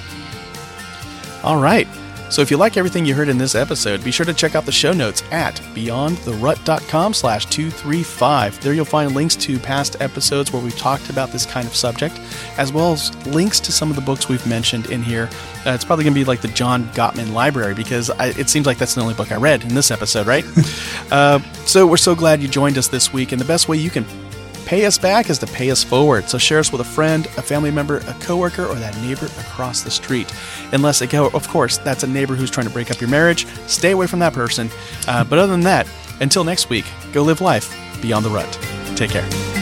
All 1.42 1.60
right 1.60 1.88
so 2.32 2.40
if 2.40 2.50
you 2.50 2.56
like 2.56 2.78
everything 2.78 3.04
you 3.04 3.14
heard 3.14 3.28
in 3.28 3.36
this 3.36 3.54
episode, 3.54 4.02
be 4.02 4.10
sure 4.10 4.24
to 4.24 4.32
check 4.32 4.54
out 4.54 4.64
the 4.64 4.72
show 4.72 4.94
notes 4.94 5.22
at 5.30 5.56
beyondtherut.com 5.74 7.12
slash 7.12 7.44
235. 7.44 8.58
There 8.62 8.72
you'll 8.72 8.86
find 8.86 9.14
links 9.14 9.36
to 9.36 9.58
past 9.58 10.00
episodes 10.00 10.50
where 10.50 10.62
we've 10.62 10.76
talked 10.78 11.10
about 11.10 11.28
this 11.28 11.44
kind 11.44 11.66
of 11.66 11.76
subject, 11.76 12.18
as 12.56 12.72
well 12.72 12.94
as 12.94 13.14
links 13.26 13.60
to 13.60 13.70
some 13.70 13.90
of 13.90 13.96
the 13.96 14.02
books 14.02 14.30
we've 14.30 14.46
mentioned 14.46 14.86
in 14.86 15.02
here. 15.02 15.28
Uh, 15.66 15.72
it's 15.72 15.84
probably 15.84 16.04
going 16.04 16.14
to 16.14 16.20
be 16.20 16.24
like 16.24 16.40
the 16.40 16.48
John 16.48 16.84
Gottman 16.94 17.34
Library 17.34 17.74
because 17.74 18.08
I, 18.08 18.28
it 18.28 18.48
seems 18.48 18.64
like 18.64 18.78
that's 18.78 18.94
the 18.94 19.02
only 19.02 19.14
book 19.14 19.30
I 19.30 19.36
read 19.36 19.62
in 19.64 19.74
this 19.74 19.90
episode, 19.90 20.26
right? 20.26 20.44
uh, 21.12 21.38
so 21.66 21.86
we're 21.86 21.98
so 21.98 22.14
glad 22.14 22.40
you 22.40 22.48
joined 22.48 22.78
us 22.78 22.88
this 22.88 23.12
week, 23.12 23.32
and 23.32 23.40
the 23.40 23.44
best 23.44 23.68
way 23.68 23.76
you 23.76 23.90
can 23.90 24.06
pay 24.62 24.86
us 24.86 24.98
back 24.98 25.30
is 25.30 25.38
to 25.38 25.46
pay 25.46 25.70
us 25.70 25.84
forward. 25.84 26.28
So 26.28 26.38
share 26.38 26.58
us 26.58 26.72
with 26.72 26.80
a 26.80 26.84
friend, 26.84 27.26
a 27.36 27.42
family 27.42 27.70
member, 27.70 27.98
a 27.98 28.16
coworker, 28.20 28.66
or 28.66 28.74
that 28.76 28.96
neighbor 28.98 29.26
across 29.26 29.82
the 29.82 29.90
street. 29.90 30.32
Unless, 30.72 31.02
of 31.02 31.48
course, 31.48 31.78
that's 31.78 32.02
a 32.02 32.06
neighbor 32.06 32.34
who's 32.34 32.50
trying 32.50 32.66
to 32.66 32.72
break 32.72 32.90
up 32.90 33.00
your 33.00 33.10
marriage. 33.10 33.46
Stay 33.66 33.90
away 33.92 34.06
from 34.06 34.18
that 34.20 34.32
person. 34.32 34.70
Uh, 35.06 35.24
but 35.24 35.38
other 35.38 35.52
than 35.52 35.60
that, 35.60 35.86
until 36.20 36.44
next 36.44 36.70
week, 36.70 36.84
go 37.12 37.22
live 37.22 37.40
life 37.40 37.74
beyond 38.00 38.24
the 38.24 38.30
rut. 38.30 38.58
Take 38.96 39.10
care. 39.10 39.61